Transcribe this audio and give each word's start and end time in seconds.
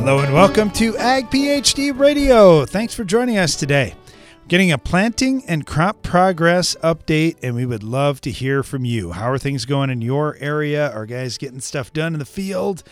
Hello 0.00 0.20
and 0.20 0.32
welcome 0.32 0.70
to 0.70 0.96
Ag 0.96 1.26
PhD 1.26 1.96
Radio. 1.96 2.64
Thanks 2.64 2.94
for 2.94 3.04
joining 3.04 3.36
us 3.36 3.54
today. 3.54 3.94
We're 4.40 4.48
Getting 4.48 4.72
a 4.72 4.78
planting 4.78 5.44
and 5.46 5.66
crop 5.66 6.02
progress 6.02 6.74
update, 6.76 7.36
and 7.42 7.54
we 7.54 7.66
would 7.66 7.82
love 7.82 8.22
to 8.22 8.30
hear 8.30 8.62
from 8.62 8.86
you. 8.86 9.12
How 9.12 9.30
are 9.30 9.36
things 9.36 9.66
going 9.66 9.90
in 9.90 10.00
your 10.00 10.38
area? 10.40 10.90
Are 10.90 11.04
guys 11.04 11.36
getting 11.36 11.60
stuff 11.60 11.92
done 11.92 12.14
in 12.14 12.18
the 12.18 12.24
field? 12.24 12.82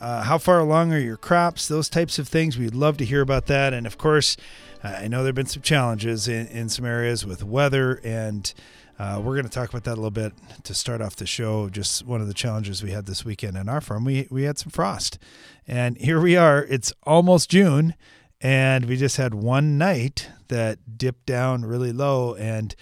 Uh, 0.00 0.22
how 0.22 0.38
far 0.38 0.58
along 0.58 0.90
are 0.94 0.98
your 0.98 1.18
crops? 1.18 1.68
Those 1.68 1.90
types 1.90 2.18
of 2.18 2.28
things. 2.28 2.56
We'd 2.56 2.74
love 2.74 2.96
to 2.96 3.04
hear 3.04 3.20
about 3.20 3.44
that. 3.46 3.74
And 3.74 3.86
of 3.86 3.98
course, 3.98 4.34
uh, 4.82 4.88
I 4.88 5.06
know 5.06 5.18
there 5.18 5.28
have 5.28 5.34
been 5.34 5.44
some 5.44 5.62
challenges 5.62 6.28
in, 6.28 6.46
in 6.46 6.70
some 6.70 6.86
areas 6.86 7.26
with 7.26 7.44
weather, 7.44 8.00
and 8.02 8.52
uh, 8.98 9.20
we're 9.22 9.34
going 9.34 9.44
to 9.44 9.50
talk 9.50 9.68
about 9.68 9.84
that 9.84 9.94
a 9.94 10.00
little 10.00 10.10
bit 10.10 10.32
to 10.62 10.74
start 10.74 11.00
off 11.00 11.16
the 11.16 11.26
show. 11.26 11.68
Just 11.68 12.06
one 12.06 12.20
of 12.20 12.28
the 12.28 12.34
challenges 12.34 12.82
we 12.82 12.92
had 12.92 13.06
this 13.06 13.24
weekend 13.24 13.56
in 13.56 13.68
our 13.68 13.80
farm, 13.80 14.04
we, 14.04 14.28
we 14.30 14.44
had 14.44 14.58
some 14.58 14.70
frost. 14.70 15.18
And 15.66 15.96
here 15.98 16.20
we 16.20 16.36
are, 16.36 16.64
it's 16.64 16.92
almost 17.04 17.50
June, 17.50 17.94
and 18.40 18.84
we 18.84 18.96
just 18.96 19.16
had 19.16 19.34
one 19.34 19.78
night 19.78 20.28
that 20.48 20.96
dipped 20.96 21.26
down 21.26 21.64
really 21.64 21.92
low. 21.92 22.34
And 22.34 22.74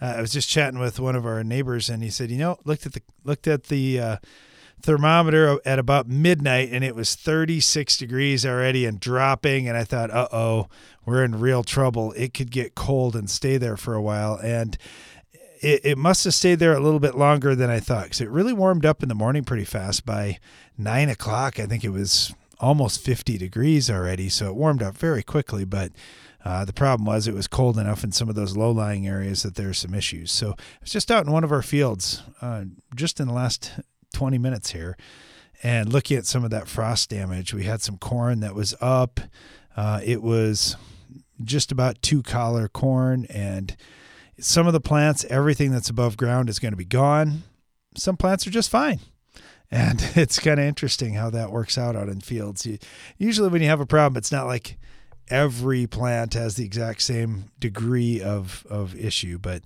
uh, 0.00 0.14
I 0.16 0.20
was 0.20 0.32
just 0.32 0.48
chatting 0.48 0.80
with 0.80 0.98
one 0.98 1.14
of 1.14 1.24
our 1.24 1.44
neighbors, 1.44 1.88
and 1.88 2.02
he 2.02 2.10
said, 2.10 2.30
you 2.30 2.38
know, 2.38 2.58
looked 2.64 2.86
at 2.86 2.94
the 2.94 3.02
looked 3.22 3.46
at 3.46 3.64
the 3.64 4.00
uh, 4.00 4.16
thermometer 4.82 5.60
at 5.64 5.78
about 5.78 6.08
midnight 6.08 6.70
and 6.72 6.82
it 6.82 6.94
was 6.94 7.14
36 7.14 7.98
degrees 7.98 8.46
already 8.46 8.86
and 8.86 8.98
dropping 8.98 9.68
and 9.68 9.76
i 9.76 9.84
thought 9.84 10.10
uh-oh 10.10 10.68
we're 11.04 11.22
in 11.22 11.38
real 11.38 11.62
trouble 11.62 12.12
it 12.12 12.32
could 12.32 12.50
get 12.50 12.74
cold 12.74 13.14
and 13.14 13.28
stay 13.28 13.58
there 13.58 13.76
for 13.76 13.94
a 13.94 14.00
while 14.02 14.38
and 14.42 14.78
it, 15.60 15.80
it 15.84 15.98
must 15.98 16.24
have 16.24 16.34
stayed 16.34 16.58
there 16.58 16.74
a 16.74 16.80
little 16.80 17.00
bit 17.00 17.16
longer 17.16 17.54
than 17.54 17.70
i 17.70 17.80
thought 17.80 18.04
because 18.04 18.20
it 18.20 18.30
really 18.30 18.52
warmed 18.52 18.86
up 18.86 19.02
in 19.02 19.08
the 19.08 19.14
morning 19.14 19.44
pretty 19.44 19.64
fast 19.64 20.04
by 20.04 20.38
9 20.78 21.08
o'clock 21.08 21.58
i 21.58 21.66
think 21.66 21.84
it 21.84 21.90
was 21.90 22.34
almost 22.58 23.02
50 23.02 23.38
degrees 23.38 23.90
already 23.90 24.28
so 24.28 24.48
it 24.48 24.54
warmed 24.54 24.82
up 24.82 24.96
very 24.96 25.22
quickly 25.22 25.64
but 25.64 25.92
uh, 26.42 26.64
the 26.64 26.72
problem 26.72 27.04
was 27.04 27.28
it 27.28 27.34
was 27.34 27.46
cold 27.46 27.78
enough 27.78 28.02
in 28.02 28.12
some 28.12 28.28
of 28.28 28.34
those 28.34 28.56
low 28.56 28.70
lying 28.70 29.06
areas 29.06 29.42
that 29.42 29.56
there 29.56 29.66
there's 29.70 29.78
some 29.78 29.94
issues. 29.94 30.32
So 30.32 30.50
I 30.50 30.78
was 30.80 30.90
just 30.90 31.10
out 31.10 31.24
in 31.24 31.32
one 31.32 31.44
of 31.44 31.52
our 31.52 31.62
fields 31.62 32.22
uh, 32.42 32.64
just 32.96 33.20
in 33.20 33.28
the 33.28 33.32
last 33.32 33.72
20 34.14 34.36
minutes 34.36 34.72
here 34.72 34.96
and 35.62 35.92
looking 35.92 36.16
at 36.16 36.26
some 36.26 36.42
of 36.42 36.50
that 36.50 36.66
frost 36.66 37.10
damage. 37.10 37.54
We 37.54 37.64
had 37.64 37.82
some 37.82 37.96
corn 37.96 38.40
that 38.40 38.54
was 38.54 38.74
up. 38.80 39.20
Uh, 39.76 40.00
it 40.02 40.22
was 40.22 40.76
just 41.44 41.70
about 41.70 42.02
two 42.02 42.22
collar 42.22 42.66
corn, 42.66 43.26
and 43.30 43.76
some 44.40 44.66
of 44.66 44.72
the 44.72 44.80
plants, 44.80 45.24
everything 45.28 45.70
that's 45.70 45.90
above 45.90 46.16
ground 46.16 46.48
is 46.48 46.58
going 46.58 46.72
to 46.72 46.76
be 46.76 46.84
gone. 46.84 47.42
Some 47.96 48.16
plants 48.16 48.46
are 48.46 48.50
just 48.50 48.70
fine. 48.70 49.00
And 49.70 50.00
it's 50.16 50.38
kind 50.38 50.58
of 50.58 50.66
interesting 50.66 51.14
how 51.14 51.30
that 51.30 51.52
works 51.52 51.78
out 51.78 51.96
out 51.96 52.08
in 52.08 52.20
fields. 52.20 52.66
You, 52.66 52.78
usually, 53.18 53.48
when 53.48 53.62
you 53.62 53.68
have 53.68 53.80
a 53.80 53.86
problem, 53.86 54.18
it's 54.18 54.32
not 54.32 54.46
like 54.46 54.78
every 55.28 55.86
plant 55.86 56.34
has 56.34 56.56
the 56.56 56.64
exact 56.64 57.02
same 57.02 57.50
degree 57.58 58.20
of, 58.20 58.66
of 58.68 58.96
issue, 58.96 59.38
but 59.38 59.62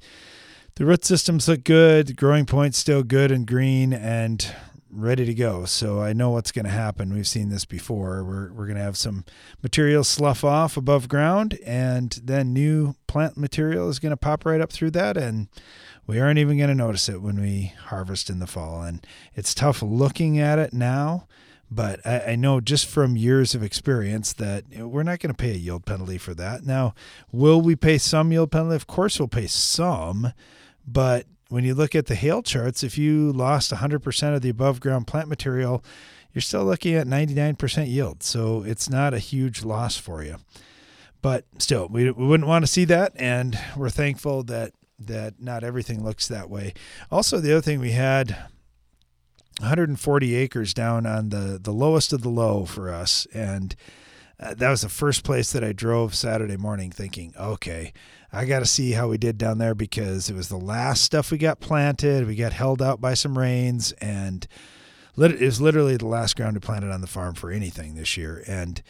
the 0.76 0.84
root 0.84 1.04
systems 1.04 1.48
look 1.48 1.64
good, 1.64 2.16
growing 2.16 2.46
point's 2.46 2.78
still 2.78 3.02
good 3.02 3.30
and 3.30 3.46
green 3.46 3.92
and 3.92 4.54
ready 4.94 5.24
to 5.24 5.34
go. 5.34 5.64
So 5.64 6.00
I 6.00 6.12
know 6.12 6.30
what's 6.30 6.52
going 6.52 6.64
to 6.64 6.70
happen. 6.70 7.12
We've 7.12 7.26
seen 7.26 7.48
this 7.48 7.64
before. 7.64 8.24
We're, 8.24 8.52
we're 8.52 8.66
going 8.66 8.78
to 8.78 8.82
have 8.82 8.96
some 8.96 9.24
material 9.62 10.04
slough 10.04 10.44
off 10.44 10.76
above 10.76 11.08
ground, 11.08 11.58
and 11.64 12.18
then 12.22 12.52
new 12.52 12.94
plant 13.06 13.36
material 13.36 13.88
is 13.88 13.98
going 13.98 14.10
to 14.10 14.16
pop 14.16 14.46
right 14.46 14.60
up 14.60 14.72
through 14.72 14.92
that. 14.92 15.16
And 15.16 15.48
we 16.06 16.20
aren't 16.20 16.38
even 16.38 16.58
going 16.58 16.68
to 16.68 16.74
notice 16.74 17.08
it 17.08 17.22
when 17.22 17.40
we 17.40 17.74
harvest 17.86 18.30
in 18.30 18.38
the 18.38 18.46
fall. 18.46 18.82
And 18.82 19.06
it's 19.34 19.54
tough 19.54 19.82
looking 19.82 20.38
at 20.38 20.58
it 20.58 20.72
now. 20.72 21.26
But 21.70 22.06
I, 22.06 22.20
I 22.20 22.36
know 22.36 22.60
just 22.60 22.86
from 22.86 23.16
years 23.16 23.54
of 23.54 23.62
experience 23.62 24.32
that 24.34 24.64
we're 24.76 25.02
not 25.02 25.18
going 25.18 25.34
to 25.34 25.42
pay 25.42 25.50
a 25.50 25.54
yield 25.54 25.86
penalty 25.86 26.18
for 26.18 26.34
that. 26.34 26.64
Now, 26.64 26.94
will 27.32 27.60
we 27.60 27.74
pay 27.74 27.98
some 27.98 28.30
yield 28.30 28.52
penalty? 28.52 28.76
Of 28.76 28.86
course, 28.86 29.18
we'll 29.18 29.28
pay 29.28 29.46
some 29.46 30.32
but 30.86 31.26
when 31.54 31.62
you 31.62 31.72
look 31.72 31.94
at 31.94 32.06
the 32.06 32.16
hail 32.16 32.42
charts, 32.42 32.82
if 32.82 32.98
you 32.98 33.30
lost 33.30 33.70
100% 33.70 34.34
of 34.34 34.42
the 34.42 34.48
above 34.48 34.80
ground 34.80 35.06
plant 35.06 35.28
material, 35.28 35.84
you're 36.32 36.42
still 36.42 36.64
looking 36.64 36.94
at 36.94 37.06
99% 37.06 37.86
yield. 37.86 38.24
So 38.24 38.64
it's 38.64 38.90
not 38.90 39.14
a 39.14 39.20
huge 39.20 39.62
loss 39.62 39.96
for 39.96 40.24
you. 40.24 40.38
But 41.22 41.44
still, 41.58 41.86
we, 41.86 42.10
we 42.10 42.26
wouldn't 42.26 42.48
want 42.48 42.64
to 42.64 42.66
see 42.70 42.84
that. 42.86 43.12
And 43.14 43.56
we're 43.76 43.88
thankful 43.88 44.42
that, 44.42 44.72
that 44.98 45.40
not 45.40 45.62
everything 45.62 46.02
looks 46.02 46.26
that 46.26 46.50
way. 46.50 46.74
Also, 47.08 47.38
the 47.38 47.52
other 47.52 47.62
thing 47.62 47.78
we 47.78 47.92
had 47.92 48.30
140 49.60 50.34
acres 50.34 50.74
down 50.74 51.06
on 51.06 51.28
the, 51.28 51.60
the 51.62 51.72
lowest 51.72 52.12
of 52.12 52.22
the 52.22 52.28
low 52.30 52.64
for 52.64 52.92
us. 52.92 53.28
And 53.32 53.76
uh, 54.40 54.54
that 54.54 54.70
was 54.70 54.80
the 54.80 54.88
first 54.88 55.22
place 55.22 55.52
that 55.52 55.62
I 55.62 55.72
drove 55.72 56.16
Saturday 56.16 56.56
morning 56.56 56.90
thinking, 56.90 57.32
okay, 57.38 57.92
I 58.34 58.46
got 58.46 58.58
to 58.58 58.66
see 58.66 58.92
how 58.92 59.08
we 59.08 59.16
did 59.16 59.38
down 59.38 59.58
there 59.58 59.76
because 59.76 60.28
it 60.28 60.34
was 60.34 60.48
the 60.48 60.56
last 60.56 61.04
stuff 61.04 61.30
we 61.30 61.38
got 61.38 61.60
planted. 61.60 62.26
We 62.26 62.34
got 62.34 62.52
held 62.52 62.82
out 62.82 63.00
by 63.00 63.14
some 63.14 63.38
rains, 63.38 63.92
and 64.00 64.46
it 65.16 65.40
was 65.40 65.60
literally 65.60 65.96
the 65.96 66.06
last 66.06 66.34
ground 66.34 66.54
we 66.54 66.60
planted 66.60 66.90
on 66.90 67.00
the 67.00 67.06
farm 67.06 67.34
for 67.34 67.52
anything 67.52 67.94
this 67.94 68.16
year. 68.16 68.42
And 68.48 68.82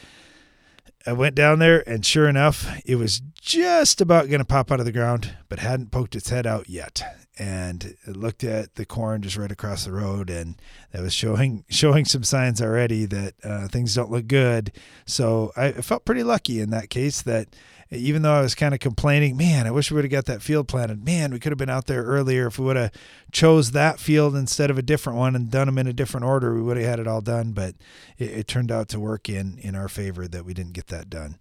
I 1.07 1.13
went 1.13 1.35
down 1.35 1.59
there, 1.59 1.87
and 1.87 2.07
sure 2.07 2.27
enough, 2.27 2.67
it 2.87 2.97
was 2.97 3.21
just 3.39 4.01
about 4.01 4.29
going 4.29 4.39
to 4.39 4.47
pop 4.47 4.73
out 4.73 4.81
of 4.81 4.87
the 4.87 4.93
ground, 4.93 5.37
but 5.51 5.59
hadn't 5.59 5.91
poked 5.91 6.17
its 6.17 6.31
head 6.31 6.47
out 6.47 6.71
yet. 6.71 7.03
And 7.39 7.97
it 8.07 8.17
looked 8.17 8.45
at 8.45 8.77
the 8.77 8.87
corn 8.87 9.21
just 9.21 9.37
right 9.37 9.53
across 9.53 9.85
the 9.85 9.93
road, 9.93 10.31
and 10.31 10.55
that 10.93 11.03
was 11.03 11.13
showing 11.13 11.65
showing 11.69 12.07
some 12.07 12.25
signs 12.25 12.63
already 12.63 13.05
that 13.07 13.35
uh, 13.45 13.69
things 13.69 13.95
don't 13.95 14.11
look 14.11 14.27
good. 14.27 14.73
So 15.05 15.53
I 15.55 15.73
felt 15.73 16.07
pretty 16.07 16.23
lucky 16.23 16.61
in 16.61 16.71
that 16.71 16.89
case 16.89 17.21
that 17.23 17.49
even 17.97 18.23
though 18.23 18.35
I 18.35 18.41
was 18.41 18.55
kind 18.55 18.75
of 18.75 18.81
complaining, 18.81 19.37
man, 19.37 19.67
I 19.67 19.71
wish 19.71 19.91
we 19.91 19.97
would 19.97 20.05
have 20.05 20.11
got 20.11 20.27
that 20.27 20.43
field 20.43 20.69
planted. 20.69 21.05
Man, 21.05 21.33
we 21.33 21.39
could 21.39 21.53
have 21.53 21.59
been 21.59 21.71
out 21.71 21.87
there 21.87 22.03
earlier 22.03 22.47
if 22.47 22.59
we 22.59 22.65
would 22.65 22.77
have 22.77 22.93
chose 23.33 23.71
that 23.71 23.99
field 23.99 24.37
instead 24.37 24.71
of 24.71 24.79
a 24.79 24.83
different 24.83 25.19
one 25.19 25.35
and 25.35 25.51
done 25.51 25.67
them 25.67 25.79
in 25.79 25.87
a 25.87 25.93
different 25.93 26.27
order. 26.27 26.55
We 26.55 26.63
would 26.63 26.77
have 26.77 26.87
had 26.87 27.01
it 27.01 27.07
all 27.07 27.21
done, 27.21 27.53
but 27.53 27.75
it, 28.19 28.31
it 28.31 28.49
turned 28.49 28.71
out 28.71 28.89
to 28.91 29.01
work 29.01 29.29
in 29.29 29.59
in 29.59 29.75
our 29.75 29.89
favor 29.89 30.29
that 30.29 30.45
we 30.45 30.55
didn't 30.55 30.73
get 30.73 30.89
that 30.89 31.11
done. 31.11 31.37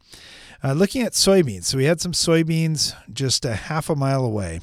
Uh, 0.63 0.73
looking 0.73 1.01
at 1.01 1.13
soybeans, 1.13 1.65
so 1.65 1.77
we 1.77 1.85
had 1.85 1.99
some 1.99 2.13
soybeans 2.13 2.95
just 3.11 3.43
a 3.45 3.53
half 3.53 3.89
a 3.89 3.95
mile 3.95 4.23
away. 4.23 4.61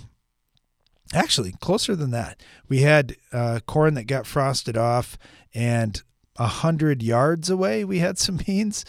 Actually, 1.12 1.53
closer 1.61 1.97
than 1.97 2.11
that. 2.12 2.41
We 2.69 2.83
had 2.83 3.17
uh, 3.33 3.61
corn 3.67 3.95
that 3.95 4.05
got 4.05 4.27
frosted 4.27 4.77
off, 4.77 5.19
and 5.53 6.03
a 6.37 6.47
hundred 6.47 7.03
yards 7.03 7.51
away, 7.51 7.84
we 7.84 7.99
had 7.99 8.19
some 8.19 8.37
beans. 8.47 8.84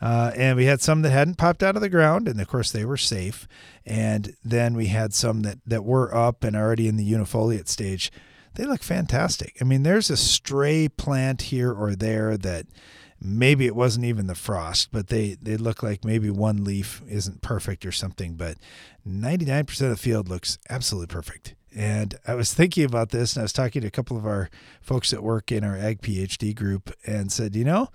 Uh, 0.00 0.32
and 0.34 0.56
we 0.56 0.64
had 0.64 0.80
some 0.80 1.02
that 1.02 1.10
hadn't 1.10 1.36
popped 1.36 1.62
out 1.62 1.76
of 1.76 1.82
the 1.82 1.88
ground, 1.88 2.26
and 2.26 2.40
of 2.40 2.48
course 2.48 2.72
they 2.72 2.84
were 2.84 2.96
safe. 2.96 3.46
And 3.84 4.34
then 4.42 4.74
we 4.74 4.86
had 4.86 5.12
some 5.12 5.42
that, 5.42 5.58
that 5.66 5.84
were 5.84 6.14
up 6.14 6.42
and 6.42 6.56
already 6.56 6.88
in 6.88 6.96
the 6.96 7.12
unifoliate 7.12 7.68
stage. 7.68 8.10
They 8.54 8.64
look 8.64 8.82
fantastic. 8.82 9.56
I 9.60 9.64
mean, 9.64 9.82
there's 9.82 10.10
a 10.10 10.16
stray 10.16 10.88
plant 10.88 11.42
here 11.42 11.72
or 11.72 11.94
there 11.94 12.36
that 12.38 12.66
maybe 13.20 13.66
it 13.66 13.76
wasn't 13.76 14.06
even 14.06 14.26
the 14.26 14.34
frost, 14.34 14.88
but 14.90 15.08
they, 15.08 15.36
they 15.40 15.56
look 15.56 15.82
like 15.82 16.04
maybe 16.04 16.30
one 16.30 16.64
leaf 16.64 17.02
isn't 17.08 17.42
perfect 17.42 17.84
or 17.84 17.92
something. 17.92 18.34
But 18.34 18.56
99% 19.06 19.68
of 19.82 19.90
the 19.90 19.96
field 19.96 20.28
looks 20.28 20.58
absolutely 20.68 21.12
perfect. 21.12 21.54
And 21.76 22.16
I 22.26 22.34
was 22.34 22.52
thinking 22.52 22.84
about 22.84 23.10
this, 23.10 23.34
and 23.34 23.42
I 23.42 23.44
was 23.44 23.52
talking 23.52 23.82
to 23.82 23.88
a 23.88 23.92
couple 23.92 24.16
of 24.16 24.26
our 24.26 24.50
folks 24.80 25.10
that 25.10 25.22
work 25.22 25.52
in 25.52 25.62
our 25.62 25.76
Ag 25.76 26.00
PhD 26.00 26.54
group 26.54 26.92
and 27.06 27.30
said, 27.30 27.54
you 27.54 27.64
know, 27.64 27.90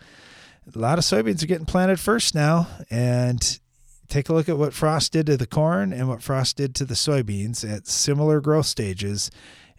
a 0.74 0.80
lot 0.80 0.98
of 0.98 1.03
soybeans 1.03 1.44
are 1.44 1.48
getting 1.48 1.66
planted 1.66 2.00
first 2.00 2.34
now. 2.34 2.68
And 2.90 3.59
take 4.08 4.30
a 4.30 4.34
look 4.34 4.50
at 4.50 4.58
what 4.58 4.74
frost 4.74 5.12
did 5.12 5.26
to 5.26 5.38
the 5.38 5.48
corn 5.48 5.92
and 5.92 6.08
what 6.08 6.22
frost 6.22 6.58
did 6.58 6.76
to 6.76 6.86
the 6.86 6.94
soybeans 6.94 7.70
at 7.70 7.88
similar 7.88 8.39
growth 8.39 8.66
stages. 8.66 9.31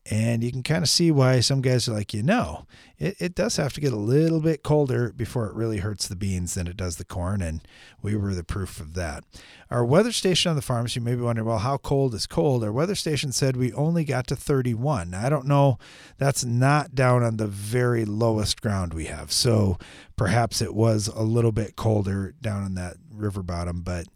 And 0.08 0.44
you 0.44 0.52
can 0.52 0.62
kind 0.62 0.84
of 0.84 0.88
see 0.88 1.10
why 1.10 1.40
some 1.40 1.60
guys 1.60 1.88
are 1.88 1.92
like, 1.92 2.14
you 2.14 2.22
know, 2.22 2.66
it, 2.96 3.16
it 3.18 3.34
does 3.34 3.56
have 3.56 3.72
to 3.72 3.80
get 3.80 3.92
a 3.92 3.96
little 3.96 4.40
bit 4.40 4.62
colder 4.62 5.12
before 5.12 5.46
it 5.46 5.54
really 5.54 5.78
hurts 5.78 6.06
the 6.06 6.14
beans 6.14 6.54
than 6.54 6.68
it 6.68 6.76
does 6.76 6.96
the 6.96 7.04
corn. 7.04 7.42
And 7.42 7.60
we 8.02 8.14
were 8.14 8.34
the 8.34 8.44
proof 8.44 8.78
of 8.78 8.94
that. 8.94 9.24
Our 9.68 9.84
weather 9.84 10.12
station 10.12 10.50
on 10.50 10.56
the 10.56 10.62
farms, 10.62 10.94
you 10.94 11.02
may 11.02 11.16
be 11.16 11.22
wondering, 11.22 11.48
well, 11.48 11.58
how 11.58 11.76
cold 11.76 12.14
is 12.14 12.26
cold? 12.26 12.62
Our 12.62 12.70
weather 12.70 12.94
station 12.94 13.32
said 13.32 13.56
we 13.56 13.72
only 13.72 14.04
got 14.04 14.28
to 14.28 14.36
31. 14.36 15.12
I 15.12 15.28
don't 15.28 15.46
know. 15.46 15.78
That's 16.18 16.44
not 16.44 16.94
down 16.94 17.24
on 17.24 17.36
the 17.36 17.48
very 17.48 18.04
lowest 18.04 18.62
ground 18.62 18.94
we 18.94 19.06
have. 19.06 19.32
So 19.32 19.76
perhaps 20.14 20.62
it 20.62 20.74
was 20.74 21.08
a 21.08 21.22
little 21.22 21.52
bit 21.52 21.74
colder 21.74 22.34
down 22.40 22.62
on 22.62 22.74
that 22.74 22.96
river 23.10 23.42
bottom, 23.42 23.82
but 23.82 24.06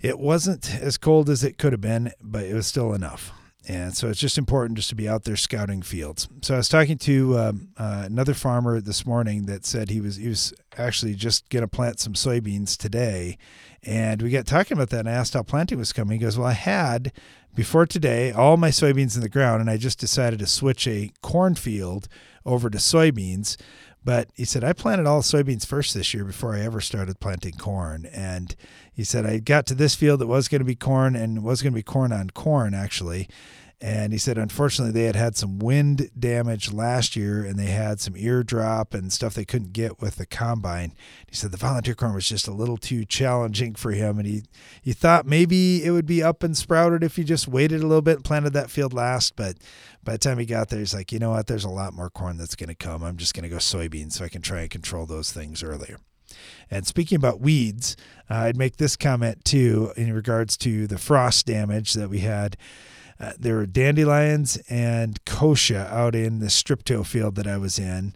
it 0.00 0.18
wasn't 0.18 0.74
as 0.74 0.96
cold 0.96 1.28
as 1.28 1.44
it 1.44 1.58
could 1.58 1.72
have 1.72 1.80
been, 1.82 2.12
but 2.22 2.44
it 2.44 2.54
was 2.54 2.66
still 2.66 2.94
enough. 2.94 3.32
And 3.66 3.96
so 3.96 4.08
it's 4.08 4.20
just 4.20 4.36
important 4.36 4.76
just 4.76 4.90
to 4.90 4.94
be 4.94 5.08
out 5.08 5.24
there 5.24 5.36
scouting 5.36 5.80
fields. 5.80 6.28
So 6.42 6.54
I 6.54 6.58
was 6.58 6.68
talking 6.68 6.98
to 6.98 7.38
um, 7.38 7.68
uh, 7.76 8.02
another 8.04 8.34
farmer 8.34 8.80
this 8.80 9.06
morning 9.06 9.46
that 9.46 9.64
said 9.64 9.88
he 9.88 10.00
was 10.00 10.16
he 10.16 10.28
was 10.28 10.52
actually 10.76 11.14
just 11.14 11.48
going 11.48 11.62
to 11.62 11.68
plant 11.68 11.98
some 11.98 12.12
soybeans 12.12 12.76
today, 12.76 13.38
and 13.82 14.20
we 14.20 14.30
got 14.30 14.46
talking 14.46 14.76
about 14.76 14.90
that. 14.90 15.00
And 15.00 15.08
I 15.08 15.12
asked 15.12 15.34
how 15.34 15.42
planting 15.42 15.78
was 15.78 15.92
coming. 15.92 16.18
He 16.18 16.24
goes, 16.24 16.36
"Well, 16.36 16.48
I 16.48 16.52
had 16.52 17.12
before 17.54 17.86
today 17.86 18.32
all 18.32 18.56
my 18.58 18.70
soybeans 18.70 19.14
in 19.14 19.22
the 19.22 19.28
ground, 19.30 19.62
and 19.62 19.70
I 19.70 19.78
just 19.78 19.98
decided 19.98 20.40
to 20.40 20.46
switch 20.46 20.86
a 20.86 21.10
cornfield 21.22 22.06
over 22.44 22.68
to 22.68 22.78
soybeans." 22.78 23.56
But 24.04 24.28
he 24.34 24.44
said, 24.44 24.62
I 24.62 24.74
planted 24.74 25.06
all 25.06 25.22
soybeans 25.22 25.64
first 25.64 25.94
this 25.94 26.12
year 26.12 26.24
before 26.24 26.54
I 26.54 26.60
ever 26.60 26.82
started 26.82 27.20
planting 27.20 27.54
corn. 27.54 28.04
And 28.12 28.54
he 28.94 29.04
said, 29.04 29.26
I 29.26 29.38
got 29.38 29.66
to 29.66 29.74
this 29.74 29.94
field 29.94 30.20
that 30.20 30.26
was 30.26 30.48
going 30.48 30.60
to 30.60 30.64
be 30.64 30.76
corn 30.76 31.16
and 31.16 31.42
was 31.42 31.62
going 31.62 31.72
to 31.72 31.76
be 31.76 31.82
corn 31.82 32.12
on 32.12 32.30
corn, 32.30 32.74
actually. 32.74 33.28
And 33.80 34.12
he 34.12 34.18
said, 34.18 34.38
unfortunately, 34.38 34.92
they 34.92 35.06
had 35.06 35.16
had 35.16 35.36
some 35.36 35.58
wind 35.58 36.10
damage 36.18 36.72
last 36.72 37.16
year 37.16 37.44
and 37.44 37.58
they 37.58 37.66
had 37.66 38.00
some 38.00 38.16
eardrop 38.16 38.94
and 38.94 39.12
stuff 39.12 39.34
they 39.34 39.44
couldn't 39.44 39.72
get 39.72 40.00
with 40.00 40.16
the 40.16 40.24
combine. 40.24 40.94
He 41.28 41.34
said 41.34 41.50
the 41.50 41.58
volunteer 41.58 41.94
corn 41.94 42.14
was 42.14 42.28
just 42.28 42.48
a 42.48 42.54
little 42.54 42.78
too 42.78 43.04
challenging 43.04 43.74
for 43.74 43.90
him. 43.90 44.18
And 44.18 44.26
he, 44.26 44.42
he 44.80 44.92
thought 44.92 45.26
maybe 45.26 45.84
it 45.84 45.90
would 45.90 46.06
be 46.06 46.22
up 46.22 46.42
and 46.42 46.56
sprouted 46.56 47.02
if 47.02 47.16
he 47.16 47.24
just 47.24 47.48
waited 47.48 47.82
a 47.82 47.86
little 47.86 48.00
bit 48.00 48.16
and 48.16 48.24
planted 48.24 48.54
that 48.54 48.70
field 48.70 48.94
last. 48.94 49.36
But 49.36 49.58
by 50.02 50.12
the 50.12 50.18
time 50.18 50.38
he 50.38 50.46
got 50.46 50.68
there, 50.68 50.78
he's 50.78 50.94
like, 50.94 51.12
you 51.12 51.18
know 51.18 51.30
what? 51.30 51.46
There's 51.46 51.64
a 51.64 51.68
lot 51.68 51.92
more 51.92 52.08
corn 52.08 52.38
that's 52.38 52.56
going 52.56 52.70
to 52.70 52.74
come. 52.74 53.02
I'm 53.02 53.16
just 53.16 53.34
going 53.34 53.42
to 53.42 53.50
go 53.50 53.56
soybeans 53.56 54.12
so 54.12 54.24
I 54.24 54.28
can 54.28 54.40
try 54.40 54.60
and 54.60 54.70
control 54.70 55.04
those 55.04 55.32
things 55.32 55.62
earlier. 55.62 55.98
And 56.70 56.86
speaking 56.86 57.16
about 57.16 57.40
weeds, 57.40 57.96
uh, 58.30 58.34
I'd 58.34 58.56
make 58.56 58.76
this 58.76 58.96
comment 58.96 59.44
too 59.44 59.92
in 59.96 60.12
regards 60.12 60.56
to 60.58 60.86
the 60.86 60.98
frost 60.98 61.46
damage 61.46 61.94
that 61.94 62.10
we 62.10 62.20
had. 62.20 62.56
Uh, 63.20 63.32
there 63.38 63.56
were 63.56 63.66
dandelions 63.66 64.56
and 64.68 65.24
kochia 65.24 65.90
out 65.90 66.14
in 66.14 66.40
the 66.40 66.50
strip 66.50 66.84
till 66.84 67.04
field 67.04 67.36
that 67.36 67.46
I 67.46 67.58
was 67.58 67.78
in, 67.78 68.14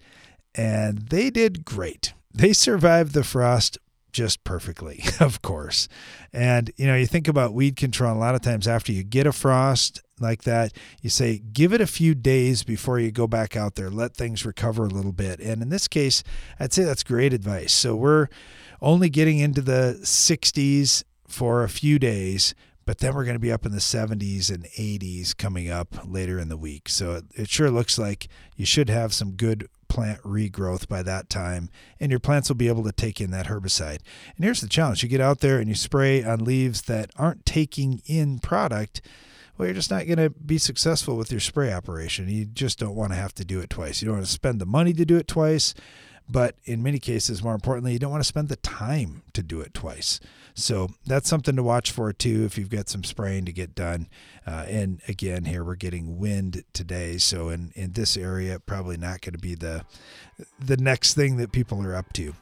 and 0.55 1.09
they 1.09 1.31
did 1.31 1.65
great. 1.65 2.15
They 2.35 2.53
survived 2.53 3.15
the 3.15 3.25
frost 3.25 3.79
just 4.13 4.45
perfectly, 4.45 5.03
of 5.21 5.43
course. 5.43 5.89
And 6.33 6.71
you 6.77 6.87
know, 6.87 6.97
you 6.97 7.07
think 7.07 7.29
about 7.29 7.55
weed 7.55 7.77
control, 7.77 8.17
a 8.17 8.19
lot 8.19 8.35
of 8.35 8.43
times 8.43 8.67
after 8.67 8.93
you 8.93 9.03
get 9.03 9.27
a 9.27 9.33
frost 9.33 10.03
like 10.21 10.43
that, 10.43 10.73
you 11.01 11.11
say, 11.11 11.39
give 11.39 11.73
it 11.73 11.81
a 11.81 11.87
few 11.87 12.15
days 12.15 12.65
before 12.65 12.99
you 12.99 13.11
go 13.11 13.27
back 13.27 13.57
out 13.57 13.75
there, 13.77 13.91
let 13.91 14.15
things 14.15 14.45
recover 14.45 14.85
a 14.85 14.89
little 14.89 15.13
bit. 15.13 15.41
And 15.41 15.63
in 15.63 15.69
this 15.69 15.89
case, 15.89 16.23
I'd 16.59 16.73
say 16.73 16.85
that's 16.85 17.03
great 17.03 17.33
advice. 17.33 17.73
So 17.73 17.95
we're 17.95 18.29
only 18.81 19.09
getting 19.09 19.39
into 19.39 19.61
the 19.61 19.99
60s 20.03 21.05
for 21.27 21.63
a 21.63 21.69
few 21.69 21.99
days, 21.99 22.55
but 22.87 22.99
then 22.99 23.15
we're 23.15 23.25
going 23.25 23.35
to 23.35 23.41
be 23.41 23.53
up 23.53 23.67
in 23.67 23.73
the 23.73 23.79
70s 23.79 24.53
and 24.53 24.65
80s 24.65 25.37
coming 25.37 25.71
up 25.71 25.89
later 26.05 26.39
in 26.39 26.49
the 26.49 26.57
week. 26.57 26.89
So 26.89 27.15
it, 27.17 27.25
it 27.35 27.49
sure 27.49 27.71
looks 27.71 27.99
like 27.99 28.29
you 28.57 28.65
should 28.65 28.89
have 28.89 29.13
some 29.13 29.33
good 29.33 29.69
plant 29.89 30.23
regrowth 30.23 30.89
by 30.89 31.03
that 31.03 31.29
time, 31.29 31.71
and 31.99 32.11
your 32.11 32.21
plants 32.21 32.49
will 32.49 32.57
be 32.57 32.69
able 32.69 32.85
to 32.85 32.93
take 32.93 33.21
in 33.21 33.31
that 33.31 33.47
herbicide. 33.47 34.01
And 34.37 34.45
here's 34.45 34.61
the 34.61 34.69
challenge 34.69 35.03
you 35.03 35.09
get 35.09 35.21
out 35.21 35.41
there 35.41 35.59
and 35.59 35.69
you 35.69 35.75
spray 35.75 36.23
on 36.23 36.45
leaves 36.45 36.83
that 36.83 37.11
aren't 37.17 37.47
taking 37.47 38.03
in 38.07 38.39
product. 38.39 39.01
Well, 39.57 39.67
you're 39.67 39.75
just 39.75 39.91
not 39.91 40.07
going 40.07 40.19
to 40.19 40.31
be 40.31 40.59
successful 40.59 41.17
with 41.17 41.33
your 41.33 41.41
spray 41.41 41.73
operation. 41.73 42.29
You 42.29 42.45
just 42.45 42.79
don't 42.79 42.95
want 42.95 43.13
to 43.13 43.19
have 43.19 43.35
to 43.35 43.45
do 43.45 43.61
it 43.61 43.71
twice. 43.71 44.01
You 44.01 44.07
don't 44.07 44.17
want 44.17 44.27
to 44.27 44.33
spend 44.33 44.61
the 44.61 44.67
money 44.67 44.93
to 44.93 45.05
do 45.05 45.17
it 45.17 45.27
twice. 45.27 45.75
But 46.31 46.57
in 46.65 46.83
many 46.83 46.99
cases, 46.99 47.43
more 47.43 47.55
importantly, 47.55 47.93
you 47.93 47.99
don't 47.99 48.11
want 48.11 48.23
to 48.23 48.29
spend 48.29 48.49
the 48.49 48.57
time 48.57 49.23
to 49.33 49.43
do 49.43 49.61
it 49.61 49.73
twice. 49.73 50.21
So 50.59 50.89
that's 51.07 51.29
something 51.29 51.55
to 51.55 51.63
watch 51.63 51.93
for 51.93 52.13
too 52.13 52.45
if 52.45 52.59
you've 52.59 52.69
got 52.69 52.89
some 52.89 53.05
spraying 53.05 53.45
to 53.45 53.53
get 53.53 53.77
done. 53.77 54.09
Uh, 54.47 54.65
and 54.69 55.01
again, 55.07 55.45
here 55.45 55.63
we're 55.63 55.77
getting 55.77 56.19
wind 56.19 56.65
today, 56.73 57.19
so 57.19 57.49
in 57.49 57.73
in 57.77 57.93
this 57.93 58.17
area, 58.17 58.59
probably 58.59 58.97
not 58.97 59.21
going 59.21 59.35
to 59.35 59.39
be 59.39 59.55
the 59.55 59.85
the 60.59 60.77
next 60.77 61.15
thing 61.15 61.37
that 61.37 61.53
people 61.53 61.83
are 61.85 61.95
up 61.95 62.13
to. 62.15 62.35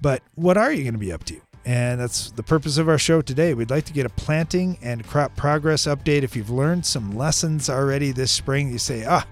But 0.00 0.22
what 0.34 0.56
are 0.56 0.72
you 0.72 0.82
going 0.82 0.94
to 0.94 0.98
be 0.98 1.12
up 1.12 1.24
to? 1.24 1.40
And 1.66 2.00
that's 2.00 2.30
the 2.30 2.42
purpose 2.42 2.78
of 2.78 2.88
our 2.88 2.96
show 2.96 3.20
today. 3.20 3.52
We'd 3.52 3.70
like 3.70 3.84
to 3.84 3.92
get 3.92 4.06
a 4.06 4.10
planting 4.10 4.78
and 4.80 5.06
crop 5.06 5.36
progress 5.36 5.84
update. 5.86 6.22
If 6.22 6.34
you've 6.34 6.48
learned 6.48 6.86
some 6.86 7.10
lessons 7.10 7.68
already 7.68 8.12
this 8.12 8.32
spring, 8.32 8.72
you 8.72 8.78
say, 8.78 9.04
ah, 9.06 9.26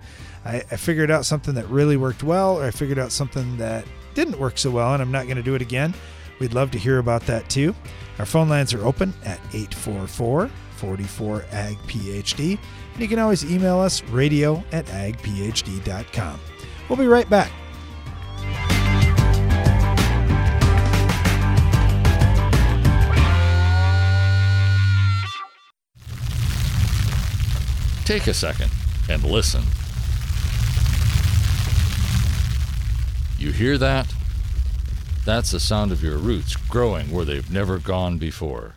I, 0.45 0.57
I 0.71 0.77
figured 0.77 1.11
out 1.11 1.25
something 1.25 1.55
that 1.55 1.67
really 1.69 1.97
worked 1.97 2.23
well, 2.23 2.59
or 2.59 2.65
I 2.65 2.71
figured 2.71 2.99
out 2.99 3.13
something 3.13 3.57
that 3.57 3.87
didn't 4.15 4.39
work 4.39 4.59
so 4.59 4.71
well, 4.71 4.93
and 4.93 5.03
I'm 5.03 5.11
not 5.11 5.25
going 5.25 5.39
to 5.39 5.43
do 5.43 5.55
it 5.55 5.63
again. 5.63 5.95
We'd 6.39 6.55
love 6.55 6.71
to 6.73 6.79
hear 6.79 6.99
about 6.99 7.23
that 7.27 7.49
too. 7.49 7.75
Our 8.19 8.27
phone 8.27 8.49
lines 8.49 8.75
are 8.75 8.85
open 8.85 9.13
at 9.25 9.39
844 9.53 10.51
44 10.77 11.45
AG 11.53 11.77
PhD, 11.87 12.59
and 12.93 13.03
you 13.03 13.09
can 13.09 13.19
always 13.19 13.45
email 13.45 13.81
us 13.81 14.03
radio 14.05 14.63
at 14.73 14.87
agphd.com. 14.87 16.41
We'll 16.89 16.99
be 16.99 17.07
right 17.07 17.29
back. 17.29 17.51
Take 28.05 28.27
a 28.27 28.33
second 28.33 28.71
and 29.11 29.23
listen. 29.23 29.63
You 33.39 33.53
hear 33.53 33.77
that? 33.77 34.13
That's 35.29 35.51
the 35.51 35.61
sound 35.61 35.93
of 35.93 36.03
your 36.03 36.17
roots 36.17 36.57
growing 36.57 37.11
where 37.11 37.27
they've 37.27 37.51
never 37.51 37.79
gone 37.79 38.17
before. 38.17 38.77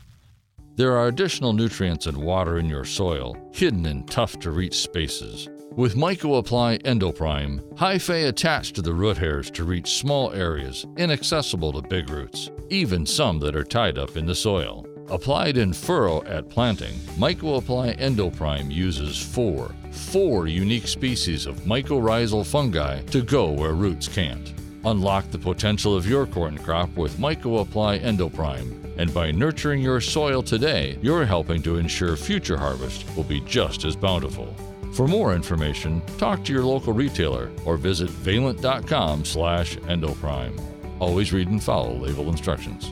There 0.76 0.98
are 0.98 1.08
additional 1.08 1.54
nutrients 1.54 2.08
and 2.08 2.18
water 2.18 2.58
in 2.58 2.66
your 2.68 2.84
soil, 2.84 3.38
hidden 3.54 3.86
in 3.86 4.04
tough 4.04 4.38
to 4.42 4.52
reach 4.52 4.76
spaces. 4.76 5.48
With 5.78 5.96
MycoApply 5.96 6.82
Endoprime, 6.82 7.62
hyphae 7.76 8.28
attach 8.28 8.74
to 8.74 8.82
the 8.82 8.94
root 8.94 9.18
hairs 9.18 9.50
to 9.52 9.64
reach 9.64 9.98
small 9.98 10.34
areas 10.34 10.86
inaccessible 10.98 11.72
to 11.72 11.88
big 11.88 12.10
roots, 12.10 12.50
even 12.70 13.06
some 13.06 13.40
that 13.40 13.56
are 13.56 13.64
tied 13.64 13.98
up 13.98 14.18
in 14.18 14.26
the 14.26 14.36
soil. 14.36 14.86
Applied 15.08 15.56
in 15.56 15.72
furrow 15.72 16.22
at 16.26 16.50
planting, 16.50 16.96
MycoApply 17.18 17.98
Endoprime 17.98 18.70
uses 18.70 19.18
four, 19.18 19.74
four 19.92 20.48
unique 20.48 20.90
species 20.90 21.46
of 21.46 21.62
mycorrhizal 21.62 22.46
fungi 22.46 23.02
to 23.04 23.22
go 23.22 23.52
where 23.52 23.72
roots 23.72 24.10
can't. 24.10 24.54
Unlock 24.84 25.30
the 25.30 25.38
potential 25.38 25.96
of 25.96 26.08
your 26.08 26.26
corn 26.26 26.58
crop 26.58 26.90
with 26.96 27.18
MycoApply 27.18 28.02
Endoprime. 28.02 28.78
And 28.98 29.14
by 29.14 29.32
nurturing 29.32 29.82
your 29.82 30.02
soil 30.02 30.42
today, 30.42 30.98
you're 31.02 31.26
helping 31.26 31.62
to 31.64 31.78
ensure 31.78 32.16
future 32.16 32.58
harvest 32.58 33.06
will 33.16 33.24
be 33.24 33.42
just 33.42 33.86
as 33.86 33.96
bountiful. 33.96 34.54
For 34.94 35.08
more 35.08 35.36
information, 35.36 36.02
talk 36.18 36.44
to 36.46 36.54
your 36.54 36.64
local 36.64 36.94
retailer 36.94 37.52
or 37.64 37.78
visit 37.78 38.10
valent.com 38.10 39.24
slash 39.24 39.78
endoprime. 39.78 40.60
Always 41.00 41.32
read 41.32 41.48
and 41.48 41.64
follow 41.64 41.94
label 41.94 42.30
instructions. 42.30 42.92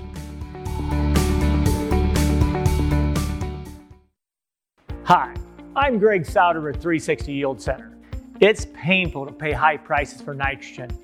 Hi, 5.04 5.34
I'm 5.76 5.98
Greg 5.98 6.24
Sauter 6.24 6.62
with 6.62 6.76
360 6.76 7.34
Yield 7.34 7.60
Center. 7.60 7.98
It's 8.40 8.68
painful 8.74 9.26
to 9.26 9.34
pay 9.34 9.52
high 9.52 9.78
prices 9.78 10.22
for 10.22 10.36
nitrogen. 10.36 10.96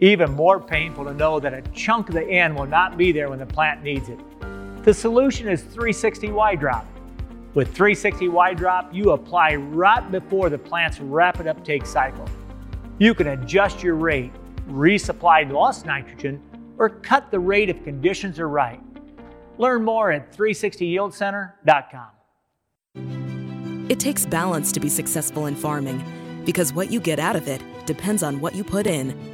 Even 0.00 0.32
more 0.32 0.60
painful 0.60 1.04
to 1.04 1.14
know 1.14 1.38
that 1.40 1.54
a 1.54 1.62
chunk 1.72 2.08
of 2.08 2.14
the 2.14 2.24
N 2.24 2.54
will 2.54 2.66
not 2.66 2.96
be 2.96 3.12
there 3.12 3.30
when 3.30 3.38
the 3.38 3.46
plant 3.46 3.82
needs 3.82 4.08
it. 4.08 4.18
The 4.84 4.92
solution 4.92 5.48
is 5.48 5.62
360 5.62 6.32
Y 6.32 6.56
Drop. 6.56 6.86
With 7.54 7.68
360 7.68 8.28
Y 8.28 8.54
Drop, 8.54 8.92
you 8.92 9.12
apply 9.12 9.54
right 9.54 10.10
before 10.10 10.50
the 10.50 10.58
plant's 10.58 10.98
rapid 11.00 11.46
uptake 11.46 11.86
cycle. 11.86 12.28
You 12.98 13.14
can 13.14 13.28
adjust 13.28 13.82
your 13.82 13.94
rate, 13.94 14.32
resupply 14.68 15.50
lost 15.50 15.86
nitrogen, 15.86 16.42
or 16.78 16.88
cut 16.88 17.30
the 17.30 17.38
rate 17.38 17.68
if 17.68 17.82
conditions 17.84 18.40
are 18.40 18.48
right. 18.48 18.80
Learn 19.58 19.84
more 19.84 20.10
at 20.10 20.32
360yieldcenter.com. 20.36 22.08
It 23.88 24.00
takes 24.00 24.26
balance 24.26 24.72
to 24.72 24.80
be 24.80 24.88
successful 24.88 25.46
in 25.46 25.54
farming 25.54 26.02
because 26.44 26.72
what 26.72 26.90
you 26.90 27.00
get 27.00 27.18
out 27.18 27.36
of 27.36 27.46
it 27.48 27.62
depends 27.86 28.22
on 28.22 28.40
what 28.40 28.54
you 28.54 28.64
put 28.64 28.86
in 28.86 29.33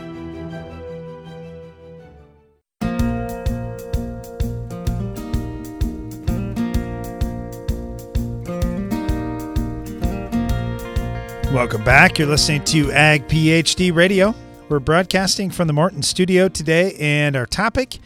Welcome 11.53 11.83
back. 11.83 12.17
You're 12.17 12.29
listening 12.29 12.63
to 12.65 12.91
Ag 12.91 13.27
PhD 13.27 13.93
Radio. 13.93 14.33
We're 14.69 14.79
broadcasting 14.79 15.49
from 15.49 15.67
the 15.67 15.73
Morton 15.73 16.01
studio 16.01 16.47
today, 16.47 16.95
and 16.97 17.35
our 17.35 17.45
topic 17.45 17.99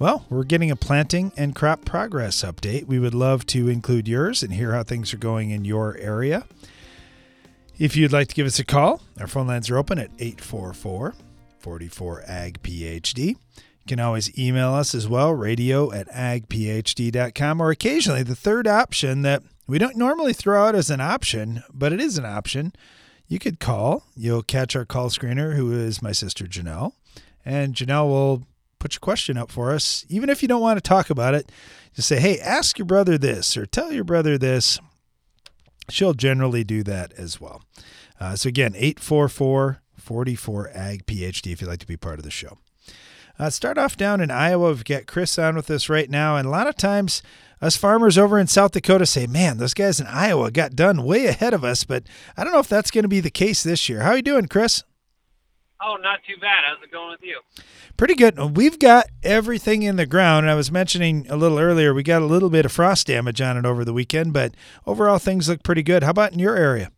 well, 0.00 0.24
we're 0.30 0.44
getting 0.44 0.70
a 0.70 0.76
planting 0.76 1.30
and 1.36 1.54
crop 1.54 1.84
progress 1.84 2.42
update. 2.42 2.86
We 2.86 2.98
would 2.98 3.12
love 3.12 3.44
to 3.48 3.68
include 3.68 4.08
yours 4.08 4.42
and 4.42 4.50
hear 4.50 4.72
how 4.72 4.82
things 4.82 5.12
are 5.12 5.18
going 5.18 5.50
in 5.50 5.66
your 5.66 5.94
area. 5.98 6.46
If 7.78 7.96
you'd 7.96 8.10
like 8.10 8.28
to 8.28 8.34
give 8.34 8.46
us 8.46 8.58
a 8.58 8.64
call, 8.64 9.02
our 9.18 9.26
phone 9.26 9.46
lines 9.46 9.68
are 9.68 9.76
open 9.76 9.98
at 9.98 10.10
844 10.18 11.14
44 11.58 12.24
AG 12.26 12.54
PhD. 12.62 13.26
You 13.26 13.36
can 13.86 14.00
always 14.00 14.38
email 14.38 14.72
us 14.72 14.94
as 14.94 15.06
well, 15.06 15.34
radio 15.34 15.92
at 15.92 16.08
agphd.com, 16.08 17.60
or 17.60 17.70
occasionally 17.70 18.22
the 18.22 18.36
third 18.36 18.66
option 18.66 19.20
that 19.22 19.42
we 19.70 19.78
don't 19.78 19.96
normally 19.96 20.32
throw 20.32 20.66
out 20.66 20.74
as 20.74 20.90
an 20.90 21.00
option, 21.00 21.62
but 21.72 21.92
it 21.92 22.00
is 22.00 22.18
an 22.18 22.24
option. 22.24 22.72
You 23.28 23.38
could 23.38 23.60
call. 23.60 24.04
You'll 24.16 24.42
catch 24.42 24.74
our 24.74 24.84
call 24.84 25.10
screener, 25.10 25.54
who 25.54 25.72
is 25.72 26.02
my 26.02 26.10
sister 26.10 26.44
Janelle, 26.46 26.94
and 27.44 27.72
Janelle 27.72 28.08
will 28.08 28.42
put 28.80 28.94
your 28.94 29.00
question 29.00 29.36
up 29.36 29.48
for 29.48 29.70
us. 29.70 30.04
Even 30.08 30.28
if 30.28 30.42
you 30.42 30.48
don't 30.48 30.60
want 30.60 30.76
to 30.76 30.80
talk 30.80 31.08
about 31.08 31.34
it, 31.34 31.52
just 31.94 32.08
say, 32.08 32.18
"Hey, 32.18 32.40
ask 32.40 32.78
your 32.78 32.86
brother 32.86 33.16
this," 33.16 33.56
or 33.56 33.64
"Tell 33.64 33.92
your 33.92 34.02
brother 34.02 34.36
this." 34.36 34.80
She'll 35.88 36.14
generally 36.14 36.64
do 36.64 36.82
that 36.82 37.12
as 37.12 37.40
well. 37.40 37.62
Uh, 38.18 38.34
so 38.34 38.48
again, 38.48 38.74
844 38.74 39.82
44 39.96 40.70
AG 40.74 41.02
PhD 41.06 41.52
if 41.52 41.60
you'd 41.60 41.68
like 41.68 41.78
to 41.78 41.86
be 41.86 41.96
part 41.96 42.18
of 42.18 42.24
the 42.24 42.30
show. 42.30 42.58
Uh, 43.38 43.48
start 43.48 43.78
off 43.78 43.96
down 43.96 44.20
in 44.20 44.30
Iowa. 44.30 44.68
We've 44.68 44.84
got 44.84 45.06
Chris 45.06 45.38
on 45.38 45.54
with 45.54 45.70
us 45.70 45.88
right 45.88 46.10
now. 46.10 46.36
And 46.36 46.46
a 46.46 46.50
lot 46.50 46.66
of 46.66 46.76
times, 46.76 47.22
us 47.60 47.76
farmers 47.76 48.16
over 48.16 48.38
in 48.38 48.46
South 48.46 48.72
Dakota 48.72 49.06
say, 49.06 49.26
man, 49.26 49.58
those 49.58 49.74
guys 49.74 50.00
in 50.00 50.06
Iowa 50.06 50.50
got 50.50 50.76
done 50.76 51.04
way 51.04 51.26
ahead 51.26 51.54
of 51.54 51.64
us. 51.64 51.84
But 51.84 52.04
I 52.36 52.44
don't 52.44 52.52
know 52.52 52.60
if 52.60 52.68
that's 52.68 52.90
going 52.90 53.04
to 53.04 53.08
be 53.08 53.20
the 53.20 53.30
case 53.30 53.62
this 53.62 53.88
year. 53.88 54.00
How 54.00 54.10
are 54.10 54.16
you 54.16 54.22
doing, 54.22 54.46
Chris? 54.46 54.82
Oh, 55.82 55.96
not 55.96 56.20
too 56.28 56.36
bad. 56.40 56.64
How's 56.66 56.82
it 56.82 56.92
going 56.92 57.10
with 57.10 57.22
you? 57.22 57.40
Pretty 57.96 58.14
good. 58.14 58.38
We've 58.56 58.78
got 58.78 59.06
everything 59.22 59.82
in 59.82 59.96
the 59.96 60.04
ground. 60.04 60.48
I 60.48 60.54
was 60.54 60.70
mentioning 60.70 61.26
a 61.30 61.36
little 61.36 61.58
earlier, 61.58 61.94
we 61.94 62.02
got 62.02 62.20
a 62.20 62.26
little 62.26 62.50
bit 62.50 62.66
of 62.66 62.72
frost 62.72 63.06
damage 63.06 63.40
on 63.40 63.56
it 63.56 63.64
over 63.64 63.84
the 63.84 63.94
weekend, 63.94 64.34
but 64.34 64.54
overall 64.86 65.18
things 65.18 65.48
look 65.48 65.62
pretty 65.62 65.82
good. 65.82 66.02
How 66.02 66.10
about 66.10 66.32
in 66.32 66.38
your 66.38 66.56
area? 66.56 66.92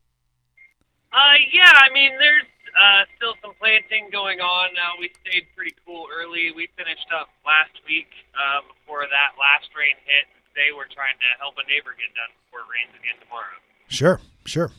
Uh, 1.12 1.38
yeah, 1.52 1.70
I 1.74 1.92
mean, 1.92 2.10
there's 2.18 2.42
uh, 2.74 3.04
still 3.16 3.34
some 3.42 3.52
planting 3.60 4.08
going 4.10 4.40
on. 4.40 4.70
Uh, 4.74 4.98
we 4.98 5.12
stayed 5.22 5.46
pretty 5.54 5.74
cool 5.86 6.06
early. 6.10 6.50
We 6.50 6.68
finished 6.76 7.06
up 7.14 7.28
last 7.46 7.78
week 7.86 8.08
uh, 8.34 8.66
before 8.66 9.06
that 9.06 9.38
last 9.38 9.70
rain 9.78 9.94
hit. 10.02 10.26
Today 10.54 10.68
we're 10.76 10.84
trying 10.92 11.16
to 11.16 11.28
help 11.40 11.54
a 11.56 11.64
neighbor 11.68 11.96
get 11.96 12.12
done 12.14 12.28
before 12.44 12.60
it 12.60 12.68
rains 12.68 12.92
again 12.92 13.16
tomorrow. 13.24 13.56
Sure, 13.88 14.20
sure. 14.44 14.70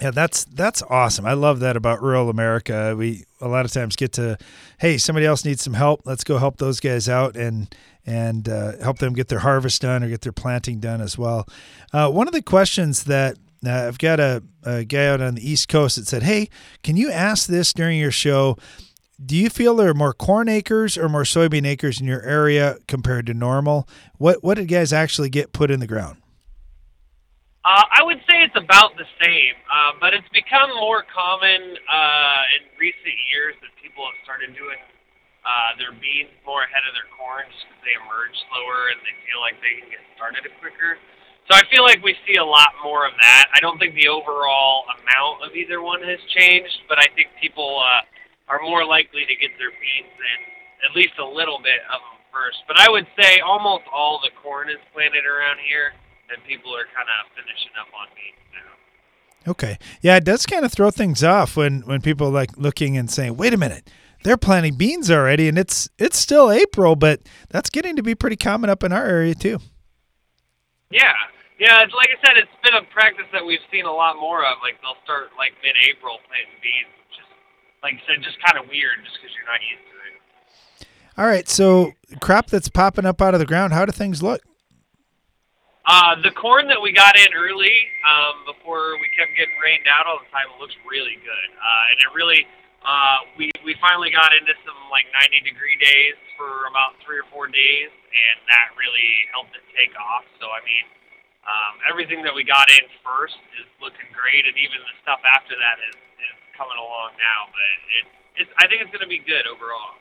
Yeah, 0.00 0.10
that's 0.12 0.44
that's 0.44 0.82
awesome. 0.82 1.26
I 1.26 1.32
love 1.32 1.58
that 1.60 1.74
about 1.76 2.02
rural 2.02 2.28
America. 2.28 2.94
We 2.96 3.24
a 3.40 3.48
lot 3.48 3.64
of 3.64 3.72
times 3.72 3.96
get 3.96 4.12
to, 4.12 4.36
hey, 4.78 4.98
somebody 4.98 5.26
else 5.26 5.44
needs 5.44 5.62
some 5.62 5.74
help. 5.74 6.02
Let's 6.04 6.22
go 6.22 6.38
help 6.38 6.58
those 6.58 6.78
guys 6.80 7.08
out 7.08 7.34
and 7.34 7.74
and 8.04 8.48
uh, 8.48 8.76
help 8.80 8.98
them 8.98 9.14
get 9.14 9.26
their 9.28 9.40
harvest 9.40 9.82
done 9.82 10.04
or 10.04 10.08
get 10.08 10.20
their 10.20 10.32
planting 10.32 10.78
done 10.78 11.00
as 11.00 11.18
well. 11.18 11.48
Uh, 11.92 12.10
one 12.10 12.28
of 12.28 12.32
the 12.34 12.42
questions 12.42 13.04
that 13.04 13.38
uh, 13.66 13.86
I've 13.88 13.98
got 13.98 14.20
a, 14.20 14.42
a 14.62 14.84
guy 14.84 15.06
out 15.08 15.20
on 15.20 15.34
the 15.34 15.50
East 15.50 15.68
Coast 15.68 15.96
that 15.96 16.06
said, 16.06 16.22
"Hey, 16.22 16.48
can 16.84 16.96
you 16.96 17.10
ask 17.10 17.48
this 17.48 17.72
during 17.72 17.98
your 17.98 18.12
show? 18.12 18.56
Do 19.16 19.34
you 19.34 19.48
feel 19.48 19.74
there 19.76 19.88
are 19.88 19.94
more 19.94 20.12
corn 20.12 20.48
acres 20.48 20.98
or 20.98 21.08
more 21.08 21.24
soybean 21.24 21.66
acres 21.66 22.00
in 22.00 22.06
your 22.06 22.20
area 22.22 22.76
compared 22.86 23.24
to 23.26 23.34
normal? 23.34 23.88
What 24.18 24.44
what 24.44 24.60
did 24.60 24.68
guys 24.68 24.92
actually 24.92 25.30
get 25.30 25.52
put 25.52 25.70
in 25.70 25.80
the 25.80 25.86
ground?" 25.86 26.20
Uh, 27.64 27.82
I 27.90 28.04
would 28.04 28.20
say 28.28 28.44
it's 28.44 28.54
about 28.54 28.94
the 28.94 29.08
same, 29.18 29.56
uh, 29.66 29.98
but 29.98 30.14
it's 30.14 30.28
become 30.30 30.70
more 30.76 31.02
common 31.10 31.80
uh, 31.88 32.42
in 32.54 32.62
recent 32.78 33.16
years 33.32 33.56
that 33.58 33.72
people 33.82 34.04
have 34.04 34.14
started 34.22 34.54
doing 34.54 34.78
uh, 35.42 35.74
their 35.80 35.90
beans 35.96 36.30
more 36.44 36.62
ahead 36.62 36.84
of 36.86 36.94
their 36.94 37.10
corn 37.16 37.42
just 37.50 37.64
because 37.66 37.82
they 37.82 37.96
emerge 37.98 38.36
slower 38.52 38.94
and 38.94 39.00
they 39.02 39.16
feel 39.26 39.40
like 39.40 39.58
they 39.64 39.80
can 39.80 39.88
get 39.90 40.04
started 40.14 40.44
quicker. 40.60 41.00
So 41.50 41.56
I 41.56 41.64
feel 41.72 41.82
like 41.82 42.04
we 42.04 42.14
see 42.28 42.36
a 42.36 42.44
lot 42.44 42.70
more 42.84 43.02
of 43.06 43.14
that. 43.18 43.50
I 43.54 43.58
don't 43.64 43.78
think 43.78 43.96
the 43.96 44.12
overall 44.12 44.86
amount 45.02 45.42
of 45.42 45.56
either 45.56 45.80
one 45.80 46.02
has 46.04 46.20
changed, 46.36 46.84
but 46.86 46.98
I 46.98 47.08
think 47.18 47.34
people 47.40 47.82
uh, 47.82 48.06
are 48.48 48.60
more 48.62 48.84
likely 48.84 49.26
to 49.26 49.34
get 49.34 49.50
their 49.58 49.70
beans 49.70 50.14
in 50.14 50.38
at 50.84 50.94
least 50.94 51.18
a 51.18 51.24
little 51.24 51.58
bit 51.58 51.80
of 51.90 51.98
them 51.98 52.20
first. 52.30 52.62
But 52.68 52.78
I 52.78 52.90
would 52.90 53.06
say 53.18 53.40
almost 53.40 53.84
all 53.92 54.20
the 54.22 54.30
corn 54.42 54.68
is 54.68 54.78
planted 54.92 55.24
around 55.26 55.58
here 55.66 55.94
and 56.30 56.42
people 56.44 56.74
are 56.74 56.86
kind 56.94 57.08
of 57.08 57.32
finishing 57.34 57.74
up 57.80 57.88
on 57.94 58.06
beans 58.14 58.44
now. 58.54 59.50
Okay, 59.50 59.78
yeah, 60.02 60.16
it 60.16 60.24
does 60.24 60.44
kind 60.44 60.64
of 60.64 60.72
throw 60.72 60.90
things 60.90 61.22
off 61.22 61.56
when 61.56 61.82
when 61.82 62.00
people 62.02 62.30
like 62.30 62.56
looking 62.56 62.96
and 62.96 63.10
saying, 63.10 63.36
"Wait 63.36 63.54
a 63.54 63.56
minute." 63.56 63.90
They're 64.24 64.36
planting 64.36 64.74
beans 64.74 65.08
already, 65.08 65.46
and 65.46 65.56
it's 65.56 65.88
it's 65.98 66.18
still 66.18 66.50
April, 66.50 66.96
but 66.96 67.20
that's 67.48 67.70
getting 67.70 67.94
to 67.94 68.02
be 68.02 68.16
pretty 68.16 68.34
common 68.34 68.70
up 68.70 68.82
in 68.82 68.90
our 68.90 69.06
area 69.06 69.36
too. 69.36 69.60
Yeah, 70.90 71.14
yeah. 71.60 71.82
It's 71.82 71.94
like 71.94 72.10
I 72.10 72.18
said, 72.26 72.34
it's 72.36 72.58
been 72.64 72.74
a 72.74 72.82
practice 72.90 73.26
that 73.32 73.44
we've 73.46 73.62
seen 73.70 73.84
a 73.84 73.92
lot 73.92 74.16
more 74.18 74.42
of. 74.42 74.58
Like 74.62 74.82
they'll 74.82 74.98
start 75.04 75.30
like 75.38 75.52
mid-April 75.62 76.18
planting 76.26 76.58
beans, 76.58 76.95
like 77.86 78.02
you 78.02 78.06
said, 78.10 78.18
just 78.18 78.42
kind 78.42 78.58
of 78.58 78.66
weird, 78.66 78.98
just 79.06 79.14
because 79.22 79.30
you're 79.38 79.46
not 79.46 79.62
used 79.62 79.86
to 79.86 79.94
it. 80.10 80.14
All 81.14 81.30
right, 81.30 81.46
so 81.46 81.94
crop 82.18 82.50
that's 82.50 82.66
popping 82.66 83.06
up 83.06 83.22
out 83.22 83.30
of 83.30 83.38
the 83.38 83.46
ground. 83.46 83.70
How 83.70 83.86
do 83.86 83.94
things 83.94 84.26
look? 84.26 84.42
Uh, 85.86 86.18
the 86.18 86.34
corn 86.34 86.66
that 86.66 86.82
we 86.82 86.90
got 86.90 87.14
in 87.14 87.30
early, 87.30 87.78
um, 88.02 88.42
before 88.42 88.98
we 88.98 89.06
kept 89.14 89.30
getting 89.38 89.54
rained 89.62 89.86
out 89.86 90.02
all 90.02 90.18
the 90.18 90.26
time, 90.34 90.50
it 90.50 90.58
looks 90.58 90.74
really 90.82 91.14
good. 91.22 91.48
Uh, 91.54 91.90
and 91.94 91.96
it 92.02 92.10
really, 92.10 92.42
uh, 92.82 93.22
we, 93.38 93.54
we 93.62 93.78
finally 93.78 94.10
got 94.10 94.34
into 94.34 94.50
some 94.66 94.74
like 94.90 95.06
90 95.30 95.46
degree 95.46 95.78
days 95.78 96.18
for 96.34 96.66
about 96.66 96.98
three 97.06 97.22
or 97.22 97.28
four 97.30 97.46
days, 97.46 97.94
and 97.94 98.36
that 98.50 98.74
really 98.74 99.30
helped 99.30 99.54
it 99.54 99.62
take 99.78 99.94
off. 99.94 100.26
So, 100.42 100.50
I 100.50 100.58
mean, 100.66 100.90
um, 101.46 101.78
everything 101.86 102.26
that 102.26 102.34
we 102.34 102.42
got 102.42 102.66
in 102.66 102.90
first 103.06 103.38
is 103.62 103.70
looking 103.78 104.10
great, 104.10 104.42
and 104.42 104.58
even 104.58 104.82
the 104.82 104.96
stuff 105.06 105.22
after 105.22 105.54
that 105.54 105.78
is 105.86 105.94
coming 106.56 106.78
along 106.78 107.12
now. 107.20 107.52
But 107.52 107.70
it, 107.96 108.04
it's, 108.42 108.50
I 108.58 108.66
think 108.66 108.82
it's 108.82 108.90
going 108.90 109.04
to 109.04 109.08
be 109.08 109.20
good 109.20 109.46
overall. 109.46 110.00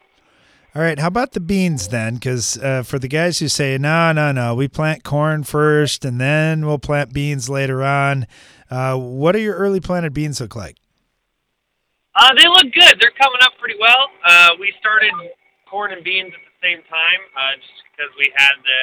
All 0.76 0.82
right, 0.82 1.00
how 1.00 1.08
about 1.08 1.32
the 1.32 1.40
beans 1.40 1.88
then? 1.88 2.16
Because 2.16 2.58
uh, 2.58 2.84
for 2.84 3.00
the 3.00 3.08
guys 3.08 3.40
who 3.40 3.48
say, 3.48 3.78
no, 3.78 4.12
no, 4.12 4.34
no, 4.34 4.56
we 4.56 4.68
plant 4.68 5.06
corn 5.06 5.44
first 5.44 6.04
and 6.04 6.20
then 6.20 6.66
we'll 6.66 6.80
plant 6.80 7.14
beans 7.14 7.48
later 7.48 7.82
on, 7.82 8.28
uh, 8.70 8.98
what 8.98 9.32
do 9.32 9.40
your 9.40 9.56
early 9.56 9.80
planted 9.80 10.14
beans 10.14 10.42
look 10.42 10.54
like? 10.54 10.76
Uh, 12.16 12.32
they 12.36 12.48
look 12.48 12.72
good. 12.76 13.00
They're 13.00 13.16
coming 13.16 13.40
up 13.44 13.56
pretty 13.60 13.80
well. 13.80 14.12
Uh, 14.24 14.50
we 14.60 14.74
started 14.80 15.12
corn 15.70 15.92
and 15.92 16.04
beans 16.04 16.32
at 16.36 16.44
the 16.44 16.56
same 16.60 16.84
time 16.92 17.22
uh, 17.36 17.56
just 17.56 17.80
because 17.92 18.12
we 18.20 18.32
had 18.36 18.56
the 18.64 18.82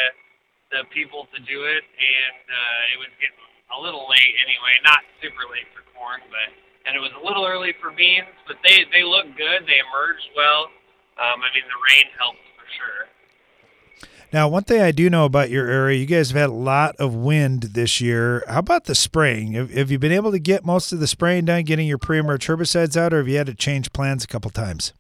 the 0.73 0.89
people 0.89 1.29
to 1.37 1.39
do 1.45 1.69
it, 1.69 1.85
and 1.85 2.45
uh, 2.49 2.93
it 2.97 2.99
was 2.99 3.13
getting 3.21 3.37
a 3.77 3.79
little 3.79 4.09
late 4.09 4.35
anyway. 4.41 4.73
Not 4.81 5.05
super 5.21 5.45
late 5.53 5.69
for 5.77 5.85
corn, 5.93 6.25
but 6.33 6.49
and 6.87 6.97
it 6.97 7.01
was 7.01 7.11
a 7.21 7.25
little 7.25 7.45
early 7.45 7.75
for 7.81 7.91
beans. 7.91 8.29
But 8.47 8.57
they 8.65 8.85
they 8.93 9.05
look 9.05 9.27
good. 9.37 9.67
They 9.67 9.81
emerged 9.81 10.29
well. 10.37 10.71
Um, 11.21 11.41
I 11.41 11.49
mean, 11.55 11.65
the 11.69 11.81
rain 11.93 12.07
helps 12.19 12.41
for 12.57 12.67
sure. 12.77 13.09
Now, 14.33 14.49
one 14.49 14.65
thing 14.65 14.81
I 14.81 14.93
do 14.93 15.11
know 15.11 15.27
about 15.27 15.51
your 15.51 15.69
area, 15.69 15.99
you 15.99 16.07
guys 16.07 16.31
have 16.31 16.41
had 16.41 16.49
a 16.49 16.55
lot 16.55 16.97
of 16.97 17.15
wind 17.15 17.65
this 17.75 18.01
year. 18.01 18.43
How 18.49 18.61
about 18.61 18.85
the 18.85 18.95
spraying? 18.95 19.53
Have, 19.53 19.71
have 19.71 19.91
you 19.91 19.99
been 19.99 20.13
able 20.13 20.33
to 20.33 20.39
get 20.39 20.65
most 20.65 20.91
of 20.91 21.01
the 21.01 21.07
spraying 21.07 21.45
done, 21.45 21.65
getting 21.65 21.87
your 21.87 21.99
pre-emerge 21.99 22.47
herbicides 22.47 22.97
out, 22.97 23.13
or 23.13 23.19
have 23.19 23.29
you 23.29 23.37
had 23.37 23.47
to 23.49 23.55
change 23.55 23.93
plans 23.93 24.25
a 24.25 24.27
couple 24.27 24.51
times? 24.51 24.95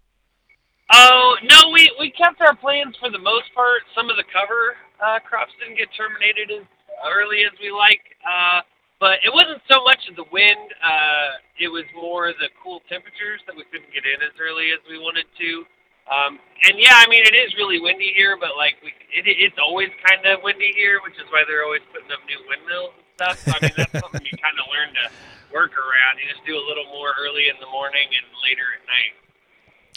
Oh 0.92 1.36
no, 1.44 1.70
we 1.72 1.90
we 1.98 2.10
kept 2.10 2.42
our 2.42 2.54
plans 2.54 2.94
for 3.00 3.08
the 3.08 3.18
most 3.18 3.48
part. 3.54 3.80
Some 3.96 4.10
of 4.10 4.16
the 4.16 4.24
cover 4.28 4.76
uh, 5.00 5.18
crops 5.20 5.52
didn't 5.58 5.78
get 5.78 5.88
terminated 5.96 6.50
as 6.52 6.66
early 7.08 7.44
as 7.44 7.52
we 7.58 7.72
like, 7.72 8.02
uh, 8.20 8.60
but 9.02 9.18
it 9.26 9.34
wasn't 9.34 9.58
so 9.66 9.82
much 9.82 10.06
of 10.06 10.14
the 10.14 10.22
wind. 10.30 10.70
Uh, 10.78 11.42
it 11.58 11.66
was 11.66 11.82
more 11.90 12.30
the 12.38 12.46
cool 12.62 12.78
temperatures 12.86 13.42
that 13.50 13.58
we 13.58 13.66
couldn't 13.66 13.90
get 13.90 14.06
in 14.06 14.22
as 14.22 14.30
early 14.38 14.70
as 14.70 14.78
we 14.86 14.94
wanted 14.94 15.26
to. 15.42 15.66
Um, 16.06 16.38
and 16.62 16.78
yeah, 16.78 17.02
I 17.02 17.10
mean 17.10 17.26
it 17.26 17.34
is 17.34 17.50
really 17.58 17.82
windy 17.82 18.14
here, 18.14 18.38
but 18.38 18.54
like 18.54 18.78
we, 18.78 18.94
it, 19.10 19.26
it's 19.26 19.58
always 19.58 19.90
kind 20.06 20.22
of 20.30 20.46
windy 20.46 20.70
here, 20.78 21.02
which 21.02 21.18
is 21.18 21.26
why 21.34 21.42
they're 21.50 21.66
always 21.66 21.82
putting 21.90 22.14
up 22.14 22.22
new 22.30 22.38
windmills 22.46 22.94
and 22.94 23.06
stuff. 23.18 23.36
So 23.42 23.50
I 23.50 23.58
mean 23.66 23.74
that's 23.74 23.94
something 24.06 24.22
you 24.22 24.38
kind 24.38 24.54
of 24.54 24.70
learn 24.70 24.94
to 24.94 25.04
work 25.50 25.74
around. 25.74 26.22
You 26.22 26.30
just 26.30 26.46
do 26.46 26.54
a 26.54 26.62
little 26.62 26.86
more 26.94 27.10
early 27.18 27.50
in 27.50 27.58
the 27.58 27.70
morning 27.74 28.06
and 28.06 28.26
later 28.46 28.70
at 28.70 28.86
night. 28.86 29.18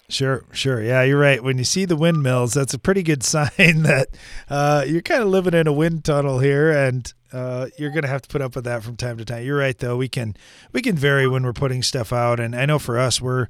Sure, 0.09 0.45
sure. 0.51 0.81
Yeah, 0.81 1.01
you're 1.01 1.21
right. 1.21 1.43
When 1.43 1.57
you 1.57 1.63
see 1.63 1.85
the 1.85 1.95
windmills, 1.95 2.53
that's 2.53 2.73
a 2.73 2.79
pretty 2.81 3.01
good 3.01 3.21
sign 3.37 3.85
that 3.85 4.09
uh, 4.49 4.81
you're 4.85 5.05
kind 5.05 5.21
of 5.21 5.29
living 5.29 5.53
in 5.53 5.69
a 5.69 5.73
wind 5.73 6.05
tunnel 6.05 6.39
here, 6.39 6.71
and 6.73 7.13
uh, 7.35 7.67
you're 7.77 7.91
to 7.91 8.07
have 8.07 8.21
to 8.21 8.29
put 8.29 8.41
up 8.41 8.55
with 8.55 8.63
that 8.63 8.81
from 8.81 8.95
time 8.95 9.17
to 9.17 9.25
time. 9.25 9.43
You're 9.43 9.57
right, 9.57 9.77
though. 9.77 9.97
We 9.97 10.07
can 10.07 10.37
we 10.71 10.81
can 10.81 10.95
vary 10.95 11.27
when 11.27 11.43
we're 11.43 11.51
putting 11.51 11.83
stuff 11.83 12.13
out, 12.13 12.39
and 12.39 12.55
I 12.55 12.65
know 12.65 12.79
for 12.79 12.97
us, 12.97 13.19
we're 13.19 13.47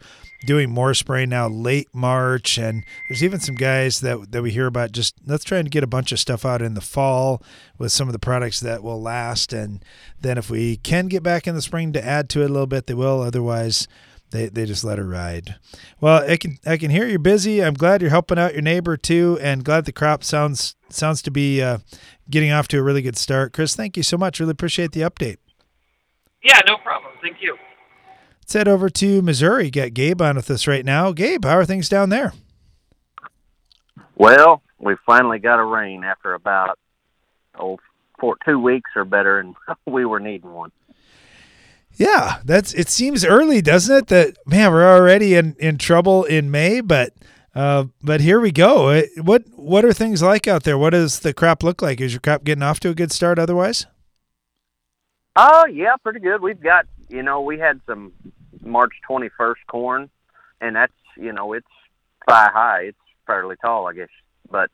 doing 0.47 0.71
more 0.71 0.95
spraying 0.95 1.29
now 1.29 1.47
late 1.47 1.87
March, 1.93 2.57
and 2.57 2.83
there's 3.07 3.23
even 3.23 3.39
some 3.39 3.53
guys 3.53 3.99
that 3.99 4.31
that 4.31 4.41
we 4.41 4.49
hear 4.51 4.65
about 4.65 4.91
just 4.91 5.15
let's 5.27 5.43
try 5.43 5.59
and 5.59 5.69
get 5.69 5.83
a 5.83 5.87
bunch 5.87 6.11
of 6.11 6.19
stuff 6.19 6.45
out 6.45 6.63
in 6.63 6.73
the 6.73 6.81
fall 6.81 7.43
with 7.77 7.91
some 7.91 8.07
of 8.07 8.13
the 8.13 8.19
products 8.19 8.59
that 8.59 8.81
will 8.81 8.99
last, 8.99 9.53
and 9.53 9.85
then 10.19 10.39
if 10.39 10.49
we 10.49 10.77
can 10.77 11.05
get 11.07 11.21
back 11.21 11.45
in 11.45 11.53
the 11.53 11.61
spring 11.61 11.93
to 11.93 12.03
add 12.03 12.27
to 12.29 12.41
it 12.41 12.49
a 12.49 12.53
little 12.53 12.65
bit, 12.65 12.87
they 12.87 12.95
will. 12.95 13.21
Otherwise 13.21 13.87
they, 14.32 14.48
they 14.48 14.65
just 14.65 14.84
let 14.84 14.98
her 14.98 15.05
ride. 15.05 15.55
Well, 16.01 16.29
I 16.29 16.38
can 16.38 16.58
I 16.65 16.77
can 16.77 16.91
hear 16.91 17.08
you're 17.08 17.20
busy. 17.20 17.63
I'm 17.63 17.74
glad 17.74 18.01
you're 18.01 18.10
helping 18.10 18.38
out 18.38 18.53
your 18.53 18.62
neighbor 18.62 18.98
too, 18.98 19.38
and 19.41 19.63
glad 19.63 19.86
the 19.86 19.91
crop 19.91 20.24
sounds 20.24 20.75
sounds 20.89 21.22
to 21.24 21.32
be 21.32 21.62
uh, 21.62 21.79
getting 22.29 22.51
off 22.51 22.67
to 22.70 22.79
a 22.79 22.84
really 22.84 23.01
good 23.01 23.17
start. 23.17 23.53
Chris, 23.53 23.75
thank 23.75 23.98
you 23.98 24.03
so 24.03 24.17
much. 24.17 24.39
Really 24.39 24.51
appreciate 24.51 24.91
the 24.91 25.01
update. 25.01 25.38
Yeah, 26.44 26.60
no 26.67 26.77
problem. 26.77 27.13
Thank 27.22 27.38
you. 27.41 27.58
Let's 28.41 28.53
head 28.53 28.67
over 28.67 28.89
to 28.89 29.22
Missouri. 29.22 29.72
Got 29.72 29.94
Gabe 29.94 30.22
on 30.22 30.36
with 30.36 30.51
us 30.51 30.67
right 30.67 30.86
now. 30.86 31.12
Gabe, 31.12 31.46
how 31.46 31.58
are 31.58 31.65
things 31.65 31.89
down 31.89 32.10
there? 32.10 32.34
Well, 34.15 34.62
we 34.79 34.96
finally 35.05 35.39
got 35.39 35.60
a 35.60 35.65
rain 35.65 36.03
after 36.03 36.34
about 36.34 36.77
oh 37.60 37.79
for 38.20 38.38
two 38.46 38.60
weeks 38.60 38.91
or 38.96 39.05
better, 39.05 39.39
and 39.39 39.55
we 39.86 40.05
were 40.05 40.20
needing 40.20 40.51
one. 40.53 40.72
Yeah, 41.97 42.39
that's 42.43 42.73
it 42.73 42.89
seems 42.89 43.23
early, 43.23 43.61
doesn't 43.61 43.95
it? 43.95 44.07
That 44.07 44.37
man, 44.45 44.71
we're 44.71 44.89
already 44.89 45.35
in, 45.35 45.55
in 45.59 45.77
trouble 45.77 46.25
in 46.25 46.51
May, 46.51 46.81
but 46.81 47.13
uh, 47.53 47.85
but 48.03 48.19
here 48.19 48.41
we 48.41 48.51
go. 48.51 48.89
Uh, 48.89 49.03
what 49.21 49.43
what 49.55 49.85
are 49.85 49.93
things 49.93 50.21
like 50.21 50.45
out 50.47 50.63
there? 50.63 50.77
What 50.77 50.89
does 50.89 51.19
the 51.19 51.33
crop 51.33 51.63
look 51.63 51.81
like? 51.81 52.01
Is 52.01 52.11
your 52.11 52.19
crop 52.19 52.43
getting 52.43 52.63
off 52.63 52.81
to 52.81 52.89
a 52.89 52.93
good 52.93 53.13
start 53.13 53.39
otherwise? 53.39 53.85
Oh 55.37 55.65
yeah, 55.67 55.95
pretty 56.03 56.19
good. 56.19 56.41
We've 56.41 56.61
got 56.61 56.85
you 57.07 57.23
know 57.23 57.41
we 57.41 57.59
had 57.59 57.79
some 57.85 58.11
March 58.61 58.93
twenty 59.07 59.29
first 59.37 59.61
corn, 59.67 60.09
and 60.59 60.75
that's 60.75 60.93
you 61.15 61.31
know 61.31 61.53
it's 61.53 61.65
thigh 62.27 62.49
high. 62.53 62.81
It's 62.87 62.97
fairly 63.25 63.55
tall, 63.61 63.87
I 63.87 63.93
guess. 63.93 64.09
But 64.51 64.69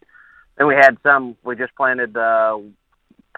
then 0.57 0.65
we 0.65 0.73
had 0.73 0.97
some 1.03 1.37
we 1.43 1.55
just 1.55 1.75
planted 1.75 2.17
uh, 2.17 2.57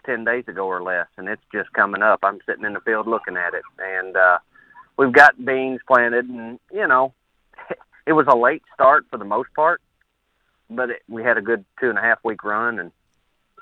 ten 0.05 0.23
days 0.23 0.45
ago 0.47 0.65
or 0.65 0.81
less, 0.81 1.07
and 1.17 1.27
it's 1.27 1.41
just 1.51 1.71
coming 1.73 2.01
up. 2.01 2.19
I'm 2.23 2.39
sitting 2.45 2.65
in 2.65 2.73
the 2.73 2.81
field 2.81 3.07
looking 3.07 3.37
at 3.37 3.53
it, 3.53 3.63
and 3.79 4.15
uh, 4.15 4.37
we've 4.97 5.11
got 5.11 5.43
beans 5.43 5.81
planted, 5.87 6.29
and 6.29 6.59
you 6.71 6.87
know, 6.87 7.13
it 8.07 8.13
was 8.13 8.27
a 8.27 8.35
late 8.35 8.63
start 8.73 9.05
for 9.09 9.17
the 9.17 9.25
most 9.25 9.49
part, 9.55 9.81
but 10.69 10.89
it, 10.89 11.01
we 11.07 11.23
had 11.23 11.37
a 11.37 11.41
good 11.41 11.65
two 11.79 11.89
and 11.89 11.97
a 11.97 12.01
half 12.01 12.19
week 12.23 12.43
run, 12.43 12.79
and 12.79 12.91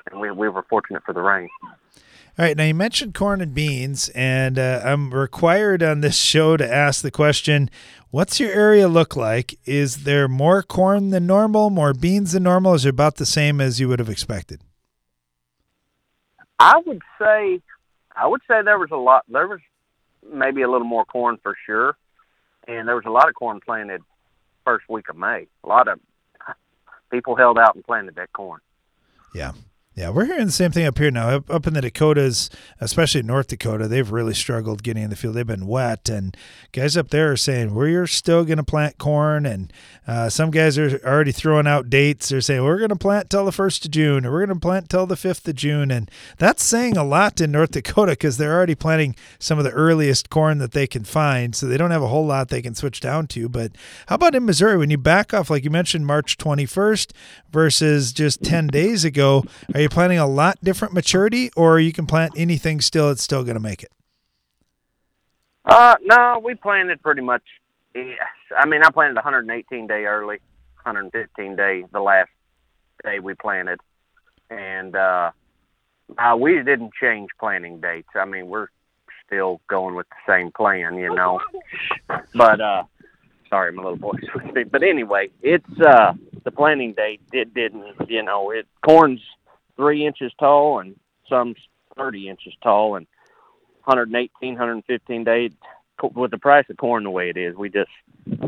and 0.09 0.19
we 0.19 0.31
we 0.31 0.49
were 0.49 0.63
fortunate 0.63 1.03
for 1.03 1.13
the 1.13 1.21
rain. 1.21 1.49
All 2.39 2.45
right, 2.45 2.55
now 2.55 2.63
you 2.63 2.73
mentioned 2.73 3.13
corn 3.13 3.41
and 3.41 3.53
beans, 3.53 4.07
and 4.15 4.57
uh, 4.57 4.81
I'm 4.85 5.13
required 5.13 5.83
on 5.83 5.99
this 5.99 6.15
show 6.21 6.57
to 6.57 6.73
ask 6.73 7.01
the 7.01 7.11
question: 7.11 7.69
What's 8.09 8.39
your 8.39 8.51
area 8.51 8.87
look 8.87 9.15
like? 9.15 9.59
Is 9.65 10.03
there 10.03 10.27
more 10.27 10.63
corn 10.63 11.09
than 11.09 11.27
normal, 11.27 11.69
more 11.69 11.93
beans 11.93 12.31
than 12.31 12.43
normal? 12.43 12.73
Is 12.73 12.85
it 12.85 12.89
about 12.89 13.15
the 13.15 13.25
same 13.25 13.59
as 13.59 13.79
you 13.79 13.87
would 13.89 13.99
have 13.99 14.09
expected? 14.09 14.61
I 16.61 16.79
would 16.85 17.01
say, 17.19 17.59
I 18.15 18.27
would 18.27 18.41
say 18.47 18.61
there 18.63 18.77
was 18.77 18.91
a 18.91 18.95
lot. 18.95 19.23
There 19.27 19.47
was 19.47 19.59
maybe 20.31 20.61
a 20.61 20.69
little 20.69 20.85
more 20.85 21.05
corn 21.05 21.39
for 21.41 21.55
sure, 21.65 21.97
and 22.67 22.87
there 22.87 22.95
was 22.95 23.05
a 23.07 23.09
lot 23.09 23.27
of 23.27 23.33
corn 23.33 23.59
planted 23.65 24.01
first 24.63 24.87
week 24.87 25.09
of 25.09 25.17
May. 25.17 25.47
A 25.63 25.67
lot 25.67 25.87
of 25.87 25.99
people 27.09 27.35
held 27.35 27.57
out 27.57 27.73
and 27.73 27.83
planted 27.83 28.13
that 28.15 28.31
corn. 28.33 28.61
Yeah, 29.33 29.53
yeah, 30.01 30.09
we're 30.09 30.25
hearing 30.25 30.47
the 30.47 30.51
same 30.51 30.71
thing 30.71 30.87
up 30.87 30.97
here 30.97 31.11
now. 31.11 31.29
Up, 31.29 31.51
up 31.51 31.67
in 31.67 31.75
the 31.75 31.81
Dakotas, 31.81 32.49
especially 32.79 33.21
North 33.21 33.49
Dakota, 33.49 33.87
they've 33.87 34.11
really 34.11 34.33
struggled 34.33 34.81
getting 34.81 35.03
in 35.03 35.11
the 35.11 35.15
field. 35.15 35.35
They've 35.35 35.45
been 35.45 35.67
wet, 35.67 36.09
and 36.09 36.35
guys 36.71 36.97
up 36.97 37.11
there 37.11 37.31
are 37.31 37.37
saying 37.37 37.75
we're 37.75 38.07
still 38.07 38.43
going 38.43 38.57
to 38.57 38.63
plant 38.63 38.97
corn. 38.97 39.45
And 39.45 39.71
uh, 40.07 40.29
some 40.29 40.49
guys 40.49 40.79
are 40.79 40.99
already 41.05 41.31
throwing 41.31 41.67
out 41.67 41.91
dates. 41.91 42.29
They're 42.29 42.41
saying 42.41 42.63
we're 42.63 42.79
going 42.79 42.89
to 42.89 42.95
plant 42.95 43.29
till 43.29 43.45
the 43.45 43.51
first 43.51 43.85
of 43.85 43.91
June, 43.91 44.25
or 44.25 44.31
we're 44.31 44.47
going 44.47 44.57
to 44.57 44.59
plant 44.59 44.89
till 44.89 45.05
the 45.05 45.15
fifth 45.15 45.47
of 45.47 45.53
June. 45.53 45.91
And 45.91 46.09
that's 46.39 46.63
saying 46.63 46.97
a 46.97 47.03
lot 47.03 47.39
in 47.39 47.51
North 47.51 47.69
Dakota 47.69 48.13
because 48.13 48.37
they're 48.37 48.55
already 48.55 48.73
planting 48.73 49.15
some 49.37 49.59
of 49.59 49.65
the 49.65 49.71
earliest 49.71 50.31
corn 50.31 50.57
that 50.57 50.71
they 50.71 50.87
can 50.87 51.03
find, 51.03 51.55
so 51.55 51.67
they 51.67 51.77
don't 51.77 51.91
have 51.91 52.01
a 52.01 52.07
whole 52.07 52.25
lot 52.25 52.49
they 52.49 52.63
can 52.63 52.73
switch 52.73 53.01
down 53.01 53.27
to. 53.27 53.47
But 53.47 53.73
how 54.07 54.15
about 54.15 54.33
in 54.33 54.45
Missouri 54.47 54.77
when 54.77 54.89
you 54.89 54.97
back 54.97 55.31
off, 55.31 55.51
like 55.51 55.63
you 55.63 55.69
mentioned, 55.69 56.07
March 56.07 56.37
twenty 56.37 56.65
first 56.65 57.13
versus 57.51 58.11
just 58.11 58.41
ten 58.41 58.65
days 58.65 59.05
ago? 59.05 59.43
Are 59.75 59.81
you 59.81 59.90
planting 59.91 60.17
a 60.17 60.27
lot 60.27 60.57
different 60.63 60.93
maturity, 60.93 61.51
or 61.55 61.79
you 61.79 61.93
can 61.93 62.07
plant 62.07 62.33
anything 62.35 62.81
still, 62.81 63.11
it's 63.11 63.21
still 63.21 63.43
going 63.43 63.55
to 63.55 63.61
make 63.61 63.83
it? 63.83 63.91
Uh, 65.65 65.95
no, 66.01 66.41
we 66.43 66.55
planted 66.55 67.01
pretty 67.03 67.21
much. 67.21 67.43
Yes. 67.93 68.17
I 68.57 68.65
mean, 68.65 68.81
I 68.83 68.89
planted 68.89 69.15
118 69.15 69.87
day 69.87 70.05
early, 70.05 70.37
115 70.83 71.55
day 71.55 71.83
the 71.91 71.99
last 71.99 72.29
day 73.03 73.19
we 73.19 73.33
planted, 73.35 73.79
and 74.49 74.95
uh, 74.95 75.31
uh, 76.17 76.35
we 76.39 76.55
didn't 76.55 76.93
change 76.99 77.29
planting 77.39 77.79
dates. 77.79 78.09
I 78.15 78.25
mean, 78.25 78.47
we're 78.47 78.67
still 79.25 79.61
going 79.67 79.95
with 79.95 80.07
the 80.09 80.31
same 80.31 80.51
plan, 80.51 80.95
you 80.95 81.13
know. 81.13 81.39
But 82.33 82.59
uh, 82.59 82.83
sorry, 83.49 83.71
my 83.71 83.83
little 83.83 83.97
boy's 83.97 84.23
with 84.33 84.53
me. 84.53 84.63
But 84.63 84.83
anyway, 84.83 85.29
it's 85.41 85.79
uh, 85.79 86.13
the 86.43 86.51
planting 86.51 86.93
date. 86.93 87.21
It 87.31 87.53
didn't, 87.53 88.09
you 88.09 88.23
know, 88.23 88.51
it 88.51 88.67
corn's 88.85 89.21
three 89.81 90.05
inches 90.05 90.31
tall 90.39 90.79
and 90.79 90.95
some 91.27 91.55
30 91.97 92.29
inches 92.29 92.53
tall 92.61 92.95
and 92.95 93.07
118, 93.85 94.53
115 94.53 95.23
days. 95.23 95.51
With 96.15 96.31
the 96.31 96.37
price 96.37 96.65
of 96.69 96.77
corn 96.77 97.03
the 97.03 97.09
way 97.11 97.29
it 97.29 97.37
is, 97.37 97.55
we 97.55 97.69
just 97.69 97.89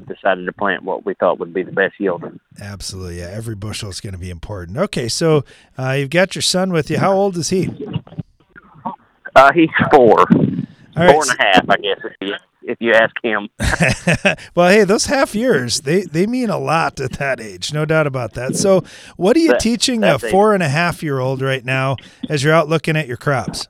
decided 0.08 0.46
to 0.46 0.54
plant 0.54 0.84
what 0.84 1.06
we 1.06 1.14
thought 1.16 1.40
would 1.40 1.54
be 1.54 1.64
the 1.64 1.72
best 1.72 1.96
yield. 2.00 2.24
Absolutely, 2.60 3.20
yeah. 3.20 3.30
Every 3.32 3.56
bushel 3.56 3.90
is 3.90 4.00
going 4.00 4.14
to 4.14 4.20
be 4.20 4.32
important. 4.32 4.78
Okay, 4.78 5.08
so 5.08 5.44
uh, 5.78 5.92
you've 5.92 6.10
got 6.10 6.36
your 6.36 6.42
son 6.42 6.72
with 6.72 6.90
you. 6.90 6.98
How 6.98 7.14
old 7.14 7.38
is 7.38 7.50
he? 7.50 7.70
Uh, 9.36 9.52
he's 9.54 9.70
four, 9.92 10.26
right. 10.96 11.12
four 11.12 11.24
and 11.24 11.40
a 11.40 11.44
half, 11.44 11.70
I 11.70 11.78
guess. 11.78 12.00
If 12.04 12.16
you 12.22 12.34
if 12.66 12.78
you 12.80 12.94
ask 12.94 13.14
him. 13.24 13.50
well, 14.56 14.70
hey, 14.70 14.84
those 14.84 15.06
half 15.06 15.36
years 15.36 15.82
they 15.82 16.04
they 16.04 16.26
mean 16.26 16.50
a 16.50 16.58
lot 16.58 17.00
at 17.00 17.14
that 17.14 17.40
age, 17.40 17.74
no 17.74 17.86
doubt 17.86 18.08
about 18.08 18.34
that. 18.34 18.56
So, 18.56 18.84
what 19.18 19.36
are 19.36 19.42
you 19.42 19.50
that, 19.50 19.60
teaching 19.60 20.04
a 20.04 20.18
four 20.18 20.54
and 20.54 20.64
a 20.64 20.70
half 20.70 21.04
year 21.04 21.20
old 21.20 21.42
right 21.42 21.64
now 21.64 21.98
as 22.30 22.44
you're 22.44 22.54
out 22.54 22.70
looking 22.70 22.96
at 22.96 23.08
your 23.08 23.18
crops? 23.18 23.68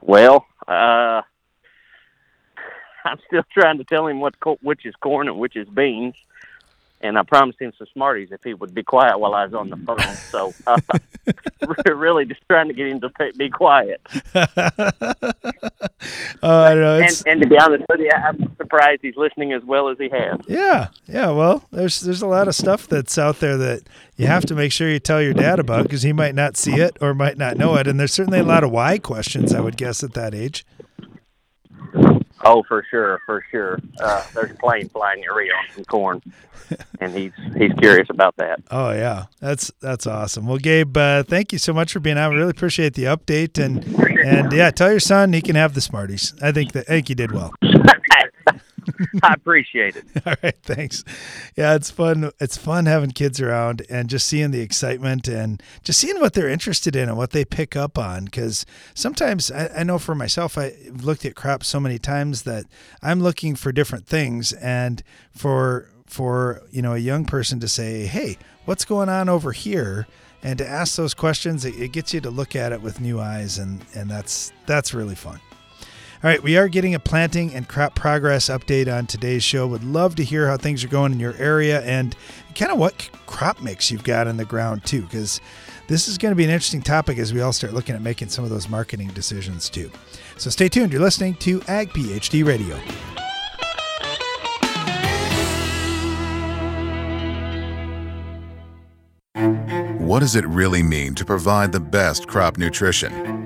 Well, 0.00 0.46
uh, 0.68 1.22
I'm 3.04 3.18
still 3.26 3.42
trying 3.52 3.78
to 3.78 3.84
tell 3.84 4.06
him 4.06 4.20
what 4.20 4.34
which 4.62 4.84
is 4.84 4.94
corn 4.96 5.28
and 5.28 5.38
which 5.38 5.56
is 5.56 5.68
beans 5.68 6.14
and 7.00 7.18
I 7.18 7.22
promised 7.22 7.60
him 7.60 7.72
some 7.76 7.86
Smarties 7.92 8.28
if 8.32 8.42
he 8.42 8.54
would 8.54 8.74
be 8.74 8.82
quiet 8.82 9.18
while 9.18 9.34
I 9.34 9.44
was 9.44 9.54
on 9.54 9.70
the 9.70 9.76
phone. 9.76 9.98
So 10.30 10.52
uh, 10.66 10.78
really 11.94 12.24
just 12.24 12.40
trying 12.48 12.68
to 12.68 12.74
get 12.74 12.88
him 12.88 13.00
to 13.00 13.10
be 13.36 13.50
quiet. 13.50 14.00
uh, 14.34 14.44
know, 16.42 17.00
and, 17.00 17.22
and, 17.26 17.42
to 17.42 17.48
be 17.48 17.58
honest 17.58 17.84
with 17.88 18.00
you, 18.00 18.10
I'm 18.10 18.54
surprised 18.56 19.00
he's 19.02 19.16
listening 19.16 19.52
as 19.52 19.62
well 19.64 19.88
as 19.88 19.98
he 19.98 20.08
has. 20.08 20.40
Yeah, 20.48 20.88
yeah. 21.06 21.30
Well, 21.30 21.64
there's 21.70 22.00
there's 22.00 22.22
a 22.22 22.26
lot 22.26 22.48
of 22.48 22.54
stuff 22.54 22.86
that's 22.86 23.18
out 23.18 23.40
there 23.40 23.56
that 23.56 23.82
you 24.16 24.26
have 24.26 24.46
to 24.46 24.54
make 24.54 24.72
sure 24.72 24.90
you 24.90 24.98
tell 24.98 25.22
your 25.22 25.34
dad 25.34 25.58
about 25.58 25.84
because 25.84 26.02
he 26.02 26.12
might 26.12 26.34
not 26.34 26.56
see 26.56 26.74
it 26.74 26.96
or 27.00 27.14
might 27.14 27.36
not 27.36 27.56
know 27.56 27.76
it, 27.76 27.86
and 27.86 28.00
there's 28.00 28.12
certainly 28.12 28.40
a 28.40 28.44
lot 28.44 28.64
of 28.64 28.70
why 28.70 28.98
questions. 28.98 29.54
I 29.54 29.60
would 29.60 29.76
guess 29.76 30.02
at 30.02 30.14
that 30.14 30.34
age. 30.34 30.64
Oh, 32.44 32.62
for 32.64 32.84
sure, 32.90 33.20
for 33.24 33.44
sure. 33.50 33.78
Uh, 33.98 34.24
there's 34.34 34.50
a 34.50 34.54
plane 34.54 34.88
flying 34.88 35.22
Rio 35.22 35.54
on 35.54 35.64
some 35.74 35.84
corn, 35.84 36.22
and 37.00 37.14
he's 37.14 37.32
he's 37.56 37.72
curious 37.74 38.08
about 38.10 38.36
that. 38.36 38.60
Oh 38.70 38.90
yeah, 38.90 39.26
that's 39.40 39.72
that's 39.80 40.06
awesome. 40.06 40.46
Well, 40.46 40.58
Gabe, 40.58 40.96
uh, 40.96 41.22
thank 41.22 41.52
you 41.52 41.58
so 41.58 41.72
much 41.72 41.92
for 41.92 42.00
being 42.00 42.18
out. 42.18 42.32
I 42.32 42.36
really 42.36 42.50
appreciate 42.50 42.94
the 42.94 43.04
update, 43.04 43.62
and 43.62 43.84
and 44.24 44.52
yeah, 44.52 44.70
tell 44.70 44.90
your 44.90 45.00
son 45.00 45.32
he 45.32 45.40
can 45.40 45.56
have 45.56 45.74
the 45.74 45.80
Smarties. 45.80 46.34
I 46.42 46.52
think 46.52 46.72
that 46.72 46.84
I 46.88 46.92
think 46.92 47.08
you 47.08 47.14
did 47.14 47.32
well. 47.32 47.54
I 49.22 49.34
appreciate 49.34 49.96
it. 49.96 50.04
All 50.26 50.34
right, 50.42 50.56
thanks. 50.62 51.04
Yeah, 51.56 51.74
it's 51.74 51.90
fun. 51.90 52.30
It's 52.40 52.56
fun 52.56 52.86
having 52.86 53.10
kids 53.10 53.40
around 53.40 53.82
and 53.88 54.08
just 54.08 54.26
seeing 54.26 54.50
the 54.50 54.60
excitement 54.60 55.28
and 55.28 55.62
just 55.82 55.98
seeing 55.98 56.20
what 56.20 56.34
they're 56.34 56.48
interested 56.48 56.96
in 56.96 57.08
and 57.08 57.18
what 57.18 57.30
they 57.30 57.44
pick 57.44 57.76
up 57.76 57.98
on. 57.98 58.26
Because 58.26 58.66
sometimes 58.94 59.50
I, 59.50 59.68
I, 59.78 59.82
know 59.82 59.98
for 59.98 60.14
myself, 60.14 60.56
I've 60.58 61.04
looked 61.04 61.24
at 61.24 61.34
crops 61.34 61.68
so 61.68 61.80
many 61.80 61.98
times 61.98 62.42
that 62.42 62.64
I'm 63.02 63.20
looking 63.20 63.54
for 63.56 63.72
different 63.72 64.06
things, 64.06 64.52
and 64.54 65.02
for 65.32 65.90
for 66.06 66.62
you 66.70 66.82
know 66.82 66.94
a 66.94 66.98
young 66.98 67.24
person 67.24 67.60
to 67.60 67.68
say, 67.68 68.06
"Hey, 68.06 68.38
what's 68.64 68.84
going 68.84 69.08
on 69.08 69.28
over 69.28 69.52
here?" 69.52 70.06
and 70.42 70.58
to 70.58 70.68
ask 70.68 70.96
those 70.96 71.14
questions, 71.14 71.64
it, 71.64 71.74
it 71.74 71.92
gets 71.92 72.14
you 72.14 72.20
to 72.20 72.30
look 72.30 72.54
at 72.54 72.72
it 72.72 72.80
with 72.80 73.00
new 73.00 73.20
eyes, 73.20 73.58
and 73.58 73.84
and 73.94 74.08
that's 74.10 74.52
that's 74.66 74.94
really 74.94 75.14
fun. 75.14 75.40
All 76.26 76.32
right, 76.32 76.42
we 76.42 76.56
are 76.56 76.66
getting 76.66 76.92
a 76.92 76.98
planting 76.98 77.54
and 77.54 77.68
crop 77.68 77.94
progress 77.94 78.48
update 78.48 78.92
on 78.92 79.06
today's 79.06 79.44
show. 79.44 79.64
Would 79.68 79.84
love 79.84 80.16
to 80.16 80.24
hear 80.24 80.48
how 80.48 80.56
things 80.56 80.82
are 80.82 80.88
going 80.88 81.12
in 81.12 81.20
your 81.20 81.36
area 81.36 81.82
and 81.82 82.16
kind 82.56 82.72
of 82.72 82.78
what 82.78 83.08
crop 83.26 83.62
mix 83.62 83.92
you've 83.92 84.02
got 84.02 84.26
in 84.26 84.36
the 84.36 84.44
ground 84.44 84.84
too, 84.84 85.02
because 85.02 85.40
this 85.86 86.08
is 86.08 86.18
going 86.18 86.32
to 86.32 86.34
be 86.34 86.42
an 86.42 86.50
interesting 86.50 86.82
topic 86.82 87.18
as 87.18 87.32
we 87.32 87.42
all 87.42 87.52
start 87.52 87.74
looking 87.74 87.94
at 87.94 88.02
making 88.02 88.28
some 88.28 88.42
of 88.42 88.50
those 88.50 88.68
marketing 88.68 89.06
decisions 89.14 89.70
too. 89.70 89.88
So 90.36 90.50
stay 90.50 90.68
tuned. 90.68 90.92
You're 90.92 91.00
listening 91.00 91.34
to 91.34 91.62
Ag 91.68 91.90
PhD 91.90 92.44
Radio. 92.44 92.76
What 100.04 100.18
does 100.18 100.34
it 100.34 100.44
really 100.46 100.82
mean 100.82 101.14
to 101.14 101.24
provide 101.24 101.70
the 101.70 101.78
best 101.78 102.26
crop 102.26 102.58
nutrition? 102.58 103.45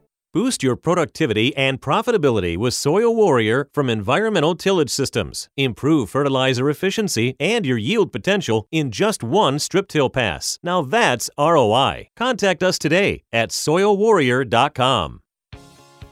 Boost 0.33 0.63
your 0.63 0.77
productivity 0.77 1.53
and 1.57 1.81
profitability 1.81 2.55
with 2.55 2.73
Soil 2.73 3.13
Warrior 3.13 3.67
from 3.73 3.89
Environmental 3.89 4.55
Tillage 4.55 4.89
Systems. 4.89 5.49
Improve 5.57 6.09
fertilizer 6.09 6.69
efficiency 6.69 7.35
and 7.37 7.65
your 7.65 7.77
yield 7.77 8.13
potential 8.13 8.65
in 8.71 8.91
just 8.91 9.25
one 9.25 9.59
strip 9.59 9.89
till 9.89 10.09
pass. 10.09 10.57
Now 10.63 10.83
that's 10.83 11.29
ROI. 11.37 12.11
Contact 12.15 12.63
us 12.63 12.79
today 12.79 13.23
at 13.33 13.49
soilwarrior.com. 13.49 15.19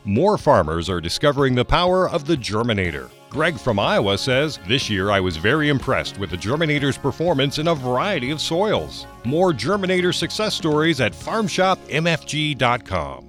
More 0.03 0.37
farmers 0.37 0.89
are 0.89 0.99
discovering 0.99 1.55
the 1.55 1.63
power 1.63 2.09
of 2.09 2.25
the 2.25 2.35
Germinator. 2.35 3.09
Greg 3.29 3.57
from 3.57 3.79
Iowa 3.79 4.17
says, 4.17 4.59
This 4.67 4.89
year 4.89 5.11
I 5.11 5.21
was 5.21 5.37
very 5.37 5.69
impressed 5.69 6.19
with 6.19 6.31
the 6.31 6.37
Germinator's 6.37 6.97
performance 6.97 7.57
in 7.57 7.69
a 7.69 7.75
variety 7.75 8.31
of 8.31 8.41
soils. 8.41 9.07
More 9.23 9.53
Germinator 9.53 10.13
success 10.13 10.55
stories 10.55 10.99
at 10.99 11.13
farmshopmfg.com. 11.13 13.28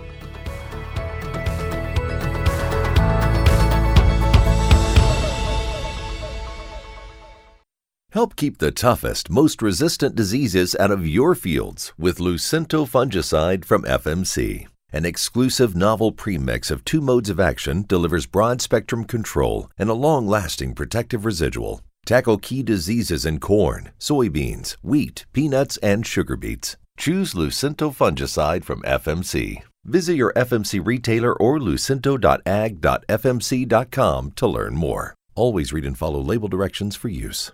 Help 8.11 8.35
keep 8.35 8.57
the 8.57 8.71
toughest, 8.71 9.29
most 9.29 9.61
resistant 9.61 10.15
diseases 10.15 10.75
out 10.77 10.91
of 10.91 11.07
your 11.07 11.33
fields 11.33 11.93
with 11.97 12.17
Lucento 12.17 12.85
fungicide 12.85 13.63
from 13.63 13.83
FMC. 13.83 14.67
An 14.91 15.05
exclusive 15.05 15.77
novel 15.77 16.11
premix 16.11 16.69
of 16.69 16.83
two 16.83 16.99
modes 16.99 17.29
of 17.29 17.39
action 17.39 17.85
delivers 17.87 18.25
broad 18.25 18.61
spectrum 18.61 19.05
control 19.05 19.71
and 19.77 19.89
a 19.89 19.93
long 19.93 20.27
lasting 20.27 20.75
protective 20.75 21.23
residual. 21.23 21.81
Tackle 22.05 22.37
key 22.37 22.63
diseases 22.63 23.25
in 23.25 23.39
corn, 23.39 23.91
soybeans, 23.97 24.75
wheat, 24.83 25.25
peanuts, 25.31 25.77
and 25.77 26.05
sugar 26.05 26.35
beets. 26.35 26.75
Choose 26.97 27.33
Lucento 27.33 27.95
fungicide 27.95 28.65
from 28.65 28.81
FMC. 28.81 29.61
Visit 29.85 30.15
your 30.15 30.33
FMC 30.33 30.85
retailer 30.85 31.33
or 31.33 31.59
lucento.ag.fmc.com 31.59 34.31
to 34.31 34.47
learn 34.47 34.75
more. 34.75 35.15
Always 35.33 35.71
read 35.71 35.85
and 35.85 35.97
follow 35.97 36.19
label 36.19 36.49
directions 36.49 36.97
for 36.97 37.07
use. 37.07 37.53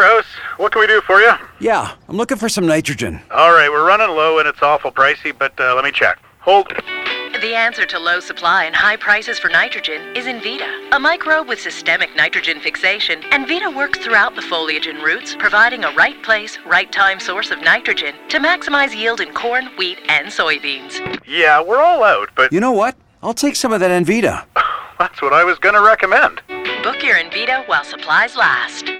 Warehouse, 0.00 0.24
what 0.56 0.72
can 0.72 0.80
we 0.80 0.86
do 0.86 1.02
for 1.02 1.20
you? 1.20 1.30
Yeah, 1.58 1.92
I'm 2.08 2.16
looking 2.16 2.38
for 2.38 2.48
some 2.48 2.66
nitrogen. 2.66 3.20
All 3.30 3.52
right, 3.52 3.68
we're 3.70 3.86
running 3.86 4.08
low 4.08 4.38
and 4.38 4.48
it's 4.48 4.62
awful 4.62 4.90
pricey, 4.90 5.38
but 5.38 5.52
uh, 5.60 5.74
let 5.74 5.84
me 5.84 5.92
check. 5.92 6.18
Hold. 6.38 6.68
The 6.68 7.54
answer 7.54 7.84
to 7.84 7.98
low 7.98 8.18
supply 8.18 8.64
and 8.64 8.74
high 8.74 8.96
prices 8.96 9.38
for 9.38 9.50
nitrogen 9.50 10.16
is 10.16 10.24
Envita, 10.24 10.88
a 10.92 10.98
microbe 10.98 11.48
with 11.48 11.60
systemic 11.60 12.16
nitrogen 12.16 12.60
fixation. 12.60 13.20
Envita 13.24 13.76
works 13.76 13.98
throughout 13.98 14.36
the 14.36 14.40
foliage 14.40 14.86
and 14.86 15.02
roots, 15.02 15.36
providing 15.38 15.84
a 15.84 15.92
right 15.92 16.22
place, 16.22 16.56
right 16.64 16.90
time 16.90 17.20
source 17.20 17.50
of 17.50 17.60
nitrogen 17.60 18.14
to 18.30 18.38
maximize 18.38 18.96
yield 18.96 19.20
in 19.20 19.34
corn, 19.34 19.66
wheat, 19.76 19.98
and 20.08 20.28
soybeans. 20.28 21.20
Yeah, 21.26 21.62
we're 21.62 21.82
all 21.82 22.04
out, 22.04 22.30
but. 22.34 22.54
You 22.54 22.60
know 22.60 22.72
what? 22.72 22.96
I'll 23.22 23.34
take 23.34 23.54
some 23.54 23.74
of 23.74 23.80
that 23.80 23.90
Envita. 23.90 24.46
That's 24.98 25.20
what 25.20 25.34
I 25.34 25.44
was 25.44 25.58
going 25.58 25.74
to 25.74 25.82
recommend. 25.82 26.40
Book 26.82 27.02
your 27.02 27.16
Envita 27.16 27.68
while 27.68 27.84
supplies 27.84 28.34
last. 28.34 28.90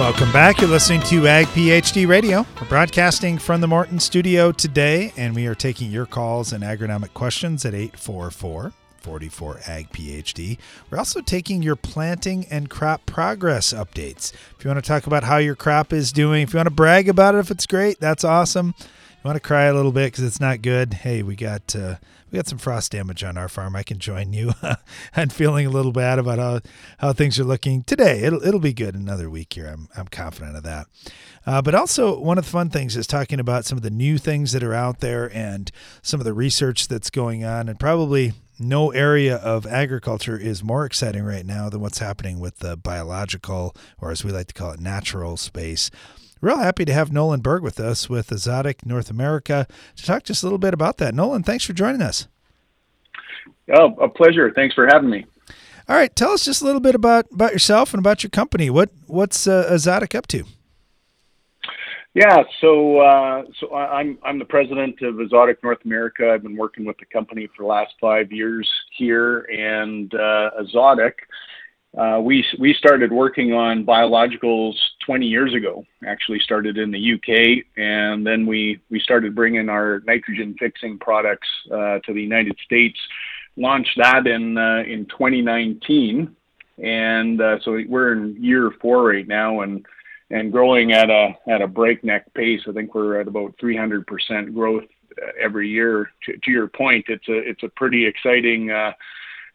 Welcome 0.00 0.32
back. 0.32 0.62
You're 0.62 0.70
listening 0.70 1.02
to 1.02 1.26
Ag 1.26 1.44
PhD 1.48 2.08
Radio. 2.08 2.46
We're 2.58 2.68
broadcasting 2.68 3.36
from 3.36 3.60
the 3.60 3.68
Morton 3.68 4.00
studio 4.00 4.50
today, 4.50 5.12
and 5.14 5.34
we 5.34 5.46
are 5.46 5.54
taking 5.54 5.90
your 5.90 6.06
calls 6.06 6.54
and 6.54 6.64
agronomic 6.64 7.12
questions 7.12 7.66
at 7.66 7.74
844 7.74 8.72
44 8.96 9.60
Ag 9.66 9.90
PhD. 9.92 10.56
We're 10.88 10.96
also 10.96 11.20
taking 11.20 11.62
your 11.62 11.76
planting 11.76 12.46
and 12.50 12.70
crop 12.70 13.04
progress 13.04 13.74
updates. 13.74 14.32
If 14.56 14.64
you 14.64 14.70
want 14.70 14.82
to 14.82 14.88
talk 14.88 15.06
about 15.06 15.24
how 15.24 15.36
your 15.36 15.54
crop 15.54 15.92
is 15.92 16.12
doing, 16.12 16.44
if 16.44 16.54
you 16.54 16.56
want 16.56 16.68
to 16.68 16.74
brag 16.74 17.06
about 17.06 17.34
it, 17.34 17.38
if 17.40 17.50
it's 17.50 17.66
great, 17.66 18.00
that's 18.00 18.24
awesome. 18.24 18.74
You 18.78 19.22
want 19.22 19.36
to 19.36 19.40
cry 19.40 19.64
a 19.64 19.74
little 19.74 19.92
bit 19.92 20.12
because 20.12 20.24
it's 20.24 20.40
not 20.40 20.62
good. 20.62 20.94
Hey, 20.94 21.22
we 21.22 21.36
got 21.36 21.76
uh, 21.76 21.96
we 22.30 22.36
got 22.36 22.46
some 22.46 22.58
frost 22.58 22.92
damage 22.92 23.24
on 23.24 23.36
our 23.36 23.48
farm. 23.48 23.74
I 23.74 23.82
can 23.82 23.98
join 23.98 24.32
you. 24.32 24.52
I'm 25.16 25.28
feeling 25.28 25.66
a 25.66 25.70
little 25.70 25.92
bad 25.92 26.18
about 26.18 26.38
how, 26.38 26.60
how 26.98 27.12
things 27.12 27.40
are 27.40 27.44
looking 27.44 27.82
today. 27.82 28.20
It'll 28.20 28.44
it'll 28.44 28.60
be 28.60 28.72
good 28.72 28.94
another 28.94 29.28
week 29.28 29.52
here. 29.54 29.66
I'm 29.66 29.88
I'm 29.96 30.08
confident 30.08 30.56
of 30.56 30.62
that. 30.62 30.86
Uh, 31.46 31.62
but 31.62 31.74
also 31.74 32.18
one 32.20 32.38
of 32.38 32.44
the 32.44 32.50
fun 32.50 32.70
things 32.70 32.96
is 32.96 33.06
talking 33.06 33.40
about 33.40 33.64
some 33.64 33.78
of 33.78 33.82
the 33.82 33.90
new 33.90 34.18
things 34.18 34.52
that 34.52 34.62
are 34.62 34.74
out 34.74 35.00
there 35.00 35.34
and 35.34 35.70
some 36.02 36.20
of 36.20 36.24
the 36.24 36.34
research 36.34 36.88
that's 36.88 37.10
going 37.10 37.44
on, 37.44 37.68
and 37.68 37.80
probably 37.80 38.32
no 38.58 38.90
area 38.90 39.36
of 39.36 39.66
agriculture 39.66 40.36
is 40.36 40.62
more 40.62 40.84
exciting 40.84 41.24
right 41.24 41.46
now 41.46 41.70
than 41.70 41.80
what's 41.80 41.98
happening 41.98 42.38
with 42.38 42.58
the 42.58 42.76
biological, 42.76 43.74
or 43.98 44.10
as 44.10 44.22
we 44.22 44.30
like 44.30 44.48
to 44.48 44.54
call 44.54 44.72
it, 44.72 44.80
natural 44.80 45.36
space. 45.38 45.90
Real 46.40 46.56
happy 46.56 46.86
to 46.86 46.92
have 46.94 47.12
Nolan 47.12 47.40
Berg 47.40 47.62
with 47.62 47.78
us 47.78 48.08
with 48.08 48.30
Azotic 48.30 48.86
North 48.86 49.10
America 49.10 49.66
to 49.96 50.04
talk 50.06 50.22
just 50.22 50.42
a 50.42 50.46
little 50.46 50.58
bit 50.58 50.72
about 50.72 50.96
that. 50.96 51.14
Nolan, 51.14 51.42
thanks 51.42 51.66
for 51.66 51.74
joining 51.74 52.00
us. 52.00 52.28
Oh, 53.74 53.94
a 53.96 54.08
pleasure. 54.08 54.50
Thanks 54.50 54.74
for 54.74 54.86
having 54.86 55.10
me. 55.10 55.26
All 55.86 55.96
right, 55.96 56.14
tell 56.16 56.30
us 56.30 56.44
just 56.44 56.62
a 56.62 56.64
little 56.64 56.80
bit 56.80 56.94
about 56.94 57.26
about 57.30 57.52
yourself 57.52 57.92
and 57.92 57.98
about 57.98 58.22
your 58.22 58.30
company. 58.30 58.70
What 58.70 58.90
what's 59.06 59.46
uh, 59.46 59.66
Azotic 59.68 60.14
up 60.14 60.26
to? 60.28 60.44
Yeah, 62.14 62.42
so 62.60 63.00
uh, 63.00 63.42
so 63.58 63.74
I'm 63.74 64.18
I'm 64.22 64.38
the 64.38 64.46
president 64.46 65.02
of 65.02 65.16
Azotic 65.16 65.62
North 65.62 65.84
America. 65.84 66.30
I've 66.32 66.42
been 66.42 66.56
working 66.56 66.86
with 66.86 66.96
the 66.98 67.06
company 67.06 67.48
for 67.54 67.64
the 67.64 67.68
last 67.68 67.92
five 68.00 68.32
years 68.32 68.68
here, 68.96 69.40
and 69.40 70.12
uh, 70.14 70.50
Azotic 70.58 71.12
uh, 71.96 72.20
we 72.22 72.44
we 72.58 72.72
started 72.74 73.12
working 73.12 73.52
on 73.52 73.84
biologicals 73.84 74.74
20 75.10 75.26
years 75.26 75.52
ago. 75.54 75.84
Actually, 76.06 76.38
started 76.38 76.78
in 76.78 76.92
the 76.92 77.14
UK, 77.14 77.64
and 77.76 78.24
then 78.24 78.46
we 78.46 78.78
we 78.90 79.00
started 79.00 79.34
bringing 79.34 79.68
our 79.68 80.00
nitrogen 80.06 80.54
fixing 80.56 81.00
products 81.00 81.48
uh, 81.72 81.98
to 82.06 82.14
the 82.14 82.22
United 82.22 82.56
States. 82.64 82.96
Launched 83.56 83.96
that 83.96 84.28
in 84.28 84.56
uh, 84.56 84.84
in 84.86 85.06
2019, 85.06 86.36
and 86.78 87.40
uh, 87.40 87.58
so 87.64 87.76
we're 87.88 88.12
in 88.12 88.36
year 88.40 88.70
four 88.80 89.02
right 89.02 89.26
now, 89.26 89.62
and 89.62 89.84
and 90.30 90.52
growing 90.52 90.92
at 90.92 91.10
a 91.10 91.30
at 91.48 91.60
a 91.60 91.66
breakneck 91.66 92.32
pace. 92.34 92.60
I 92.68 92.72
think 92.72 92.94
we're 92.94 93.20
at 93.20 93.26
about 93.26 93.56
300% 93.60 94.54
growth 94.54 94.84
uh, 95.20 95.26
every 95.40 95.68
year. 95.68 96.08
To, 96.26 96.36
to, 96.36 96.50
your 96.52 96.68
point, 96.68 97.06
it's 97.08 97.28
a 97.28 97.36
it's 97.36 97.64
a 97.64 97.68
pretty 97.70 98.06
exciting 98.06 98.70
uh, 98.70 98.92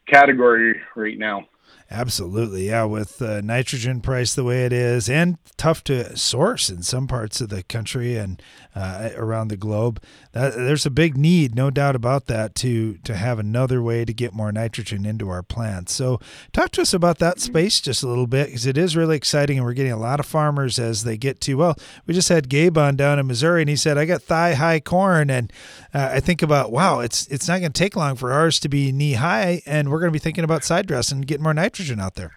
category 0.05 0.81
right 0.97 1.17
now. 1.17 1.45
Absolutely, 1.91 2.67
yeah. 2.67 2.83
With 2.85 3.21
uh, 3.21 3.41
nitrogen 3.41 4.01
price 4.01 4.33
the 4.33 4.43
way 4.43 4.65
it 4.65 4.73
is, 4.73 5.07
and 5.07 5.37
tough 5.55 5.83
to 5.83 6.17
source 6.17 6.69
in 6.69 6.81
some 6.81 7.05
parts 7.07 7.41
of 7.41 7.49
the 7.49 7.61
country 7.61 8.17
and 8.17 8.41
uh, 8.73 9.11
around 9.15 9.49
the 9.49 9.55
globe, 9.55 10.01
that, 10.31 10.55
there's 10.55 10.87
a 10.87 10.89
big 10.89 11.15
need, 11.15 11.53
no 11.53 11.69
doubt 11.69 11.95
about 11.95 12.25
that, 12.25 12.55
to 12.55 12.97
to 13.03 13.15
have 13.15 13.37
another 13.37 13.83
way 13.83 14.03
to 14.03 14.13
get 14.13 14.33
more 14.33 14.51
nitrogen 14.51 15.05
into 15.05 15.29
our 15.29 15.43
plants. 15.43 15.93
So, 15.93 16.19
talk 16.51 16.71
to 16.71 16.81
us 16.81 16.91
about 16.91 17.19
that 17.19 17.39
space 17.39 17.79
just 17.79 18.01
a 18.01 18.07
little 18.07 18.25
bit, 18.25 18.47
because 18.47 18.65
it 18.65 18.79
is 18.79 18.97
really 18.97 19.15
exciting, 19.15 19.57
and 19.59 19.65
we're 19.65 19.73
getting 19.73 19.91
a 19.91 19.99
lot 19.99 20.19
of 20.19 20.25
farmers 20.25 20.79
as 20.79 21.03
they 21.03 21.17
get 21.17 21.39
to. 21.41 21.53
Well, 21.53 21.77
we 22.07 22.15
just 22.15 22.29
had 22.29 22.49
Gabe 22.49 22.79
on 22.79 22.95
down 22.95 23.19
in 23.19 23.27
Missouri, 23.27 23.61
and 23.61 23.69
he 23.69 23.75
said, 23.75 23.95
"I 23.95 24.05
got 24.05 24.23
thigh 24.23 24.55
high 24.55 24.79
corn," 24.79 25.29
and 25.29 25.53
uh, 25.93 26.09
I 26.13 26.19
think 26.19 26.41
about, 26.41 26.71
wow, 26.71 26.99
it's 26.99 27.27
it's 27.27 27.47
not 27.47 27.59
going 27.59 27.71
to 27.71 27.79
take 27.79 27.95
long 27.95 28.15
for 28.15 28.33
ours 28.33 28.59
to 28.61 28.69
be 28.69 28.91
knee 28.91 29.13
high, 29.13 29.61
and 29.67 29.91
we're 29.91 29.99
going 29.99 30.11
to 30.11 30.19
be 30.19 30.19
thinking 30.19 30.43
about 30.43 30.63
side 30.63 30.87
dress 30.87 31.11
and 31.11 31.27
getting 31.27 31.43
more 31.43 31.53
nitrogen 31.53 31.74
nitrogen 31.75 31.99
out 31.99 32.15
there. 32.15 32.31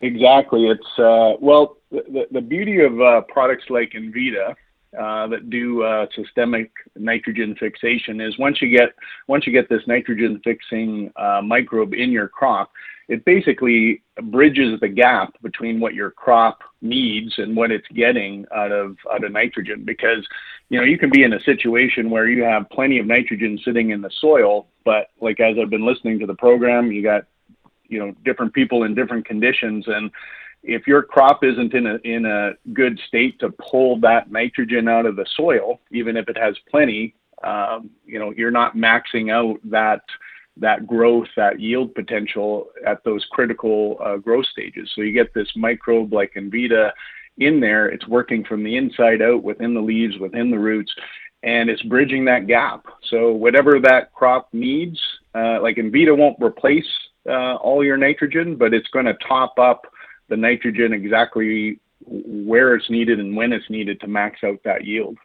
Exactly. 0.00 0.68
It's 0.68 0.98
uh, 0.98 1.34
well, 1.40 1.78
the, 1.90 2.28
the 2.30 2.40
beauty 2.40 2.80
of 2.82 3.00
uh, 3.00 3.22
products 3.22 3.64
like 3.68 3.92
Envita 3.92 4.54
uh, 4.98 5.26
that 5.26 5.50
do 5.50 5.82
uh, 5.82 6.06
systemic 6.14 6.70
nitrogen 6.96 7.56
fixation 7.58 8.20
is 8.20 8.38
once 8.38 8.62
you 8.62 8.70
get 8.70 8.90
once 9.26 9.44
you 9.44 9.52
get 9.52 9.68
this 9.68 9.82
nitrogen 9.88 10.40
fixing 10.44 11.12
uh, 11.16 11.40
microbe 11.42 11.94
in 11.94 12.12
your 12.12 12.28
crop, 12.28 12.70
it 13.08 13.24
basically 13.24 14.02
bridges 14.24 14.78
the 14.80 14.88
gap 14.88 15.34
between 15.42 15.80
what 15.80 15.94
your 15.94 16.12
crop 16.12 16.60
needs 16.80 17.34
and 17.38 17.56
what 17.56 17.72
it's 17.72 17.88
getting 17.88 18.46
out 18.54 18.70
of 18.70 18.96
out 19.12 19.24
of 19.24 19.32
nitrogen 19.32 19.82
because 19.84 20.24
you 20.68 20.78
know 20.78 20.84
you 20.84 20.96
can 20.96 21.10
be 21.10 21.24
in 21.24 21.32
a 21.32 21.40
situation 21.40 22.08
where 22.08 22.28
you 22.28 22.44
have 22.44 22.70
plenty 22.70 23.00
of 23.00 23.06
nitrogen 23.06 23.58
sitting 23.64 23.90
in 23.90 24.00
the 24.00 24.10
soil 24.20 24.68
but 24.84 25.08
like 25.20 25.40
as 25.40 25.56
I've 25.60 25.70
been 25.70 25.84
listening 25.84 26.20
to 26.20 26.26
the 26.26 26.36
program 26.36 26.92
you 26.92 27.02
got 27.02 27.24
you 27.88 27.98
know 27.98 28.12
different 28.24 28.52
people 28.52 28.84
in 28.84 28.94
different 28.94 29.26
conditions 29.26 29.84
and 29.88 30.10
if 30.62 30.86
your 30.86 31.02
crop 31.02 31.44
isn't 31.44 31.72
in 31.74 31.86
a 31.86 31.98
in 32.04 32.26
a 32.26 32.52
good 32.72 32.98
state 33.06 33.38
to 33.40 33.50
pull 33.50 33.98
that 34.00 34.30
nitrogen 34.30 34.88
out 34.88 35.06
of 35.06 35.16
the 35.16 35.26
soil, 35.36 35.80
even 35.92 36.16
if 36.16 36.28
it 36.28 36.36
has 36.36 36.56
plenty, 36.70 37.14
um, 37.44 37.90
you 38.04 38.18
know, 38.18 38.32
you're 38.36 38.50
not 38.50 38.76
maxing 38.76 39.30
out 39.30 39.58
that 39.64 40.02
that 40.56 40.86
growth, 40.86 41.28
that 41.36 41.60
yield 41.60 41.94
potential 41.94 42.66
at 42.84 43.04
those 43.04 43.24
critical 43.30 43.96
uh, 44.04 44.16
growth 44.16 44.46
stages. 44.46 44.90
So 44.94 45.02
you 45.02 45.12
get 45.12 45.32
this 45.32 45.48
microbe 45.54 46.12
like 46.12 46.34
Envita 46.34 46.90
in 47.38 47.60
there. 47.60 47.88
It's 47.88 48.08
working 48.08 48.44
from 48.44 48.64
the 48.64 48.76
inside 48.76 49.22
out, 49.22 49.44
within 49.44 49.72
the 49.72 49.80
leaves, 49.80 50.18
within 50.18 50.50
the 50.50 50.58
roots, 50.58 50.92
and 51.44 51.70
it's 51.70 51.82
bridging 51.82 52.24
that 52.24 52.48
gap. 52.48 52.86
So 53.08 53.30
whatever 53.30 53.78
that 53.80 54.12
crop 54.12 54.48
needs, 54.52 55.00
uh, 55.32 55.62
like 55.62 55.76
Envita 55.76 56.16
won't 56.16 56.42
replace 56.42 56.88
uh, 57.28 57.56
all 57.56 57.84
your 57.84 57.96
nitrogen, 57.96 58.56
but 58.56 58.74
it's 58.74 58.88
going 58.88 59.04
to 59.04 59.16
top 59.26 59.58
up 59.58 59.86
the 60.28 60.36
nitrogen 60.36 60.92
exactly 60.92 61.80
where 62.06 62.74
it's 62.74 62.90
needed 62.90 63.18
and 63.20 63.36
when 63.36 63.52
it's 63.52 63.68
needed 63.70 64.00
to 64.00 64.06
max 64.06 64.40
out 64.44 64.58
that 64.64 64.84
yield 64.84 65.18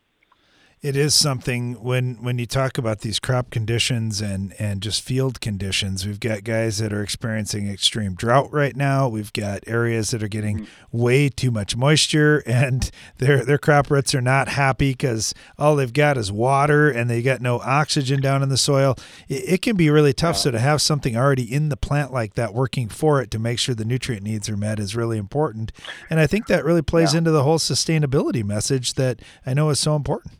it 0.83 0.97
is 0.97 1.15
something 1.15 1.75
when 1.75 2.15
when 2.15 2.37
you 2.37 2.45
talk 2.45 2.77
about 2.77 2.99
these 2.99 3.17
crop 3.17 3.49
conditions 3.49 4.19
and 4.19 4.53
and 4.59 4.81
just 4.81 5.01
field 5.01 5.39
conditions 5.39 6.05
we've 6.05 6.19
got 6.19 6.43
guys 6.43 6.77
that 6.79 6.91
are 6.91 7.01
experiencing 7.01 7.69
extreme 7.69 8.15
drought 8.15 8.51
right 8.51 8.75
now. 8.75 9.07
We've 9.07 9.31
got 9.31 9.63
areas 9.65 10.11
that 10.11 10.21
are 10.21 10.27
getting 10.27 10.59
mm-hmm. 10.59 10.97
way 10.97 11.29
too 11.29 11.51
much 11.51 11.77
moisture 11.77 12.39
and 12.45 12.91
their 13.17 13.45
their 13.45 13.57
crop 13.57 13.89
roots 13.89 14.13
are 14.13 14.21
not 14.21 14.49
happy 14.49 14.91
because 14.91 15.33
all 15.57 15.77
they've 15.77 15.93
got 15.93 16.17
is 16.17 16.31
water 16.31 16.89
and 16.89 17.09
they 17.09 17.21
got 17.21 17.41
no 17.41 17.59
oxygen 17.59 18.19
down 18.19 18.43
in 18.43 18.49
the 18.49 18.57
soil. 18.57 18.95
It, 19.29 19.53
it 19.53 19.61
can 19.61 19.77
be 19.77 19.89
really 19.89 20.13
tough. 20.13 20.37
So 20.37 20.51
to 20.51 20.59
have 20.59 20.81
something 20.81 21.15
already 21.15 21.51
in 21.51 21.69
the 21.69 21.77
plant 21.77 22.11
like 22.11 22.33
that 22.33 22.53
working 22.53 22.89
for 22.89 23.21
it 23.21 23.31
to 23.31 23.39
make 23.39 23.57
sure 23.57 23.73
the 23.73 23.85
nutrient 23.85 24.23
needs 24.23 24.49
are 24.49 24.57
met 24.57 24.79
is 24.79 24.95
really 24.95 25.17
important. 25.17 25.71
And 26.09 26.19
i 26.19 26.27
think 26.27 26.47
that 26.47 26.65
really 26.65 26.81
plays 26.81 27.13
yeah. 27.13 27.19
into 27.19 27.31
the 27.31 27.43
whole 27.43 27.57
sustainability 27.57 28.43
message 28.43 28.95
that 28.95 29.21
i 29.45 29.53
know 29.53 29.69
is 29.69 29.79
so 29.79 29.95
important 29.95 30.33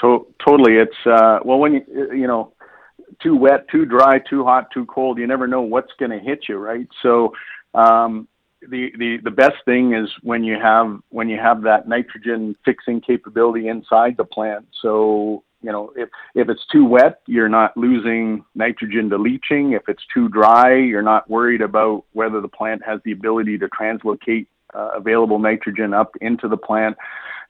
to- 0.00 0.26
totally. 0.44 0.76
It's 0.76 1.06
uh, 1.06 1.40
well 1.44 1.58
when 1.58 1.74
you 1.74 2.12
you 2.12 2.26
know 2.26 2.52
too 3.22 3.36
wet, 3.36 3.68
too 3.68 3.84
dry, 3.84 4.18
too 4.18 4.44
hot, 4.44 4.70
too 4.72 4.86
cold. 4.86 5.18
You 5.18 5.26
never 5.26 5.46
know 5.46 5.62
what's 5.62 5.92
going 5.98 6.10
to 6.10 6.18
hit 6.18 6.48
you, 6.48 6.56
right? 6.56 6.88
So 7.02 7.32
um, 7.74 8.28
the 8.68 8.92
the 8.98 9.18
the 9.24 9.30
best 9.30 9.56
thing 9.64 9.94
is 9.94 10.08
when 10.22 10.44
you 10.44 10.58
have 10.60 10.98
when 11.10 11.28
you 11.28 11.38
have 11.38 11.62
that 11.62 11.88
nitrogen 11.88 12.56
fixing 12.64 13.00
capability 13.00 13.68
inside 13.68 14.16
the 14.16 14.24
plant. 14.24 14.66
So 14.80 15.42
you 15.62 15.72
know 15.72 15.92
if 15.96 16.08
if 16.34 16.48
it's 16.48 16.64
too 16.70 16.84
wet, 16.84 17.20
you're 17.26 17.48
not 17.48 17.76
losing 17.76 18.44
nitrogen 18.54 19.10
to 19.10 19.18
leaching. 19.18 19.72
If 19.72 19.88
it's 19.88 20.04
too 20.12 20.28
dry, 20.28 20.76
you're 20.76 21.02
not 21.02 21.28
worried 21.28 21.62
about 21.62 22.04
whether 22.12 22.40
the 22.40 22.48
plant 22.48 22.82
has 22.84 23.00
the 23.04 23.12
ability 23.12 23.58
to 23.58 23.68
translocate 23.68 24.46
uh, 24.74 24.90
available 24.94 25.38
nitrogen 25.38 25.92
up 25.92 26.16
into 26.20 26.48
the 26.48 26.56
plant 26.56 26.96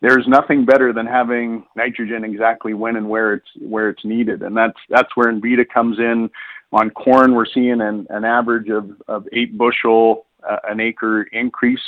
there's 0.03 0.27
nothing 0.27 0.65
better 0.65 0.93
than 0.93 1.07
having 1.07 1.65
nitrogen 1.77 2.25
exactly 2.25 2.75
when 2.75 2.97
and 2.97 3.09
where 3.09 3.35
it's 3.35 3.49
where 3.61 3.89
it's 3.89 4.05
needed, 4.05 4.43
and 4.43 4.57
that's 4.57 4.79
that's 4.91 5.17
where 5.17 5.33
Envita 5.33 5.65
comes 5.73 5.99
in. 5.99 6.29
On 6.73 6.91
corn, 6.91 7.35
we're 7.35 7.47
seeing 7.47 7.81
an, 7.83 8.07
an 8.11 8.25
average 8.25 8.71
of, 8.71 8.91
of 9.07 9.29
eight 9.33 9.57
bushel 9.59 10.27
uh, 10.49 10.57
an 10.69 10.81
acre 10.81 11.25
increase 11.25 11.83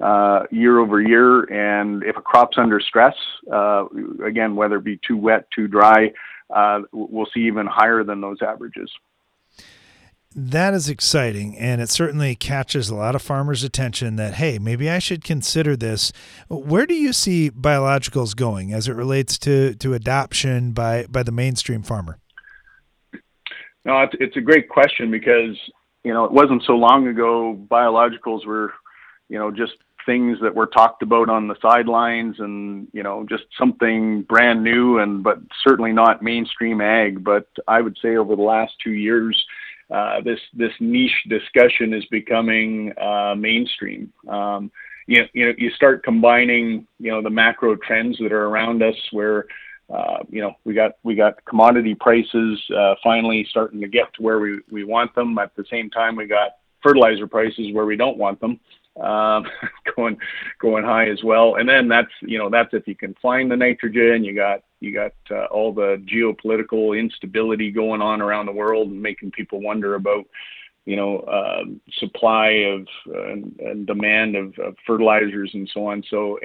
uh, 0.00 0.40
year 0.50 0.78
over 0.80 1.00
year. 1.00 1.44
And 1.44 2.02
if 2.02 2.16
a 2.16 2.20
crop's 2.20 2.58
under 2.58 2.80
stress, 2.80 3.14
uh, 3.50 3.86
again, 4.24 4.56
whether 4.56 4.76
it 4.76 4.84
be 4.84 5.00
too 5.06 5.16
wet, 5.16 5.46
too 5.54 5.68
dry, 5.68 6.12
uh, 6.54 6.80
we'll 6.92 7.28
see 7.32 7.46
even 7.46 7.66
higher 7.66 8.04
than 8.04 8.20
those 8.20 8.42
averages 8.42 8.90
that 10.34 10.74
is 10.74 10.88
exciting 10.88 11.56
and 11.56 11.80
it 11.80 11.88
certainly 11.88 12.34
catches 12.34 12.90
a 12.90 12.94
lot 12.94 13.14
of 13.14 13.22
farmers 13.22 13.62
attention 13.62 14.16
that 14.16 14.34
hey 14.34 14.58
maybe 14.58 14.90
i 14.90 14.98
should 14.98 15.22
consider 15.22 15.76
this. 15.76 16.12
Where 16.48 16.86
do 16.86 16.94
you 16.94 17.12
see 17.12 17.50
biologicals 17.50 18.34
going 18.34 18.72
as 18.72 18.88
it 18.88 18.94
relates 18.94 19.38
to 19.40 19.74
to 19.76 19.94
adoption 19.94 20.72
by 20.72 21.06
by 21.08 21.22
the 21.22 21.32
mainstream 21.32 21.82
farmer? 21.82 22.18
No 23.84 24.02
it's, 24.02 24.14
it's 24.18 24.36
a 24.36 24.40
great 24.40 24.68
question 24.68 25.10
because 25.10 25.56
you 26.02 26.12
know 26.12 26.24
it 26.24 26.32
wasn't 26.32 26.64
so 26.64 26.72
long 26.72 27.06
ago 27.06 27.56
biologicals 27.70 28.44
were 28.44 28.72
you 29.28 29.38
know 29.38 29.50
just 29.50 29.74
things 30.04 30.38
that 30.42 30.54
were 30.54 30.66
talked 30.66 31.02
about 31.02 31.30
on 31.30 31.48
the 31.48 31.56
sidelines 31.62 32.36
and 32.40 32.88
you 32.92 33.02
know 33.02 33.24
just 33.28 33.44
something 33.56 34.22
brand 34.22 34.62
new 34.64 34.98
and 34.98 35.22
but 35.22 35.38
certainly 35.62 35.92
not 35.92 36.22
mainstream 36.22 36.80
ag. 36.80 37.22
But 37.22 37.46
i 37.68 37.80
would 37.80 37.96
say 38.02 38.16
over 38.16 38.34
the 38.34 38.42
last 38.42 38.74
two 38.82 38.92
years 38.92 39.44
uh, 39.94 40.20
this 40.22 40.40
this 40.54 40.72
niche 40.80 41.24
discussion 41.28 41.94
is 41.94 42.04
becoming 42.10 42.92
uh, 43.00 43.34
mainstream. 43.36 44.12
Um, 44.28 44.72
you 45.06 45.24
you 45.34 45.46
know, 45.46 45.52
you 45.56 45.70
start 45.70 46.02
combining, 46.02 46.86
you 46.98 47.12
know, 47.12 47.22
the 47.22 47.30
macro 47.30 47.76
trends 47.76 48.18
that 48.18 48.32
are 48.32 48.46
around 48.46 48.82
us, 48.82 48.96
where, 49.12 49.46
uh, 49.94 50.18
you 50.28 50.40
know, 50.40 50.52
we 50.64 50.74
got 50.74 50.92
we 51.04 51.14
got 51.14 51.44
commodity 51.44 51.94
prices 51.94 52.60
uh, 52.76 52.94
finally 53.04 53.46
starting 53.50 53.80
to 53.80 53.88
get 53.88 54.12
to 54.14 54.22
where 54.22 54.40
we 54.40 54.58
we 54.70 54.82
want 54.82 55.14
them. 55.14 55.38
At 55.38 55.54
the 55.54 55.64
same 55.70 55.90
time, 55.90 56.16
we 56.16 56.26
got 56.26 56.56
fertilizer 56.82 57.26
prices 57.26 57.72
where 57.72 57.86
we 57.86 57.96
don't 57.96 58.18
want 58.18 58.40
them 58.40 58.58
um, 59.00 59.46
going 59.94 60.16
going 60.60 60.84
high 60.84 61.08
as 61.08 61.22
well. 61.22 61.56
And 61.56 61.68
then 61.68 61.88
that's 61.88 62.12
you 62.20 62.38
know 62.38 62.50
that's 62.50 62.74
if 62.74 62.86
you 62.86 62.96
can 62.96 63.14
find 63.22 63.50
the 63.50 63.56
nitrogen. 63.56 64.24
You 64.24 64.34
got 64.34 64.62
you 64.80 64.92
got 64.92 65.12
uh, 65.30 65.46
all 65.46 65.72
the 65.72 66.02
geopolitical 66.06 66.98
instability 66.98 67.70
going 67.70 68.02
on 68.02 68.20
around 68.20 68.46
the 68.46 68.52
world 68.52 68.90
and 68.90 69.00
making 69.00 69.30
people 69.30 69.60
wonder 69.60 69.94
about 69.94 70.24
you 70.84 70.96
know 70.96 71.20
uh, 71.20 71.64
supply 71.98 72.48
of 72.48 72.86
uh, 73.08 73.32
and, 73.32 73.58
and, 73.60 73.86
demand 73.86 74.36
of, 74.36 74.58
of, 74.58 74.76
fertilizers 74.86 75.50
and 75.54 75.68
so 75.72 75.86
on. 75.86 76.02
So 76.10 76.38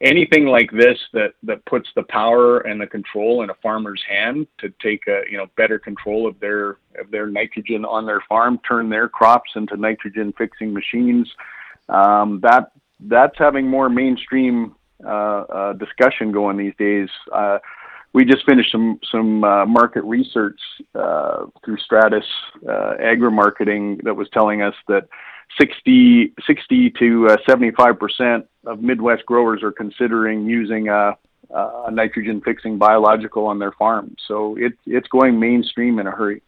anything 0.00 0.46
like 0.46 0.70
this 0.72 0.98
that 1.12 1.34
that 1.44 1.64
puts 1.66 1.88
the 1.94 2.02
power 2.04 2.60
and 2.60 2.80
the 2.80 2.86
control 2.86 3.42
in 3.42 3.50
a 3.50 3.54
farmer's 3.62 4.02
hand 4.08 4.48
to 4.58 4.72
take 4.82 5.06
a 5.06 5.22
you 5.30 5.38
know 5.38 5.46
better 5.56 5.78
control 5.78 6.26
of 6.26 6.38
their 6.40 6.78
of 6.98 7.10
their 7.12 7.28
nitrogen 7.28 7.84
on 7.84 8.06
their 8.06 8.22
farm, 8.28 8.58
turn 8.66 8.88
their 8.88 9.08
crops 9.08 9.50
into 9.54 9.76
nitrogen 9.76 10.34
fixing 10.36 10.72
machines 10.72 11.30
um, 11.88 12.40
that 12.42 12.72
that's 13.00 13.36
having 13.38 13.66
more 13.68 13.88
mainstream 13.88 14.74
uh, 15.04 15.08
uh, 15.08 15.72
discussion 15.74 16.32
going 16.32 16.56
these 16.56 16.74
days. 16.78 17.08
Uh, 17.32 17.58
we 18.12 18.24
just 18.24 18.46
finished 18.46 18.72
some 18.72 18.98
some 19.10 19.44
uh, 19.44 19.66
market 19.66 20.02
research 20.04 20.58
uh, 20.94 21.46
through 21.64 21.76
Stratus 21.78 22.24
uh, 22.66 22.94
Agri 22.98 23.30
Marketing 23.30 24.00
that 24.04 24.14
was 24.14 24.28
telling 24.32 24.62
us 24.62 24.74
that 24.88 25.06
60, 25.60 26.32
60 26.46 26.90
to 26.98 27.36
75 27.46 27.98
percent 27.98 28.46
of 28.66 28.80
Midwest 28.80 29.26
growers 29.26 29.62
are 29.62 29.70
considering 29.70 30.46
using 30.46 30.88
a, 30.88 31.12
a 31.50 31.90
nitrogen 31.90 32.40
fixing 32.42 32.78
biological 32.78 33.46
on 33.46 33.58
their 33.58 33.72
farm. 33.72 34.16
So 34.26 34.56
it, 34.56 34.72
it's 34.86 35.08
going 35.08 35.38
mainstream 35.38 35.98
in 35.98 36.06
a 36.06 36.10
hurry. 36.10 36.42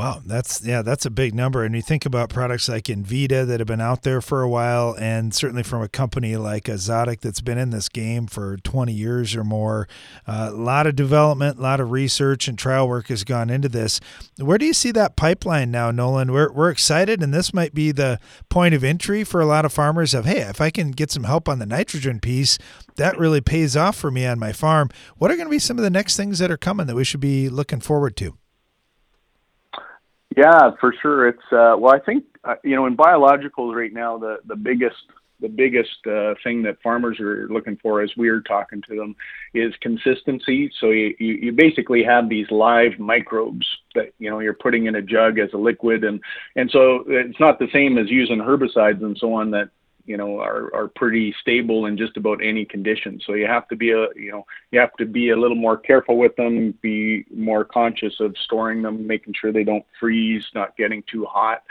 Wow, 0.00 0.22
that's 0.24 0.64
yeah, 0.64 0.80
that's 0.80 1.04
a 1.04 1.10
big 1.10 1.34
number. 1.34 1.62
And 1.62 1.74
you 1.74 1.82
think 1.82 2.06
about 2.06 2.30
products 2.30 2.70
like 2.70 2.84
Envita 2.84 3.46
that 3.46 3.60
have 3.60 3.66
been 3.66 3.82
out 3.82 4.00
there 4.00 4.22
for 4.22 4.40
a 4.40 4.48
while, 4.48 4.96
and 4.98 5.34
certainly 5.34 5.62
from 5.62 5.82
a 5.82 5.88
company 5.88 6.38
like 6.38 6.70
Azotic 6.70 7.20
that's 7.20 7.42
been 7.42 7.58
in 7.58 7.68
this 7.68 7.90
game 7.90 8.26
for 8.26 8.56
20 8.56 8.94
years 8.94 9.36
or 9.36 9.44
more. 9.44 9.88
Uh, 10.26 10.48
a 10.52 10.56
lot 10.56 10.86
of 10.86 10.96
development, 10.96 11.58
a 11.58 11.60
lot 11.60 11.80
of 11.80 11.90
research 11.90 12.48
and 12.48 12.58
trial 12.58 12.88
work 12.88 13.08
has 13.08 13.24
gone 13.24 13.50
into 13.50 13.68
this. 13.68 14.00
Where 14.38 14.56
do 14.56 14.64
you 14.64 14.72
see 14.72 14.90
that 14.92 15.16
pipeline 15.16 15.70
now, 15.70 15.90
Nolan? 15.90 16.32
We're 16.32 16.50
we're 16.50 16.70
excited, 16.70 17.22
and 17.22 17.34
this 17.34 17.52
might 17.52 17.74
be 17.74 17.92
the 17.92 18.18
point 18.48 18.74
of 18.74 18.82
entry 18.82 19.22
for 19.22 19.42
a 19.42 19.46
lot 19.46 19.66
of 19.66 19.72
farmers. 19.74 20.14
Of 20.14 20.24
hey, 20.24 20.40
if 20.40 20.62
I 20.62 20.70
can 20.70 20.92
get 20.92 21.10
some 21.10 21.24
help 21.24 21.46
on 21.46 21.58
the 21.58 21.66
nitrogen 21.66 22.20
piece, 22.20 22.56
that 22.96 23.18
really 23.18 23.42
pays 23.42 23.76
off 23.76 23.96
for 23.96 24.10
me 24.10 24.24
on 24.24 24.38
my 24.38 24.54
farm. 24.54 24.88
What 25.18 25.30
are 25.30 25.36
going 25.36 25.48
to 25.48 25.50
be 25.50 25.58
some 25.58 25.76
of 25.76 25.84
the 25.84 25.90
next 25.90 26.16
things 26.16 26.38
that 26.38 26.50
are 26.50 26.56
coming 26.56 26.86
that 26.86 26.96
we 26.96 27.04
should 27.04 27.20
be 27.20 27.50
looking 27.50 27.80
forward 27.80 28.16
to? 28.16 28.39
Yeah, 30.36 30.70
for 30.80 30.94
sure. 31.02 31.28
It's 31.28 31.38
uh, 31.52 31.74
well, 31.78 31.94
I 31.94 31.98
think 31.98 32.24
uh, 32.44 32.54
you 32.62 32.76
know 32.76 32.86
in 32.86 32.96
biologicals 32.96 33.74
right 33.74 33.92
now 33.92 34.16
the 34.18 34.38
the 34.46 34.56
biggest 34.56 34.96
the 35.40 35.48
biggest 35.48 36.06
uh, 36.06 36.34
thing 36.44 36.62
that 36.62 36.80
farmers 36.82 37.18
are 37.18 37.48
looking 37.48 37.76
for 37.82 38.02
as 38.02 38.10
we're 38.16 38.42
talking 38.42 38.82
to 38.88 38.94
them 38.94 39.16
is 39.54 39.72
consistency. 39.80 40.70
So 40.78 40.90
you, 40.90 41.14
you, 41.18 41.34
you 41.34 41.52
basically 41.52 42.02
have 42.04 42.28
these 42.28 42.46
live 42.50 42.98
microbes 42.98 43.66
that 43.94 44.12
you 44.18 44.30
know 44.30 44.38
you're 44.40 44.54
putting 44.54 44.86
in 44.86 44.96
a 44.96 45.02
jug 45.02 45.38
as 45.38 45.50
a 45.52 45.58
liquid, 45.58 46.04
and 46.04 46.20
and 46.56 46.70
so 46.70 47.04
it's 47.08 47.40
not 47.40 47.58
the 47.58 47.68
same 47.72 47.98
as 47.98 48.10
using 48.10 48.38
herbicides 48.38 49.02
and 49.02 49.16
so 49.18 49.32
on 49.34 49.50
that 49.50 49.70
you 50.06 50.16
know 50.16 50.38
are 50.40 50.74
are 50.74 50.88
pretty 50.88 51.34
stable 51.40 51.86
in 51.86 51.96
just 51.96 52.16
about 52.16 52.42
any 52.42 52.64
condition. 52.64 53.20
So 53.24 53.34
you 53.34 53.46
have 53.46 53.68
to 53.68 53.76
be 53.76 53.90
a 53.90 54.08
you 54.14 54.32
know 54.32 54.46
you 54.70 54.80
have 54.80 54.94
to 54.96 55.06
be 55.06 55.30
a 55.30 55.36
little 55.36 55.56
more 55.56 55.76
careful 55.76 56.16
with 56.16 56.34
them, 56.36 56.72
be 56.82 57.24
more 57.34 57.64
conscious 57.64 58.20
of 58.20 58.36
storing 58.44 58.82
them, 58.82 59.06
making 59.06 59.34
sure 59.34 59.52
they 59.52 59.64
don't 59.64 59.84
freeze, 59.98 60.44
not 60.54 60.76
getting 60.76 61.02
too 61.10 61.24
hot, 61.24 61.62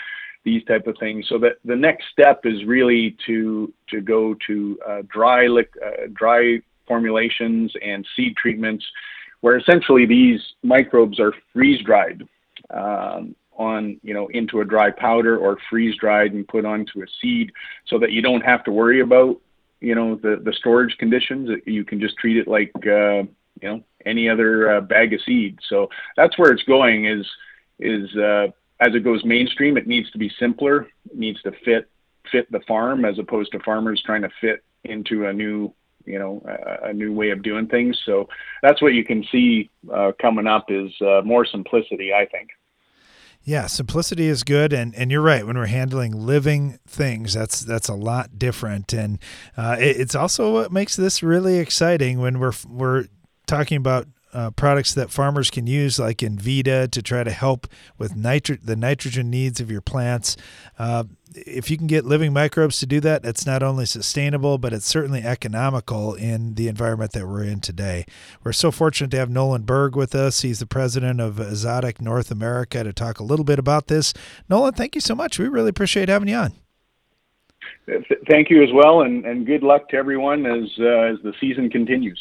these 0.44 0.64
type 0.66 0.88
of 0.88 0.98
things. 1.00 1.28
So 1.28 1.38
that 1.40 1.58
the 1.66 1.76
next 1.76 2.06
step 2.12 2.46
is 2.46 2.66
really 2.66 3.18
to 3.26 3.74
to 3.90 4.02
go 4.02 4.36
to 4.48 4.80
uh, 4.88 5.02
dry 5.08 5.48
uh, 5.48 6.08
dry 6.14 6.62
formulations 6.88 7.72
and 7.82 8.08
seed 8.16 8.36
treatments, 8.36 8.86
where 9.42 9.58
essentially 9.58 10.06
these 10.06 10.42
microbes 10.64 11.20
are 11.20 11.34
freeze 11.54 11.82
dried. 11.84 12.28
Um, 12.72 13.36
on 13.60 14.00
you 14.02 14.14
know 14.14 14.28
into 14.28 14.62
a 14.62 14.66
dry 14.66 14.90
powder 14.90 15.38
or 15.38 15.58
freeze 15.70 15.96
dried 15.98 16.34
and 16.34 16.48
put 16.48 16.66
onto 16.66 17.04
a 17.04 17.06
seed 17.22 17.52
so 17.86 18.00
that 18.00 18.12
you 18.12 18.22
don't 18.22 18.42
have 18.42 18.64
to 18.64 18.72
worry 18.72 19.02
about 19.02 19.40
you 19.82 19.94
know 19.94 20.16
the 20.16 20.42
the 20.44 20.54
storage 20.54 20.98
conditions. 20.98 21.50
You 21.66 21.86
can 21.86 22.00
just 22.00 22.18
treat 22.18 22.38
it 22.38 22.48
like 22.48 22.72
uh, 22.88 23.24
you 23.62 23.70
know 23.70 23.84
any 24.06 24.30
other 24.30 24.78
uh, 24.78 24.82
bag 24.82 25.14
of 25.14 25.22
seed 25.26 25.60
so 25.68 25.90
that's 26.16 26.38
where 26.40 26.52
it's 26.52 26.64
going 26.64 27.06
is 27.06 27.28
is 27.80 28.16
uh, 28.16 28.48
as 28.80 28.96
it 28.96 29.04
goes 29.04 29.24
mainstream 29.26 29.78
it 29.78 29.88
needs 29.88 30.10
to 30.12 30.18
be 30.18 30.32
simpler 30.40 30.88
it 31.12 31.18
needs 31.18 31.42
to 31.42 31.52
fit 31.66 31.90
fit 32.32 32.50
the 32.52 32.62
farm 32.68 33.06
as 33.06 33.20
opposed 33.20 33.52
to 33.52 33.60
farmers 33.60 34.02
trying 34.06 34.22
to 34.22 34.30
fit 34.40 34.64
into 34.86 35.26
a 35.26 35.34
new 35.34 35.74
you 36.06 36.20
know 36.20 36.42
a, 36.46 36.90
a 36.90 36.94
new 36.94 37.14
way 37.14 37.30
of 37.30 37.44
doing 37.44 37.68
things. 37.68 37.98
So 38.06 38.28
that's 38.62 38.82
what 38.82 38.94
you 38.94 39.04
can 39.04 39.24
see 39.32 39.70
uh, 39.94 40.12
coming 40.22 40.48
up 40.48 40.66
is 40.70 40.92
uh, 41.02 41.22
more 41.24 41.46
simplicity 41.46 42.14
i 42.14 42.26
think 42.26 42.50
yeah, 43.44 43.68
simplicity 43.68 44.28
is 44.28 44.44
good, 44.44 44.74
and, 44.74 44.94
and 44.96 45.12
you're 45.12 45.22
right. 45.22 45.46
When 45.46 45.58
we're 45.58 45.66
handling 45.66 46.12
living 46.12 46.80
things, 46.86 47.34
that's 47.34 47.62
that's 47.62 47.88
a 47.88 47.96
lot 47.96 48.38
different, 48.38 48.94
and 48.94 49.20
uh, 49.58 49.78
it, 49.80 50.00
it's 50.00 50.16
also 50.16 50.54
what 50.54 50.72
makes 50.72 50.96
this 50.96 51.24
really 51.24 51.58
exciting 51.58 52.20
when 52.20 52.40
we're 52.40 52.54
we're 52.68 53.06
talking 53.48 53.78
about 53.78 54.08
uh, 54.34 54.52
products 54.52 54.94
that 54.94 55.10
farmers 55.10 55.50
can 55.50 55.68
use, 55.68 56.00
like 56.00 56.18
Envita, 56.18 56.90
to 56.92 57.02
try 57.02 57.24
to 57.24 57.32
help 57.32 57.68
with 57.98 58.16
nitro- 58.16 58.58
the 58.64 58.76
nitrogen 58.76 59.30
needs 59.30 59.60
of 59.60 59.72
your 59.72 59.82
plants. 59.82 60.38
Uh, 60.78 61.06
if 61.36 61.70
you 61.70 61.78
can 61.78 61.88
get 61.88 62.06
living 62.06 62.34
microbes 62.34 62.80
to 62.80 62.86
do 62.86 63.00
that, 63.02 63.24
it's 63.24 63.46
not 63.46 63.62
only 63.62 63.86
sustainable, 63.86 64.58
but 64.58 64.74
it's 64.74 64.86
certainly 64.86 65.22
economical 65.22 66.16
in 66.16 66.56
the 66.56 66.68
environment 66.68 67.12
that 67.14 67.28
we're 67.28 67.44
in 67.44 67.60
today. 67.60 68.06
We're 68.44 68.52
so 68.52 68.72
fortunate 68.72 69.12
to 69.12 69.18
have 69.18 69.30
Nolan 69.30 69.64
Berg 69.64 69.96
with 69.96 70.16
us. 70.16 70.42
He's 70.42 70.60
the 70.60 70.66
president 70.66 71.22
of 71.22 71.36
Azotic 71.36 72.02
North 72.02 72.32
America 72.32 72.84
to 72.84 72.94
talk 72.94 73.20
a 73.20 73.24
little 73.24 73.46
bit 73.46 73.60
about 73.60 73.88
this. 73.88 74.14
Nolan, 74.50 74.74
thank 74.74 74.96
you 74.96 75.02
so 75.02 75.16
much. 75.16 75.38
We 75.38 75.48
really 75.48 75.70
appreciate 75.70 76.10
having 76.10 76.30
you 76.30 76.36
on. 76.36 76.54
Thank 78.28 78.50
you 78.50 78.64
as 78.64 78.70
well, 78.74 79.02
and, 79.02 79.26
and 79.26 79.46
good 79.46 79.64
luck 79.64 79.90
to 79.90 79.98
everyone 79.98 80.46
as 80.46 80.70
uh, 80.80 81.12
as 81.12 81.18
the 81.24 81.34
season 81.40 81.70
continues. 81.70 82.20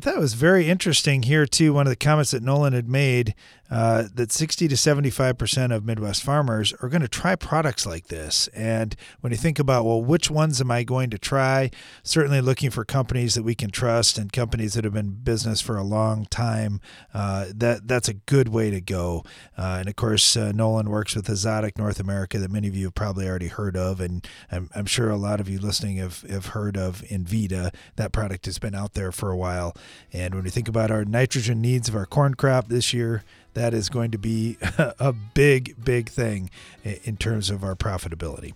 I 0.00 0.02
thought 0.02 0.16
it 0.16 0.20
was 0.20 0.32
very 0.32 0.66
interesting 0.66 1.24
here 1.24 1.44
too. 1.44 1.74
One 1.74 1.86
of 1.86 1.90
the 1.90 1.96
comments 1.96 2.30
that 2.30 2.42
Nolan 2.42 2.72
had 2.72 2.88
made 2.88 3.34
uh, 3.70 4.04
that 4.14 4.32
60 4.32 4.68
to 4.68 4.76
75 4.76 5.38
percent 5.38 5.72
of 5.72 5.84
Midwest 5.84 6.22
farmers 6.22 6.74
are 6.80 6.88
going 6.88 7.02
to 7.02 7.08
try 7.08 7.36
products 7.36 7.86
like 7.86 8.08
this. 8.08 8.48
And 8.48 8.96
when 9.20 9.32
you 9.32 9.38
think 9.38 9.58
about 9.58 9.84
well, 9.84 10.02
which 10.02 10.30
ones 10.30 10.60
am 10.60 10.70
I 10.70 10.82
going 10.82 11.10
to 11.10 11.18
try? 11.18 11.70
Certainly 12.02 12.40
looking 12.40 12.70
for 12.70 12.84
companies 12.84 13.34
that 13.34 13.42
we 13.42 13.54
can 13.54 13.70
trust 13.70 14.18
and 14.18 14.32
companies 14.32 14.74
that 14.74 14.84
have 14.84 14.94
been 14.94 15.00
in 15.00 15.12
business 15.22 15.60
for 15.60 15.76
a 15.76 15.82
long 15.82 16.26
time. 16.26 16.80
Uh, 17.14 17.46
that 17.54 17.86
that's 17.86 18.08
a 18.08 18.14
good 18.14 18.48
way 18.48 18.70
to 18.70 18.80
go. 18.80 19.24
Uh, 19.56 19.78
and 19.80 19.88
of 19.88 19.96
course, 19.96 20.36
uh, 20.36 20.52
Nolan 20.52 20.90
works 20.90 21.14
with 21.14 21.26
Azotic 21.28 21.78
North 21.78 22.00
America 22.00 22.38
that 22.38 22.50
many 22.50 22.68
of 22.68 22.76
you 22.76 22.86
have 22.86 22.94
probably 22.94 23.28
already 23.28 23.48
heard 23.48 23.76
of, 23.76 24.00
and 24.00 24.26
I'm, 24.50 24.70
I'm 24.74 24.86
sure 24.86 25.10
a 25.10 25.16
lot 25.16 25.40
of 25.40 25.48
you 25.48 25.58
listening 25.58 25.96
have 25.96 26.22
have 26.22 26.46
heard 26.46 26.76
of 26.76 27.02
Envita. 27.02 27.74
That 27.96 28.12
product 28.12 28.46
has 28.46 28.58
been 28.58 28.74
out 28.74 28.94
there 28.94 29.12
for 29.12 29.30
a 29.30 29.36
while. 29.36 29.74
And 30.12 30.34
when 30.34 30.44
you 30.44 30.50
think 30.50 30.68
about 30.68 30.90
our 30.90 31.04
nitrogen 31.04 31.60
needs 31.60 31.88
of 31.88 31.94
our 31.94 32.06
corn 32.06 32.34
crop 32.34 32.68
this 32.68 32.92
year, 32.92 33.22
that 33.54 33.74
is 33.74 33.88
going 33.88 34.10
to 34.10 34.18
be 34.18 34.58
a 34.78 35.12
big, 35.12 35.82
big 35.84 36.08
thing 36.08 36.50
in 36.82 37.16
terms 37.16 37.50
of 37.50 37.64
our 37.64 37.74
profitability. 37.74 38.54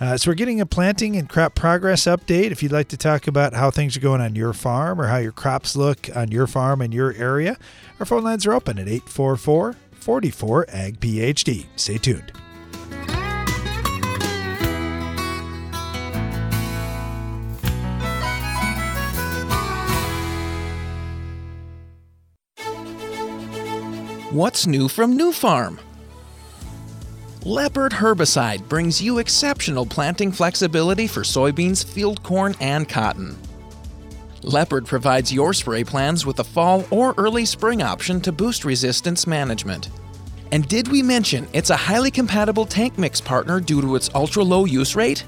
Uh, 0.00 0.16
so 0.16 0.30
we're 0.30 0.34
getting 0.34 0.60
a 0.60 0.66
planting 0.66 1.16
and 1.16 1.28
crop 1.28 1.54
progress 1.54 2.04
update. 2.04 2.50
If 2.50 2.62
you'd 2.62 2.72
like 2.72 2.88
to 2.88 2.96
talk 2.96 3.28
about 3.28 3.54
how 3.54 3.70
things 3.70 3.96
are 3.96 4.00
going 4.00 4.20
on 4.20 4.34
your 4.34 4.52
farm 4.52 5.00
or 5.00 5.06
how 5.06 5.18
your 5.18 5.32
crops 5.32 5.76
look 5.76 6.08
on 6.16 6.30
your 6.30 6.46
farm 6.46 6.82
in 6.82 6.90
your 6.90 7.12
area, 7.14 7.56
our 8.00 8.06
phone 8.06 8.24
lines 8.24 8.44
are 8.46 8.52
open 8.52 8.78
at 8.78 8.88
844 8.88 9.76
44 9.92 10.66
Ag 10.68 11.00
PhD. 11.00 11.66
Stay 11.76 11.98
tuned. 11.98 12.32
What's 24.34 24.66
new 24.66 24.88
from 24.88 25.16
Nufarm? 25.16 25.78
Leopard 27.44 27.92
herbicide 27.92 28.68
brings 28.68 29.00
you 29.00 29.18
exceptional 29.18 29.86
planting 29.86 30.32
flexibility 30.32 31.06
for 31.06 31.20
soybeans, 31.20 31.84
field 31.84 32.20
corn, 32.24 32.56
and 32.58 32.88
cotton. 32.88 33.38
Leopard 34.42 34.86
provides 34.86 35.32
your 35.32 35.54
spray 35.54 35.84
plans 35.84 36.26
with 36.26 36.40
a 36.40 36.42
fall 36.42 36.84
or 36.90 37.14
early 37.16 37.44
spring 37.44 37.80
option 37.80 38.20
to 38.22 38.32
boost 38.32 38.64
resistance 38.64 39.24
management. 39.24 39.90
And 40.50 40.66
did 40.66 40.88
we 40.88 41.00
mention 41.00 41.46
it's 41.52 41.70
a 41.70 41.76
highly 41.76 42.10
compatible 42.10 42.66
tank 42.66 42.98
mix 42.98 43.20
partner 43.20 43.60
due 43.60 43.82
to 43.82 43.94
its 43.94 44.10
ultra 44.16 44.42
low 44.42 44.64
use 44.64 44.96
rate? 44.96 45.22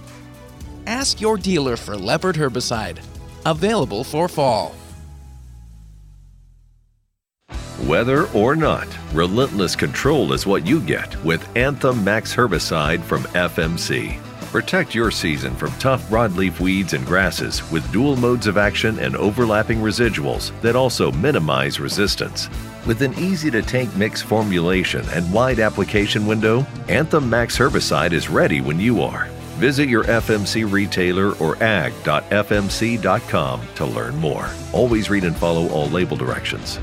Ask 0.89 1.21
your 1.21 1.37
dealer 1.37 1.77
for 1.77 1.97
Leopard 1.97 2.35
herbicide. 2.35 2.99
Available 3.45 4.03
for 4.03 4.29
fall. 4.29 4.75
Weather 7.81 8.27
or 8.29 8.57
not, 8.57 8.89
relentless 9.13 9.77
control 9.77 10.33
is 10.33 10.47
what 10.47 10.67
you 10.67 10.81
get 10.81 11.23
with 11.23 11.47
Anthem 11.57 12.03
Max 12.03 12.35
Herbicide 12.35 13.03
from 13.03 13.25
FMC. 13.25 14.19
Protect 14.51 14.95
your 14.95 15.11
season 15.11 15.55
from 15.55 15.73
tough 15.73 16.09
broadleaf 16.09 16.59
weeds 16.59 16.95
and 16.95 17.05
grasses 17.05 17.71
with 17.71 17.93
dual 17.93 18.17
modes 18.17 18.47
of 18.47 18.57
action 18.57 18.99
and 18.99 19.15
overlapping 19.15 19.81
residuals 19.81 20.59
that 20.63 20.75
also 20.75 21.13
minimize 21.13 21.79
resistance. 21.79 22.49
With 22.87 23.03
an 23.03 23.13
easy 23.19 23.51
to 23.51 23.61
tank 23.61 23.95
mix 23.95 24.23
formulation 24.23 25.05
and 25.11 25.31
wide 25.31 25.59
application 25.59 26.25
window, 26.25 26.67
Anthem 26.89 27.29
Max 27.29 27.59
Herbicide 27.59 28.13
is 28.13 28.31
ready 28.31 28.63
when 28.63 28.81
you 28.81 29.03
are. 29.03 29.27
Visit 29.57 29.91
your 29.91 30.05
FMC 30.05 30.71
retailer 30.71 31.35
or 31.37 31.63
ag.fmc.com 31.63 32.01
to 33.75 33.85
learn 33.85 34.17
more. 34.17 34.49
Always 34.73 35.11
read 35.11 35.25
and 35.25 35.37
follow 35.37 35.69
all 35.69 35.89
label 35.89 36.17
directions. 36.17 36.79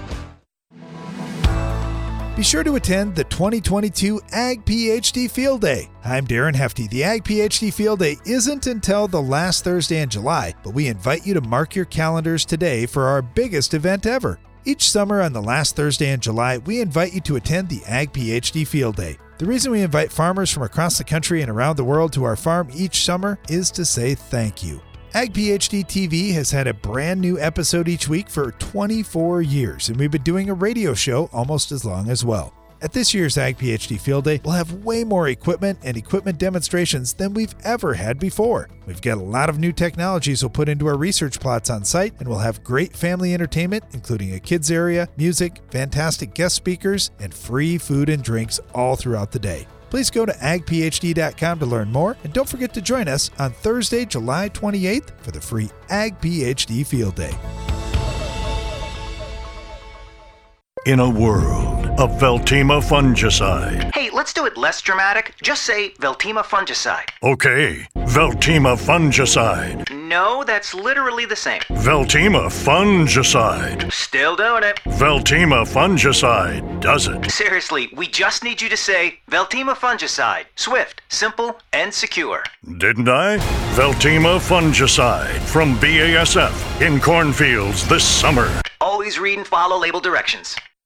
Be 2.44 2.48
sure 2.48 2.64
to 2.66 2.76
attend 2.76 3.16
the 3.16 3.24
2022 3.24 4.20
Ag 4.34 4.66
PhD 4.66 5.32
Field 5.32 5.62
Day. 5.62 5.90
I'm 6.04 6.28
Darren 6.28 6.54
Hefty. 6.54 6.90
The 6.90 7.02
Ag 7.02 7.24
PhD 7.24 7.74
Field 7.74 8.00
Day 8.00 8.18
isn't 8.26 8.68
until 8.68 9.08
the 9.08 9.22
last 9.22 9.64
Thursday 9.64 10.02
in 10.02 10.10
July, 10.10 10.54
but 10.62 10.74
we 10.74 10.88
invite 10.88 11.26
you 11.26 11.34
to 11.36 11.40
mark 11.40 11.74
your 11.74 11.86
calendars 11.86 12.44
today 12.44 12.86
for 12.86 13.04
our 13.04 13.22
biggest 13.22 13.74
event 13.74 14.06
ever. 14.06 14.42
Each 14.66 14.92
summer 14.92 15.22
on 15.22 15.32
the 15.32 15.42
last 15.42 15.78
Thursday 15.78 16.12
in 16.12 16.20
July, 16.20 16.58
we 16.58 16.82
invite 16.82 17.14
you 17.14 17.22
to 17.22 17.38
attend 17.38 17.70
the 17.70 17.82
Ag 17.88 18.12
PhD 18.12 18.68
Field 18.68 18.98
Day. 18.98 19.16
The 19.38 19.46
reason 19.46 19.72
we 19.72 19.82
invite 19.82 20.12
farmers 20.12 20.52
from 20.52 20.64
across 20.64 20.98
the 20.98 21.06
country 21.06 21.44
and 21.44 21.50
around 21.50 21.78
the 21.78 21.86
world 21.86 22.12
to 22.12 22.26
our 22.26 22.36
farm 22.36 22.68
each 22.76 23.06
summer 23.06 23.40
is 23.48 23.72
to 23.72 23.86
say 23.86 24.16
thank 24.16 24.62
you. 24.62 24.82
Ag 25.15 25.32
PhD 25.32 25.86
TV 25.86 26.34
has 26.34 26.49
had 26.49 26.65
a 26.65 26.73
brand 26.73 27.21
new 27.21 27.39
episode 27.39 27.88
each 27.88 28.10
week 28.10 28.32
for 28.32 28.49
24 28.54 29.43
years, 29.43 29.89
and 29.89 29.99
we've 29.99 30.10
been 30.10 30.23
doing 30.23 30.49
a 30.49 30.56
radio 30.56 30.95
show 30.95 31.30
almost 31.32 31.71
as 31.71 31.86
long 31.86 32.10
as 32.10 32.26
well. 32.26 32.52
At 32.82 32.93
this 32.93 33.13
year's 33.13 33.38
Ag 33.38 33.60
PhD 33.60 34.02
Field 34.02 34.26
Day, 34.26 34.41
we'll 34.43 34.56
have 34.56 34.84
way 34.84 35.04
more 35.04 35.28
equipment 35.28 35.78
and 35.84 35.95
equipment 35.97 36.39
demonstrations 36.39 37.13
than 37.13 37.36
we've 37.36 37.53
ever 37.64 37.93
had 37.93 38.18
before. 38.18 38.70
We've 38.88 39.03
got 39.03 39.20
a 39.20 39.24
lot 39.24 39.49
of 39.49 39.59
new 39.59 39.72
technologies 39.72 40.41
we'll 40.41 40.49
put 40.49 40.68
into 40.68 40.88
our 40.88 40.97
research 40.97 41.39
plots 41.39 41.70
on 41.70 41.86
site, 41.86 42.16
and 42.18 42.28
we'll 42.28 42.39
have 42.39 42.64
great 42.64 42.97
family 42.97 43.36
entertainment, 43.36 43.84
including 43.93 44.34
a 44.34 44.39
kids 44.39 44.72
area, 44.72 45.07
music, 45.16 45.61
fantastic 45.70 46.34
guest 46.34 46.55
speakers, 46.55 47.11
and 47.20 47.36
free 47.36 47.78
food 47.78 48.09
and 48.09 48.24
drinks 48.24 48.59
all 48.74 48.95
throughout 48.95 49.32
the 49.32 49.38
day. 49.38 49.68
Please 49.94 50.10
go 50.10 50.26
to 50.26 50.34
agphd.com 50.34 51.60
to 51.60 51.68
learn 51.68 51.91
more, 51.91 52.18
and 52.24 52.34
don't 52.34 52.50
forget 52.50 52.74
to 52.74 52.82
join 52.82 53.08
us 53.08 53.30
on 53.38 53.52
Thursday, 53.52 54.06
July 54.06 54.50
28th 54.50 55.12
for 55.22 55.30
the 55.30 55.39
free 55.39 55.70
Ag 55.91 56.20
PhD 56.20 56.84
Field 56.84 57.14
Day. 57.14 57.38
In 60.86 61.00
a 61.00 61.10
world 61.10 61.86
of 61.98 62.12
Veltima 62.20 62.82
fungicide. 62.84 63.96
Hey, 63.96 64.10
let's 64.10 64.34
do 64.34 64.46
it 64.46 64.58
less 64.58 64.82
dramatic. 64.82 65.34
Just 65.42 65.64
say 65.64 65.92
Veltima 65.92 66.44
fungicide. 66.44 67.08
Okay, 67.24 67.88
Veltima 67.96 68.76
fungicide. 68.76 69.90
No 69.90 70.44
that's 70.44 70.74
literally 70.74 71.26
the 71.26 71.38
same. 71.38 71.62
Veltima 71.70 72.48
fungicide. 72.50 73.90
Still 73.94 74.36
doing 74.36 74.64
it. 74.64 74.76
Veltima 74.84 75.66
fungicide 75.66 76.82
does 76.82 77.08
it. 77.08 77.32
Seriously, 77.32 77.90
we 77.96 78.06
just 78.06 78.44
need 78.44 78.62
you 78.62 78.68
to 78.68 78.76
say 78.76 79.20
Veltima 79.32 79.76
fungicide. 79.76 80.48
Swift, 80.58 81.02
simple, 81.08 81.62
and 81.72 81.94
secure. 81.94 82.44
Didn't 82.78 83.08
I? 83.08 83.38
Veltima 83.78 84.38
fungicide 84.38 85.40
from 85.40 85.78
BASF 85.80 86.82
in 86.86 87.00
cornfields 87.00 87.88
this 87.88 88.04
summer. 88.04 88.52
Always 88.82 89.18
read 89.18 89.38
and 89.38 89.48
follow 89.48 89.80
label 89.80 90.02
directions. 90.02 90.58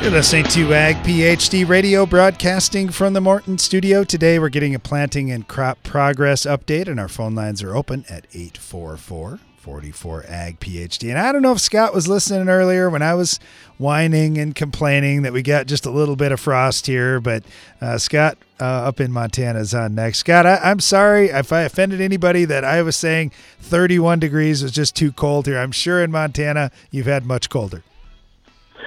You're 0.00 0.12
listening 0.12 0.44
to 0.44 0.72
Ag 0.72 0.96
PhD 0.98 1.68
Radio, 1.68 2.06
broadcasting 2.06 2.88
from 2.88 3.12
the 3.12 3.20
Morton 3.20 3.58
studio. 3.58 4.04
Today, 4.04 4.38
we're 4.38 4.48
getting 4.48 4.74
a 4.74 4.78
planting 4.78 5.30
and 5.30 5.46
crop 5.46 5.82
progress 5.82 6.46
update, 6.46 6.86
and 6.86 7.00
our 7.00 7.08
phone 7.08 7.34
lines 7.34 7.62
are 7.62 7.76
open 7.76 8.04
at 8.08 8.26
844 8.32 9.40
44 9.58 10.24
Ag 10.28 10.60
PhD. 10.60 11.10
And 11.10 11.18
I 11.18 11.30
don't 11.32 11.42
know 11.42 11.52
if 11.52 11.60
Scott 11.60 11.92
was 11.92 12.08
listening 12.08 12.48
earlier 12.48 12.88
when 12.88 13.02
I 13.02 13.14
was 13.14 13.38
whining 13.76 14.38
and 14.38 14.54
complaining 14.54 15.22
that 15.22 15.32
we 15.32 15.42
got 15.42 15.66
just 15.66 15.84
a 15.84 15.90
little 15.90 16.16
bit 16.16 16.32
of 16.32 16.40
frost 16.40 16.86
here, 16.86 17.20
but 17.20 17.42
uh, 17.80 17.98
Scott 17.98 18.38
uh, 18.60 18.64
up 18.64 19.00
in 19.00 19.12
Montana 19.12 19.58
is 19.58 19.74
on 19.74 19.94
next. 19.94 20.20
Scott, 20.20 20.46
I, 20.46 20.70
am 20.70 20.80
sorry 20.80 21.28
if 21.28 21.52
I 21.52 21.62
offended 21.62 22.00
anybody 22.00 22.44
that 22.46 22.64
I 22.64 22.80
was 22.82 22.96
saying 22.96 23.32
31 23.60 24.20
degrees 24.20 24.62
was 24.62 24.72
just 24.72 24.96
too 24.96 25.12
cold 25.12 25.46
here. 25.46 25.58
I'm 25.58 25.72
sure 25.72 26.02
in 26.02 26.10
Montana 26.10 26.70
you've 26.90 27.06
had 27.06 27.26
much 27.26 27.50
colder. 27.50 27.82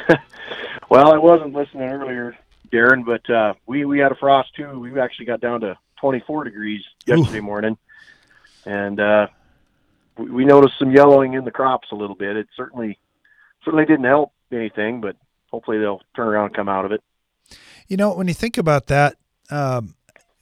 Well, 0.91 1.13
I 1.13 1.17
wasn't 1.19 1.53
listening 1.53 1.83
earlier, 1.83 2.37
Darren, 2.69 3.05
but 3.05 3.33
uh, 3.33 3.53
we 3.65 3.85
we 3.85 3.99
had 3.99 4.11
a 4.11 4.15
frost 4.15 4.53
too. 4.57 4.77
We 4.77 4.99
actually 4.99 5.25
got 5.25 5.39
down 5.39 5.61
to 5.61 5.77
24 6.01 6.43
degrees 6.43 6.83
yesterday 7.05 7.37
Ooh. 7.37 7.43
morning, 7.43 7.77
and 8.65 8.99
uh, 8.99 9.27
we, 10.17 10.29
we 10.29 10.43
noticed 10.43 10.77
some 10.77 10.91
yellowing 10.91 11.31
in 11.35 11.45
the 11.45 11.51
crops 11.51 11.87
a 11.93 11.95
little 11.95 12.17
bit. 12.17 12.35
It 12.35 12.49
certainly 12.57 12.99
certainly 13.63 13.85
didn't 13.85 14.03
help 14.03 14.33
anything, 14.51 14.99
but 14.99 15.15
hopefully 15.49 15.79
they'll 15.79 16.01
turn 16.13 16.27
around 16.27 16.47
and 16.47 16.55
come 16.57 16.67
out 16.67 16.83
of 16.83 16.91
it. 16.91 17.01
You 17.87 17.95
know, 17.95 18.13
when 18.13 18.27
you 18.27 18.33
think 18.33 18.57
about 18.57 18.87
that, 18.87 19.15
um, 19.49 19.95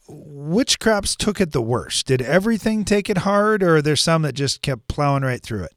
which 0.07 0.79
crops 0.79 1.15
took 1.15 1.39
it 1.39 1.51
the 1.51 1.61
worst? 1.61 2.07
Did 2.07 2.23
everything 2.23 2.85
take 2.85 3.07
it 3.07 3.19
hard, 3.19 3.61
or 3.61 3.75
are 3.75 3.81
there 3.83 3.95
some 3.95 4.23
that 4.23 4.33
just 4.33 4.63
kept 4.63 4.87
plowing 4.87 5.21
right 5.21 5.43
through 5.43 5.65
it? 5.65 5.75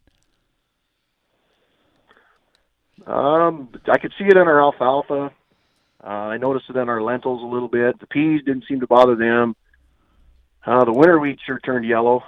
Um, 3.06 3.68
I 3.88 3.98
could 3.98 4.12
see 4.18 4.24
it 4.24 4.36
in 4.36 4.48
our 4.48 4.60
alfalfa. 4.60 5.32
Uh, 6.02 6.06
I 6.06 6.36
noticed 6.36 6.66
it 6.68 6.76
in 6.76 6.88
our 6.88 7.02
lentils 7.02 7.42
a 7.42 7.46
little 7.46 7.68
bit. 7.68 7.98
The 8.00 8.06
peas 8.06 8.42
didn't 8.44 8.64
seem 8.68 8.80
to 8.80 8.86
bother 8.86 9.14
them. 9.14 9.54
Uh, 10.64 10.84
the 10.84 10.92
winter 10.92 11.18
wheat 11.18 11.38
sure 11.44 11.60
turned 11.60 11.86
yellow. 11.86 12.22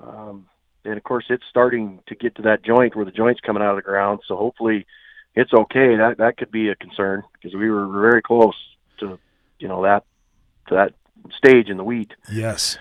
Um, 0.00 0.46
and 0.84 0.96
of 0.96 1.02
course, 1.02 1.26
it's 1.28 1.44
starting 1.50 2.00
to 2.06 2.14
get 2.14 2.34
to 2.36 2.42
that 2.42 2.62
joint 2.62 2.96
where 2.96 3.04
the 3.04 3.10
joint's 3.10 3.40
coming 3.40 3.62
out 3.62 3.70
of 3.70 3.76
the 3.76 3.82
ground. 3.82 4.20
So 4.26 4.36
hopefully, 4.36 4.86
it's 5.34 5.52
okay. 5.52 5.96
That 5.96 6.16
that 6.18 6.36
could 6.36 6.50
be 6.50 6.68
a 6.68 6.76
concern 6.76 7.22
because 7.32 7.54
we 7.54 7.70
were 7.70 7.86
very 8.00 8.22
close 8.22 8.56
to, 9.00 9.18
you 9.58 9.68
know, 9.68 9.82
that 9.82 10.04
to 10.68 10.74
that 10.74 10.94
stage 11.36 11.68
in 11.68 11.76
the 11.76 11.84
wheat. 11.84 12.12
Yes. 12.32 12.78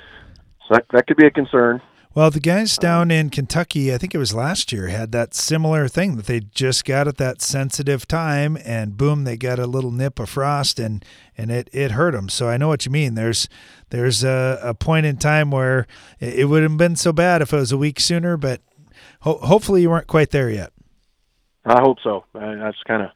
So 0.68 0.76
that 0.76 0.86
that 0.92 1.08
could 1.08 1.18
be 1.18 1.28
a 1.28 1.32
concern. 1.32 1.82
Well, 2.18 2.32
the 2.32 2.40
guys 2.40 2.80
down 2.80 3.12
in 3.12 3.30
Kentucky, 3.30 3.94
I 3.94 4.00
think 4.00 4.16
it 4.16 4.18
was 4.18 4.34
last 4.34 4.74
year, 4.74 4.88
had 4.88 5.12
that 5.12 5.36
similar 5.36 5.88
thing 5.88 6.16
that 6.16 6.26
they 6.26 6.40
just 6.40 6.84
got 6.84 7.08
at 7.08 7.18
that 7.18 7.44
sensitive 7.44 8.08
time, 8.08 8.58
and 8.66 8.98
boom, 8.98 9.24
they 9.24 9.38
got 9.38 9.60
a 9.60 9.68
little 9.68 9.92
nip 9.92 10.18
of 10.18 10.28
frost, 10.28 10.80
and 10.80 11.06
and 11.38 11.52
it 11.52 11.70
it 11.72 11.92
hurt 11.92 12.16
them. 12.16 12.28
So 12.28 12.50
I 12.50 12.58
know 12.58 12.70
what 12.70 12.88
you 12.88 12.92
mean. 12.92 13.14
There's 13.14 13.48
there's 13.92 14.24
a, 14.24 14.60
a 14.64 14.74
point 14.74 15.06
in 15.06 15.18
time 15.18 15.52
where 15.52 15.86
it, 16.20 16.40
it 16.40 16.46
wouldn't 16.46 16.72
have 16.72 16.78
been 16.80 16.96
so 16.96 17.14
bad 17.14 17.44
if 17.44 17.54
it 17.54 17.58
was 17.58 17.72
a 17.72 17.78
week 17.78 18.00
sooner, 18.00 18.36
but 18.36 18.62
ho- 19.20 19.38
hopefully 19.38 19.84
you 19.84 19.92
weren't 19.92 20.08
quite 20.08 20.32
there 20.32 20.50
yet. 20.50 20.74
I 21.66 21.82
hope 21.82 22.00
so. 22.04 22.26
I, 22.34 22.56
that's 22.56 22.82
kind 22.88 23.04
of 23.04 23.12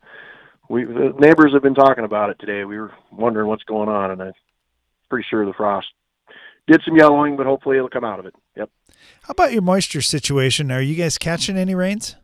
we 0.69 0.85
the 0.85 1.15
neighbors 1.17 1.53
have 1.53 1.63
been 1.63 1.73
talking 1.73 2.05
about 2.05 2.29
it 2.29 2.37
today. 2.39 2.65
We 2.65 2.77
were 2.77 2.93
wondering 3.11 3.47
what's 3.47 3.63
going 3.63 3.89
on, 3.89 4.11
and 4.11 4.21
I'm 4.21 4.33
pretty 5.09 5.25
sure 5.27 5.43
the 5.43 5.53
frost 5.53 5.87
did 6.67 6.81
some 6.85 6.95
yellowing, 6.95 7.37
but 7.37 7.45
hopefully 7.45 7.77
it'll 7.77 7.89
come 7.89 8.03
out 8.03 8.19
of 8.19 8.25
it. 8.25 8.35
Yep. 8.55 8.69
How 9.32 9.45
about 9.45 9.53
your 9.53 9.61
moisture 9.61 10.01
situation? 10.01 10.73
Are 10.73 10.82
you 10.82 10.93
guys 10.93 11.17
catching 11.17 11.55
any 11.55 11.73
rains? 11.73 12.17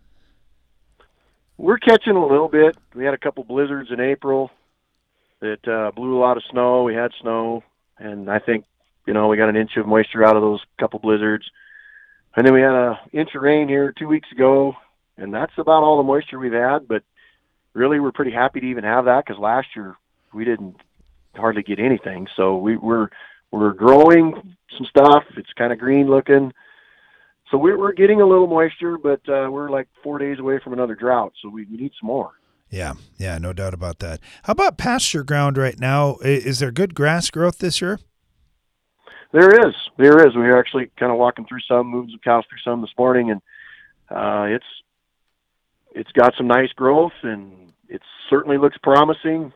We're 1.57 1.77
catching 1.77 2.17
a 2.17 2.27
little 2.27 2.49
bit. 2.49 2.75
We 2.93 3.05
had 3.05 3.13
a 3.13 3.17
couple 3.17 3.45
blizzards 3.45 3.91
in 3.91 4.01
April 4.01 4.51
that 5.39 5.65
uh, 5.65 5.91
blew 5.91 6.17
a 6.17 6.19
lot 6.19 6.35
of 6.35 6.43
snow. 6.51 6.83
We 6.83 6.95
had 6.95 7.11
snow, 7.21 7.63
and 7.97 8.29
I 8.29 8.39
think 8.39 8.65
you 9.05 9.13
know 9.13 9.29
we 9.29 9.37
got 9.37 9.47
an 9.47 9.55
inch 9.55 9.77
of 9.77 9.87
moisture 9.87 10.25
out 10.25 10.35
of 10.35 10.41
those 10.41 10.59
couple 10.81 10.99
blizzards. 10.99 11.49
And 12.35 12.45
then 12.45 12.53
we 12.53 12.59
had 12.59 12.73
a 12.73 12.99
inch 13.13 13.33
of 13.35 13.41
rain 13.41 13.69
here 13.69 13.93
two 13.97 14.09
weeks 14.09 14.29
ago, 14.33 14.75
and 15.15 15.33
that's 15.33 15.57
about 15.57 15.83
all 15.83 15.95
the 15.95 16.03
moisture 16.03 16.37
we've 16.37 16.51
had. 16.51 16.89
But 16.89 17.03
really, 17.73 18.01
we're 18.01 18.11
pretty 18.11 18.31
happy 18.31 18.59
to 18.59 18.65
even 18.65 18.83
have 18.83 19.05
that 19.05 19.25
because 19.25 19.39
last 19.39 19.69
year 19.77 19.95
we 20.33 20.43
didn't 20.43 20.75
hardly 21.37 21.63
get 21.63 21.79
anything. 21.79 22.27
So 22.35 22.57
we, 22.57 22.75
we're 22.75 23.07
we're 23.49 23.71
growing 23.71 24.57
some 24.75 24.85
stuff. 24.87 25.23
It's 25.37 25.53
kind 25.53 25.71
of 25.71 25.79
green 25.79 26.09
looking. 26.09 26.51
So 27.51 27.57
we're, 27.57 27.77
we're 27.77 27.93
getting 27.93 28.21
a 28.21 28.25
little 28.25 28.47
moisture, 28.47 28.97
but 28.97 29.21
uh, 29.29 29.49
we're 29.49 29.69
like 29.69 29.87
four 30.03 30.17
days 30.17 30.39
away 30.39 30.59
from 30.63 30.73
another 30.73 30.95
drought. 30.95 31.33
So 31.41 31.49
we, 31.49 31.65
we 31.65 31.77
need 31.77 31.91
some 31.99 32.07
more. 32.07 32.31
Yeah, 32.69 32.93
yeah, 33.17 33.37
no 33.37 33.53
doubt 33.53 33.73
about 33.73 33.99
that. 33.99 34.19
How 34.43 34.51
about 34.51 34.77
pasture 34.77 35.23
ground 35.23 35.57
right 35.57 35.79
now? 35.79 36.17
Is 36.21 36.59
there 36.59 36.71
good 36.71 36.93
grass 36.93 37.29
growth 37.29 37.59
this 37.59 37.79
year? 37.79 37.99
There 39.31 39.67
is. 39.67 39.73
There 39.97 40.27
is. 40.27 40.35
We 40.35 40.43
are 40.43 40.59
actually 40.59 40.91
kind 40.97 41.11
of 41.11 41.17
walking 41.17 41.45
through 41.45 41.61
some, 41.67 41.87
moving 41.87 42.11
some 42.11 42.19
cows 42.23 42.43
through 42.49 42.59
some 42.65 42.81
this 42.81 42.91
morning, 42.97 43.31
and 43.31 43.41
uh, 44.09 44.53
it's 44.53 44.65
it's 45.91 46.11
got 46.11 46.33
some 46.37 46.47
nice 46.47 46.71
growth, 46.73 47.13
and 47.23 47.71
it 47.87 48.01
certainly 48.29 48.57
looks 48.57 48.77
promising 48.83 49.53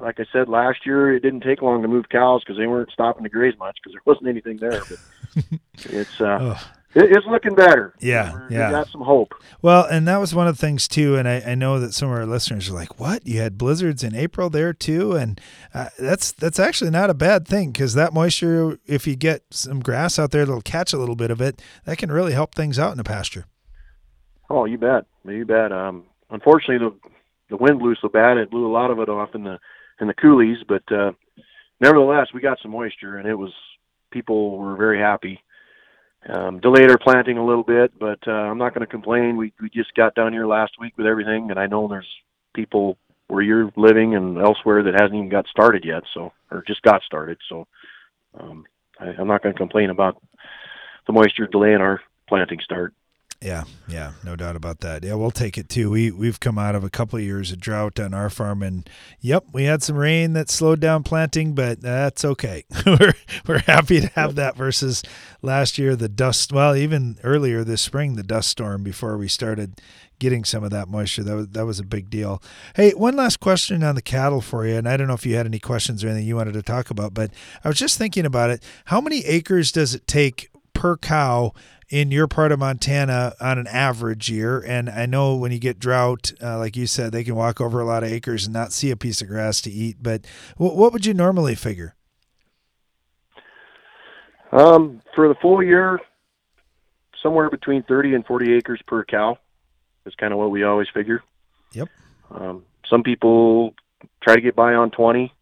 like 0.00 0.20
I 0.20 0.24
said 0.32 0.48
last 0.48 0.86
year, 0.86 1.14
it 1.14 1.20
didn't 1.20 1.40
take 1.40 1.62
long 1.62 1.82
to 1.82 1.88
move 1.88 2.08
cows 2.08 2.42
because 2.44 2.58
they 2.58 2.66
weren't 2.66 2.90
stopping 2.90 3.24
to 3.24 3.28
graze 3.28 3.54
much 3.58 3.78
because 3.82 3.92
there 3.92 4.02
wasn't 4.04 4.28
anything 4.28 4.56
there. 4.58 4.82
But 4.88 5.60
it's 5.84 6.20
uh, 6.20 6.58
it's 6.94 7.26
looking 7.26 7.54
better. 7.54 7.94
Yeah, 8.00 8.32
We're, 8.32 8.48
yeah. 8.50 8.68
We 8.68 8.72
got 8.72 8.88
some 8.88 9.00
hope. 9.00 9.34
Well, 9.62 9.84
and 9.84 10.06
that 10.06 10.18
was 10.18 10.34
one 10.34 10.46
of 10.46 10.56
the 10.56 10.60
things 10.60 10.86
too. 10.86 11.16
And 11.16 11.28
I, 11.28 11.40
I 11.40 11.54
know 11.54 11.80
that 11.80 11.92
some 11.92 12.08
of 12.08 12.16
our 12.16 12.26
listeners 12.26 12.68
are 12.70 12.74
like, 12.74 13.00
"What? 13.00 13.26
You 13.26 13.40
had 13.40 13.58
blizzards 13.58 14.04
in 14.04 14.14
April 14.14 14.50
there 14.50 14.72
too?" 14.72 15.12
And 15.12 15.40
uh, 15.72 15.88
that's 15.98 16.32
that's 16.32 16.58
actually 16.58 16.90
not 16.90 17.10
a 17.10 17.14
bad 17.14 17.46
thing 17.46 17.72
because 17.72 17.94
that 17.94 18.12
moisture, 18.12 18.78
if 18.86 19.06
you 19.06 19.16
get 19.16 19.42
some 19.50 19.80
grass 19.80 20.18
out 20.18 20.30
there 20.30 20.44
that'll 20.44 20.62
catch 20.62 20.92
a 20.92 20.98
little 20.98 21.16
bit 21.16 21.30
of 21.30 21.40
it, 21.40 21.60
that 21.84 21.98
can 21.98 22.12
really 22.12 22.32
help 22.32 22.54
things 22.54 22.78
out 22.78 22.92
in 22.92 22.98
the 22.98 23.04
pasture. 23.04 23.46
Oh, 24.48 24.64
you 24.64 24.78
bet. 24.78 25.06
You 25.24 25.44
bet. 25.44 25.72
Um, 25.72 26.04
unfortunately, 26.30 26.78
the 26.78 27.10
the 27.50 27.56
wind 27.56 27.78
blew 27.78 27.94
so 28.00 28.08
bad 28.08 28.36
it 28.36 28.50
blew 28.50 28.66
a 28.66 28.72
lot 28.72 28.90
of 28.90 28.98
it 28.98 29.08
off 29.08 29.34
in 29.34 29.44
the 29.44 29.58
in 30.00 30.06
the 30.08 30.14
coulees, 30.14 30.56
but 30.66 30.82
uh, 30.92 31.12
nevertheless, 31.80 32.28
we 32.34 32.40
got 32.40 32.58
some 32.60 32.72
moisture, 32.72 33.16
and 33.16 33.28
it 33.28 33.34
was 33.34 33.52
people 34.10 34.58
were 34.58 34.76
very 34.76 34.98
happy. 34.98 35.40
Um, 36.26 36.58
delayed 36.58 36.90
our 36.90 36.96
planting 36.96 37.36
a 37.36 37.44
little 37.44 37.62
bit, 37.62 37.92
but 37.98 38.18
uh, 38.26 38.32
I'm 38.32 38.56
not 38.56 38.72
going 38.72 38.86
to 38.86 38.90
complain. 38.90 39.36
We 39.36 39.52
we 39.60 39.68
just 39.68 39.94
got 39.94 40.14
down 40.14 40.32
here 40.32 40.46
last 40.46 40.72
week 40.80 40.96
with 40.96 41.06
everything, 41.06 41.50
and 41.50 41.58
I 41.58 41.66
know 41.66 41.86
there's 41.86 42.08
people 42.54 42.96
where 43.28 43.42
you're 43.42 43.70
living 43.76 44.14
and 44.14 44.38
elsewhere 44.38 44.82
that 44.82 44.94
hasn't 44.94 45.14
even 45.14 45.28
got 45.28 45.46
started 45.48 45.84
yet, 45.84 46.02
so 46.14 46.32
or 46.50 46.64
just 46.66 46.80
got 46.82 47.02
started. 47.02 47.36
So 47.48 47.66
um, 48.38 48.64
I, 48.98 49.08
I'm 49.18 49.28
not 49.28 49.42
going 49.42 49.54
to 49.54 49.58
complain 49.58 49.90
about 49.90 50.20
the 51.06 51.12
moisture 51.12 51.46
delaying 51.46 51.82
our 51.82 52.00
planting 52.26 52.60
start. 52.60 52.94
Yeah, 53.40 53.64
yeah, 53.88 54.12
no 54.24 54.36
doubt 54.36 54.56
about 54.56 54.80
that. 54.80 55.04
Yeah, 55.04 55.14
we'll 55.14 55.30
take 55.30 55.58
it 55.58 55.68
too. 55.68 55.90
We 55.90 56.10
we've 56.10 56.40
come 56.40 56.58
out 56.58 56.74
of 56.74 56.82
a 56.82 56.88
couple 56.88 57.18
of 57.18 57.24
years 57.24 57.52
of 57.52 57.60
drought 57.60 58.00
on 58.00 58.14
our 58.14 58.30
farm, 58.30 58.62
and 58.62 58.88
yep, 59.20 59.44
we 59.52 59.64
had 59.64 59.82
some 59.82 59.96
rain 59.96 60.32
that 60.32 60.48
slowed 60.48 60.80
down 60.80 61.02
planting, 61.02 61.54
but 61.54 61.82
that's 61.82 62.24
okay. 62.24 62.64
we're 62.86 63.12
we're 63.46 63.58
happy 63.58 64.00
to 64.00 64.06
have 64.14 64.36
that 64.36 64.56
versus 64.56 65.02
last 65.42 65.76
year 65.76 65.94
the 65.94 66.08
dust. 66.08 66.52
Well, 66.52 66.74
even 66.74 67.18
earlier 67.22 67.64
this 67.64 67.82
spring, 67.82 68.16
the 68.16 68.22
dust 68.22 68.48
storm 68.48 68.82
before 68.82 69.18
we 69.18 69.28
started 69.28 69.78
getting 70.18 70.44
some 70.44 70.64
of 70.64 70.70
that 70.70 70.88
moisture. 70.88 71.22
That 71.22 71.34
was 71.36 71.48
that 71.48 71.66
was 71.66 71.78
a 71.78 71.84
big 71.84 72.08
deal. 72.08 72.42
Hey, 72.76 72.92
one 72.92 73.14
last 73.14 73.40
question 73.40 73.82
on 73.82 73.94
the 73.94 74.02
cattle 74.02 74.40
for 74.40 74.66
you, 74.66 74.76
and 74.76 74.88
I 74.88 74.96
don't 74.96 75.08
know 75.08 75.14
if 75.14 75.26
you 75.26 75.36
had 75.36 75.46
any 75.46 75.58
questions 75.58 76.02
or 76.02 76.08
anything 76.08 76.26
you 76.26 76.36
wanted 76.36 76.54
to 76.54 76.62
talk 76.62 76.88
about, 76.88 77.12
but 77.12 77.30
I 77.62 77.68
was 77.68 77.78
just 77.78 77.98
thinking 77.98 78.24
about 78.24 78.48
it. 78.48 78.62
How 78.86 79.02
many 79.02 79.24
acres 79.26 79.70
does 79.70 79.94
it 79.94 80.06
take 80.06 80.50
per 80.72 80.96
cow? 80.96 81.52
In 81.94 82.10
your 82.10 82.26
part 82.26 82.50
of 82.50 82.58
Montana 82.58 83.34
on 83.40 83.56
an 83.56 83.68
average 83.68 84.28
year. 84.28 84.58
And 84.58 84.90
I 84.90 85.06
know 85.06 85.36
when 85.36 85.52
you 85.52 85.60
get 85.60 85.78
drought, 85.78 86.32
uh, 86.42 86.58
like 86.58 86.76
you 86.76 86.88
said, 86.88 87.12
they 87.12 87.22
can 87.22 87.36
walk 87.36 87.60
over 87.60 87.78
a 87.78 87.84
lot 87.84 88.02
of 88.02 88.10
acres 88.10 88.46
and 88.46 88.52
not 88.52 88.72
see 88.72 88.90
a 88.90 88.96
piece 88.96 89.22
of 89.22 89.28
grass 89.28 89.60
to 89.60 89.70
eat. 89.70 89.98
But 90.02 90.26
w- 90.58 90.76
what 90.76 90.92
would 90.92 91.06
you 91.06 91.14
normally 91.14 91.54
figure? 91.54 91.94
Um, 94.50 95.02
for 95.14 95.28
the 95.28 95.36
full 95.40 95.62
year, 95.62 96.00
somewhere 97.22 97.48
between 97.48 97.84
30 97.84 98.16
and 98.16 98.26
40 98.26 98.54
acres 98.54 98.80
per 98.88 99.04
cow 99.04 99.38
is 100.04 100.16
kind 100.16 100.32
of 100.32 100.40
what 100.40 100.50
we 100.50 100.64
always 100.64 100.88
figure. 100.92 101.22
Yep. 101.74 101.90
Um, 102.32 102.64
some 102.90 103.04
people 103.04 103.72
try 104.20 104.34
to 104.34 104.40
get 104.40 104.56
by 104.56 104.74
on 104.74 104.90
20, 104.90 105.32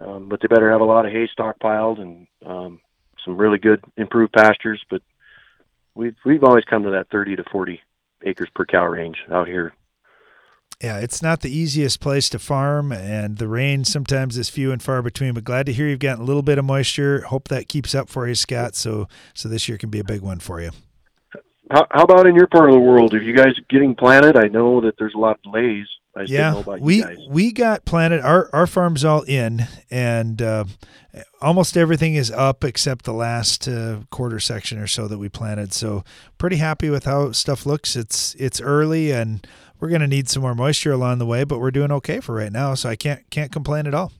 um, 0.00 0.28
but 0.28 0.40
they 0.40 0.46
better 0.46 0.70
have 0.70 0.80
a 0.80 0.84
lot 0.84 1.06
of 1.06 1.12
hay 1.12 1.28
stockpiled 1.36 2.00
and 2.00 2.28
um, 2.46 2.80
some 3.24 3.36
really 3.36 3.58
good 3.58 3.82
improved 3.96 4.32
pastures. 4.32 4.80
But 4.88 5.02
we've 6.00 6.16
we've 6.24 6.42
always 6.42 6.64
come 6.64 6.82
to 6.84 6.90
that 6.90 7.10
30 7.10 7.36
to 7.36 7.44
40 7.52 7.80
acres 8.24 8.48
per 8.54 8.64
cow 8.64 8.86
range 8.86 9.18
out 9.30 9.46
here. 9.46 9.74
Yeah, 10.82 10.98
it's 10.98 11.20
not 11.20 11.42
the 11.42 11.54
easiest 11.54 12.00
place 12.00 12.30
to 12.30 12.38
farm, 12.38 12.90
and 12.90 13.36
the 13.36 13.48
rain 13.48 13.84
sometimes 13.84 14.38
is 14.38 14.48
few 14.48 14.72
and 14.72 14.82
far 14.82 15.02
between. 15.02 15.34
But 15.34 15.44
glad 15.44 15.66
to 15.66 15.74
hear 15.74 15.86
you've 15.86 15.98
gotten 15.98 16.22
a 16.22 16.26
little 16.26 16.42
bit 16.42 16.56
of 16.56 16.64
moisture. 16.64 17.20
Hope 17.20 17.48
that 17.48 17.68
keeps 17.68 17.94
up 17.94 18.08
for 18.08 18.26
you, 18.26 18.34
Scott. 18.34 18.74
So 18.74 19.06
so 19.34 19.48
this 19.48 19.68
year 19.68 19.76
can 19.76 19.90
be 19.90 20.00
a 20.00 20.04
big 20.04 20.22
one 20.22 20.38
for 20.38 20.60
you. 20.60 20.70
How, 21.70 21.86
how 21.90 22.02
about 22.02 22.26
in 22.26 22.34
your 22.34 22.48
part 22.48 22.68
of 22.68 22.74
the 22.74 22.80
world? 22.80 23.14
Are 23.14 23.22
you 23.22 23.34
guys 23.34 23.54
getting 23.68 23.94
planted? 23.94 24.36
I 24.36 24.48
know 24.48 24.80
that 24.80 24.94
there's 24.98 25.14
a 25.14 25.18
lot 25.18 25.36
of 25.36 25.42
delays. 25.42 25.86
I 26.16 26.22
yeah, 26.22 26.60
we 26.80 27.04
we 27.28 27.52
got 27.52 27.84
planted. 27.84 28.20
Our 28.20 28.50
our 28.52 28.66
farm's 28.66 29.04
all 29.04 29.22
in, 29.22 29.68
and 29.92 30.42
uh, 30.42 30.64
almost 31.40 31.76
everything 31.76 32.16
is 32.16 32.32
up 32.32 32.64
except 32.64 33.04
the 33.04 33.12
last 33.12 33.68
uh, 33.68 34.00
quarter 34.10 34.40
section 34.40 34.78
or 34.78 34.88
so 34.88 35.06
that 35.06 35.18
we 35.18 35.28
planted. 35.28 35.72
So 35.72 36.02
pretty 36.36 36.56
happy 36.56 36.90
with 36.90 37.04
how 37.04 37.30
stuff 37.30 37.64
looks. 37.64 37.94
It's 37.94 38.34
it's 38.34 38.60
early, 38.60 39.12
and 39.12 39.46
we're 39.78 39.90
gonna 39.90 40.08
need 40.08 40.28
some 40.28 40.42
more 40.42 40.56
moisture 40.56 40.90
along 40.90 41.18
the 41.18 41.26
way, 41.26 41.44
but 41.44 41.60
we're 41.60 41.70
doing 41.70 41.92
okay 41.92 42.18
for 42.18 42.34
right 42.34 42.50
now. 42.50 42.74
So 42.74 42.88
I 42.88 42.96
can't 42.96 43.22
can't 43.30 43.52
complain 43.52 43.86
at 43.86 43.94
all. 43.94 44.12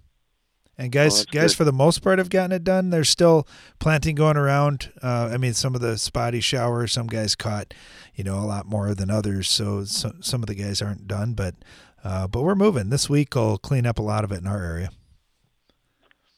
And 0.81 0.91
guys, 0.91 1.21
Oh, 1.21 1.25
guys, 1.31 1.51
good. 1.53 1.57
for 1.59 1.65
the 1.65 1.73
most 1.75 1.99
part, 2.03 2.19
have 2.19 2.31
gotten 2.31 2.53
it 2.53 2.65
done. 2.65 2.89
There's 2.89 3.11
still 3.11 3.47
planting 3.81 4.15
going 4.15 4.39
around. 4.39 4.91
Uh, 5.03 5.29
I 5.31 5.37
mean, 5.37 5.53
some 5.53 5.75
of 5.75 5.83
the 5.83 5.99
spotty 5.99 6.41
showers, 6.41 6.93
some 6.93 7.07
guys 7.07 7.35
caught, 7.35 7.75
you 8.15 8.25
know, 8.25 8.39
a 8.39 8.47
lot 8.47 8.65
more 8.65 8.95
than 8.95 9.11
others. 9.11 9.51
So, 9.51 9.85
so 9.85 10.13
some 10.21 10.43
of 10.43 10.47
the 10.47 10.55
guys 10.55 10.81
aren't 10.81 11.07
done, 11.07 11.35
but 11.35 11.55
uh, 12.03 12.27
but 12.29 12.41
we're 12.41 12.55
moving. 12.55 12.89
This 12.89 13.11
week, 13.11 13.37
I'll 13.37 13.59
clean 13.59 13.85
up 13.85 13.99
a 13.99 14.03
lot 14.03 14.25
of 14.25 14.33
it 14.33 14.41
in 14.41 14.47
our 14.47 14.65
area. 14.65 14.89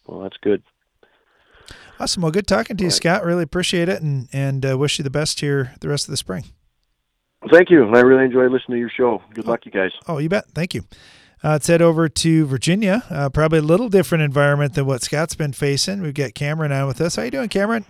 Well, 0.08 0.18
that's 0.22 0.36
good. 0.42 0.64
Awesome. 2.00 2.22
Well, 2.22 2.32
good 2.32 2.48
talking 2.48 2.76
to 2.78 2.82
you, 2.84 2.90
Scott. 2.90 3.24
Really 3.24 3.44
appreciate 3.44 3.88
it, 3.88 4.02
and 4.02 4.28
and 4.32 4.66
uh, 4.68 4.76
wish 4.76 4.98
you 4.98 5.04
the 5.04 5.10
best 5.10 5.38
here 5.38 5.72
the 5.80 5.88
rest 5.88 6.06
of 6.08 6.10
the 6.10 6.16
spring. 6.16 6.46
Thank 7.52 7.70
you. 7.70 7.84
I 7.94 8.00
really 8.00 8.24
enjoy 8.24 8.48
listening 8.48 8.76
to 8.76 8.78
your 8.80 8.90
show. 8.90 9.22
Good 9.34 9.46
luck, 9.46 9.64
you 9.66 9.70
guys. 9.70 9.92
Oh, 10.08 10.18
you 10.18 10.28
bet. 10.28 10.46
Thank 10.52 10.74
you. 10.74 10.82
Uh, 11.44 11.50
let's 11.50 11.66
head 11.66 11.82
over 11.82 12.08
to 12.08 12.46
Virginia. 12.46 13.02
Uh, 13.10 13.28
probably 13.28 13.58
a 13.58 13.62
little 13.62 13.88
different 13.88 14.22
environment 14.22 14.74
than 14.74 14.86
what 14.86 15.02
Scott's 15.02 15.34
been 15.34 15.52
facing. 15.52 16.00
We've 16.00 16.14
got 16.14 16.34
Cameron 16.34 16.70
on 16.70 16.86
with 16.86 17.00
us. 17.00 17.16
How 17.16 17.22
you 17.22 17.32
doing, 17.32 17.48
Cameron? 17.48 17.84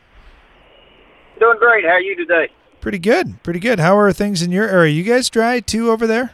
Doing 1.38 1.58
great. 1.58 1.84
How 1.84 1.92
are 1.92 2.00
you 2.00 2.16
today? 2.16 2.48
Pretty 2.80 2.98
good. 2.98 3.42
Pretty 3.42 3.60
good. 3.60 3.78
How 3.78 3.96
are 3.98 4.12
things 4.12 4.42
in 4.42 4.52
your 4.52 4.68
area? 4.68 4.92
You 4.92 5.02
guys 5.02 5.28
dry 5.28 5.60
too 5.60 5.90
over 5.90 6.06
there? 6.06 6.32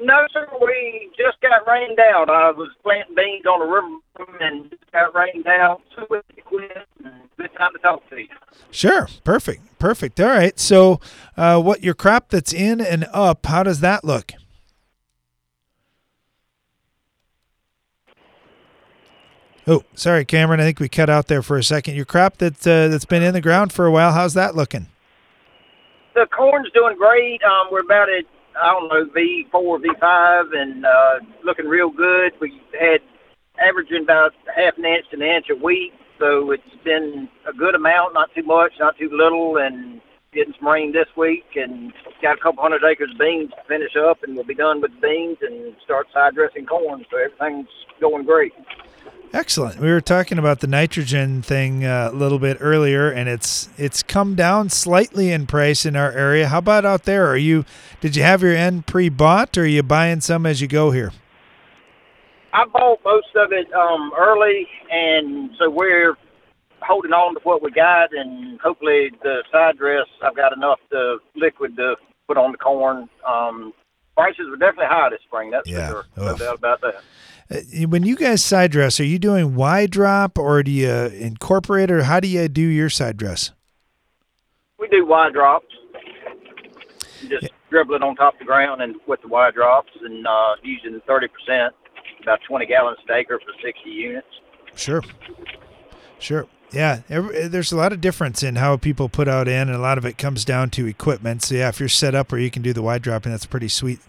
No, 0.00 0.26
sir. 0.32 0.48
We 0.60 1.10
just 1.16 1.40
got 1.40 1.66
rained 1.66 2.00
out. 2.00 2.30
I 2.30 2.50
was 2.50 2.70
planting 2.82 3.14
beans 3.14 3.44
on 3.46 3.60
the 3.60 3.66
river 3.66 4.38
and 4.40 4.74
got 4.92 5.14
rained 5.14 5.46
out. 5.46 5.82
So. 5.94 6.06
Good 6.08 7.50
time 7.58 7.72
to 7.72 7.78
talk 7.80 8.08
to 8.10 8.16
you. 8.16 8.28
Sure. 8.70 9.08
Perfect. 9.22 9.78
Perfect. 9.78 10.20
All 10.20 10.28
right. 10.28 10.58
So, 10.58 11.00
uh, 11.36 11.60
what 11.60 11.82
your 11.82 11.94
crop 11.94 12.30
that's 12.30 12.52
in 12.52 12.80
and 12.80 13.06
up? 13.12 13.44
How 13.46 13.62
does 13.62 13.80
that 13.80 14.04
look? 14.04 14.32
Oh, 19.66 19.82
sorry, 19.94 20.24
Cameron. 20.24 20.60
I 20.60 20.64
think 20.64 20.78
we 20.78 20.88
cut 20.88 21.08
out 21.08 21.28
there 21.28 21.42
for 21.42 21.56
a 21.56 21.64
second. 21.64 21.94
Your 21.94 22.04
crop 22.04 22.36
that 22.38 22.66
uh, 22.66 22.88
that's 22.88 23.06
been 23.06 23.22
in 23.22 23.32
the 23.32 23.40
ground 23.40 23.72
for 23.72 23.86
a 23.86 23.90
while. 23.90 24.12
How's 24.12 24.34
that 24.34 24.54
looking? 24.54 24.88
The 26.14 26.26
corn's 26.26 26.70
doing 26.72 26.96
great. 26.96 27.42
Um, 27.42 27.68
we're 27.72 27.80
about 27.80 28.08
at 28.10 28.24
I 28.60 28.72
don't 28.72 28.88
know 28.88 29.10
V 29.12 29.46
four, 29.50 29.78
V 29.78 29.88
five, 29.98 30.52
and 30.52 30.84
uh, 30.84 31.20
looking 31.42 31.66
real 31.66 31.90
good. 31.90 32.32
We 32.40 32.60
had 32.78 33.00
averaging 33.58 34.02
about 34.02 34.32
half 34.54 34.76
an 34.76 34.84
inch 34.84 35.06
to 35.10 35.16
an 35.16 35.22
inch 35.22 35.46
a 35.50 35.56
week, 35.56 35.92
so 36.18 36.50
it's 36.50 36.62
been 36.84 37.28
a 37.48 37.52
good 37.52 37.74
amount, 37.74 38.14
not 38.14 38.28
too 38.34 38.42
much, 38.42 38.72
not 38.78 38.98
too 38.98 39.08
little, 39.10 39.56
and 39.56 40.00
getting 40.32 40.54
some 40.58 40.68
rain 40.68 40.92
this 40.92 41.08
week, 41.16 41.44
and 41.56 41.92
got 42.20 42.36
a 42.36 42.40
couple 42.40 42.62
hundred 42.62 42.84
acres 42.84 43.10
of 43.12 43.18
beans 43.18 43.50
to 43.50 43.62
finish 43.66 43.96
up, 43.96 44.22
and 44.22 44.34
we'll 44.34 44.44
be 44.44 44.54
done 44.54 44.80
with 44.80 44.90
the 45.00 45.00
beans 45.00 45.38
and 45.40 45.74
start 45.82 46.06
side 46.12 46.34
dressing 46.34 46.66
corn. 46.66 47.04
So 47.10 47.16
everything's 47.16 47.68
going 48.00 48.24
great. 48.26 48.52
Excellent. 49.34 49.80
We 49.80 49.88
were 49.90 50.00
talking 50.00 50.38
about 50.38 50.60
the 50.60 50.68
nitrogen 50.68 51.42
thing 51.42 51.84
uh, 51.84 52.10
a 52.12 52.14
little 52.14 52.38
bit 52.38 52.56
earlier, 52.60 53.10
and 53.10 53.28
it's 53.28 53.68
it's 53.76 54.00
come 54.00 54.36
down 54.36 54.70
slightly 54.70 55.32
in 55.32 55.48
price 55.48 55.84
in 55.84 55.96
our 55.96 56.12
area. 56.12 56.46
How 56.46 56.58
about 56.58 56.84
out 56.84 57.02
there? 57.02 57.26
Are 57.26 57.36
you 57.36 57.64
did 58.00 58.14
you 58.14 58.22
have 58.22 58.42
your 58.42 58.54
N 58.54 58.82
pre-bought, 58.82 59.58
or 59.58 59.62
are 59.62 59.66
you 59.66 59.82
buying 59.82 60.20
some 60.20 60.46
as 60.46 60.60
you 60.60 60.68
go 60.68 60.92
here? 60.92 61.10
I 62.52 62.64
bought 62.66 63.00
most 63.04 63.34
of 63.34 63.50
it 63.50 63.66
um, 63.74 64.12
early, 64.16 64.68
and 64.92 65.50
so 65.58 65.68
we're 65.68 66.14
holding 66.80 67.12
on 67.12 67.34
to 67.34 67.40
what 67.42 67.60
we 67.60 67.72
got, 67.72 68.10
and 68.12 68.60
hopefully 68.60 69.10
the 69.24 69.42
side 69.50 69.78
dress 69.78 70.06
I've 70.22 70.36
got 70.36 70.52
enough 70.56 70.78
to 70.92 71.18
liquid 71.34 71.74
to 71.74 71.96
put 72.28 72.36
on 72.36 72.52
the 72.52 72.58
corn. 72.58 73.08
Um, 73.26 73.72
prices 74.14 74.46
were 74.48 74.56
definitely 74.56 74.86
high 74.90 75.10
this 75.10 75.18
spring. 75.26 75.50
That's 75.50 75.68
Yeah. 75.68 75.88
for 75.88 75.92
sure. 76.14 76.24
No 76.24 76.36
doubt 76.36 76.54
about 76.54 76.80
that. 76.82 77.02
Uh, 77.50 77.86
When 77.86 78.04
you 78.04 78.16
guys 78.16 78.42
side 78.42 78.70
dress, 78.70 78.98
are 79.00 79.04
you 79.04 79.18
doing 79.18 79.54
Y 79.54 79.86
drop 79.86 80.38
or 80.38 80.62
do 80.62 80.70
you 80.70 80.90
incorporate, 80.90 81.90
or 81.90 82.04
how 82.04 82.20
do 82.20 82.28
you 82.28 82.48
do 82.48 82.62
your 82.62 82.90
side 82.90 83.16
dress? 83.16 83.52
We 84.78 84.88
do 84.88 85.06
Y 85.06 85.30
drops. 85.30 85.66
Just 87.28 87.48
dribble 87.70 87.94
it 87.94 88.02
on 88.02 88.16
top 88.16 88.34
of 88.34 88.38
the 88.40 88.44
ground 88.44 88.82
and 88.82 88.96
with 89.06 89.22
the 89.22 89.28
Y 89.28 89.50
drops, 89.50 89.90
and 90.02 90.26
uh, 90.26 90.56
using 90.62 91.00
thirty 91.06 91.28
percent, 91.28 91.74
about 92.22 92.40
twenty 92.46 92.66
gallons 92.66 92.98
per 93.06 93.14
acre 93.14 93.38
for 93.38 93.52
sixty 93.62 93.90
units. 93.90 94.26
Sure. 94.76 95.02
Sure. 96.18 96.46
Yeah, 96.72 97.00
every, 97.08 97.46
there's 97.46 97.70
a 97.70 97.76
lot 97.76 97.92
of 97.92 98.00
difference 98.00 98.42
in 98.42 98.56
how 98.56 98.76
people 98.76 99.08
put 99.08 99.28
out 99.28 99.46
in, 99.46 99.68
and 99.68 99.76
a 99.76 99.78
lot 99.78 99.96
of 99.96 100.04
it 100.04 100.18
comes 100.18 100.44
down 100.44 100.70
to 100.70 100.86
equipment. 100.86 101.42
So 101.42 101.54
yeah, 101.54 101.68
if 101.68 101.78
you're 101.78 101.88
set 101.88 102.14
up 102.14 102.32
where 102.32 102.40
you 102.40 102.50
can 102.50 102.62
do 102.62 102.72
the 102.72 102.82
wide 102.82 103.02
dropping, 103.02 103.32
that's 103.32 103.44
a 103.44 103.48
pretty 103.48 103.68
sweet 103.68 104.00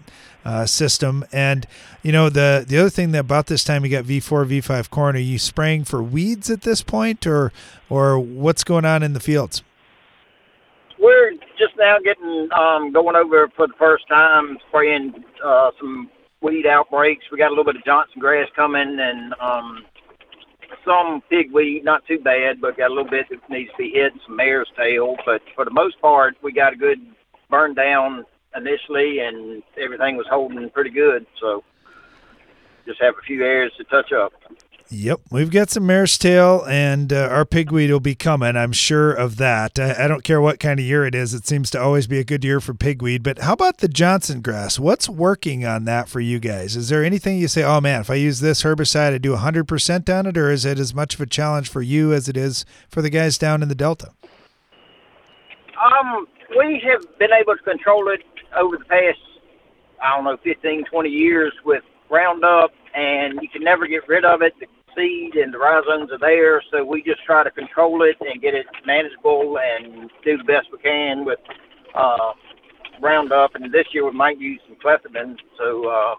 uh, 0.43 0.66
system. 0.66 1.26
And 1.32 1.68
you 2.01 2.12
know 2.12 2.30
the 2.30 2.66
the 2.68 2.78
other 2.78 2.89
thing 2.89 3.12
that 3.12 3.20
about 3.20 3.47
this 3.47 3.64
time 3.64 3.84
you 3.84 3.91
got 3.91 4.06
V4, 4.06 4.47
V5 4.47 4.89
corn. 4.89 5.16
Are 5.16 5.20
you 5.20 5.38
spraying 5.38 5.84
for 5.84 6.01
weeds 6.01 6.49
at 6.49 6.62
this 6.62 6.82
point, 6.82 7.28
or 7.28 7.51
or 7.89 8.18
what's 8.20 8.64
going 8.64 8.86
on 8.86 9.03
in 9.03 9.14
the 9.14 9.20
fields? 9.20 9.64
We're 10.97 11.34
just 11.58 11.76
now 11.78 11.97
getting 12.03 12.47
um, 12.51 12.91
going 12.91 13.16
over 13.16 13.49
for 13.56 13.68
the 13.68 13.74
first 13.78 14.08
time, 14.08 14.58
spraying 14.70 15.24
uh, 15.43 15.72
some 15.80 16.10
weed 16.41 16.66
outbreaks. 16.66 17.26
We 17.32 17.38
got 17.38 17.47
a 17.47 17.49
little 17.49 17.66
bit 17.66 17.76
of 17.76 17.84
Johnson 17.86 18.20
grass 18.20 18.47
coming, 18.56 18.97
and 18.99 19.34
um, 19.39 19.86
some 20.86 21.21
pigweed, 21.29 21.83
not 21.83 22.05
too 22.05 22.19
bad, 22.19 22.61
but 22.61 22.77
got 22.77 22.91
a 22.91 22.93
little 22.93 23.09
bit 23.09 23.27
that 23.29 23.49
needs 23.49 23.71
to 23.71 23.77
be 23.77 23.91
hit, 23.91 24.13
some 24.25 24.36
mare's 24.36 24.69
tail. 24.77 25.15
But 25.25 25.41
for 25.55 25.65
the 25.65 25.71
most 25.71 25.99
part, 25.99 26.36
we 26.41 26.51
got 26.51 26.73
a 26.73 26.77
good 26.77 26.99
burn 27.49 27.73
down 27.73 28.25
initially, 28.55 29.19
and 29.19 29.63
everything 29.77 30.15
was 30.15 30.27
holding 30.29 30.69
pretty 30.69 30.91
good. 30.91 31.25
So 31.41 31.63
just 32.86 33.01
have 33.01 33.15
a 33.17 33.21
few 33.25 33.43
areas 33.43 33.73
to 33.77 33.83
touch 33.86 34.11
up. 34.11 34.33
Yep, 34.89 35.21
we've 35.31 35.49
got 35.49 35.71
some 35.71 35.88
mare's 35.88 36.15
tail, 36.15 36.63
and 36.69 37.11
uh, 37.11 37.27
our 37.31 37.43
pigweed 37.43 37.89
will 37.89 37.99
be 37.99 38.13
coming. 38.13 38.55
I'm 38.55 38.71
sure 38.71 39.11
of 39.11 39.38
that. 39.38 39.79
I, 39.79 40.05
I 40.05 40.07
don't 40.07 40.23
care 40.23 40.39
what 40.39 40.59
kind 40.59 40.79
of 40.79 40.86
year 40.86 41.05
it 41.05 41.15
is; 41.15 41.33
it 41.33 41.47
seems 41.47 41.71
to 41.71 41.81
always 41.81 42.05
be 42.05 42.19
a 42.19 42.23
good 42.23 42.43
year 42.43 42.59
for 42.59 42.75
pigweed. 42.75 43.23
But 43.23 43.39
how 43.39 43.53
about 43.53 43.79
the 43.79 43.88
Johnson 43.88 44.41
grass? 44.41 44.77
What's 44.77 45.09
working 45.09 45.65
on 45.65 45.86
that 45.86 46.07
for 46.07 46.19
you 46.19 46.39
guys? 46.39 46.75
Is 46.75 46.89
there 46.89 47.03
anything 47.03 47.39
you 47.39 47.47
say, 47.47 47.63
"Oh 47.63 47.81
man, 47.81 48.01
if 48.01 48.11
I 48.11 48.15
use 48.15 48.41
this 48.41 48.61
herbicide, 48.61 49.13
I 49.13 49.17
do 49.17 49.36
100% 49.36 50.09
on 50.19 50.27
it," 50.27 50.38
or 50.38 50.51
is 50.51 50.65
it 50.65 50.77
as 50.77 50.93
much 50.93 51.15
of 51.15 51.21
a 51.21 51.25
challenge 51.25 51.67
for 51.67 51.81
you 51.81 52.13
as 52.13 52.29
it 52.29 52.38
is 52.38 52.63
for 52.88 53.01
the 53.01 53.09
guys 53.09 53.39
down 53.39 53.63
in 53.63 53.69
the 53.69 53.75
Delta? 53.75 54.11
Um, 55.83 56.27
we 56.57 56.79
have 56.86 57.17
been 57.17 57.31
able 57.33 57.55
to 57.55 57.63
control 57.63 58.07
it 58.09 58.21
over 58.55 58.77
the 58.77 58.86
past, 58.86 59.19
I 60.01 60.15
don't 60.15 60.25
know, 60.25 60.38
15, 60.43 60.86
20 60.86 61.09
years 61.09 61.53
with 61.65 61.83
Roundup, 62.09 62.71
and 62.93 63.39
you 63.41 63.49
can 63.49 63.63
never 63.63 63.88
get 63.88 64.07
rid 64.07 64.23
of 64.23 64.41
it. 64.41 64.53
The 64.59 64.67
seed 64.96 65.36
and 65.36 65.54
the 65.54 65.58
rhizomes 65.58 66.12
are 66.12 66.20
there, 66.20 66.62
so 66.72 66.84
we 66.84 67.04
just 67.04 67.24
try 67.26 67.43
to 67.43 67.52
control 67.52 68.04
it 68.04 68.16
and 68.22 68.41
get 68.41 68.54
it 68.54 68.66
manageable 68.86 69.58
and 69.58 70.10
do 70.24 70.38
the 70.38 70.43
best 70.43 70.68
we 70.72 70.80
can 70.80 71.26
with 71.26 71.39
uh, 71.93 72.32
Roundup. 73.02 73.56
And 73.56 73.72
this 73.72 73.88
year 73.93 74.06
we 74.06 74.12
might 74.12 74.39
use 74.39 74.60
some 74.68 74.78
clethodim, 74.78 75.38
so 75.58 75.88
uh, 75.88 76.16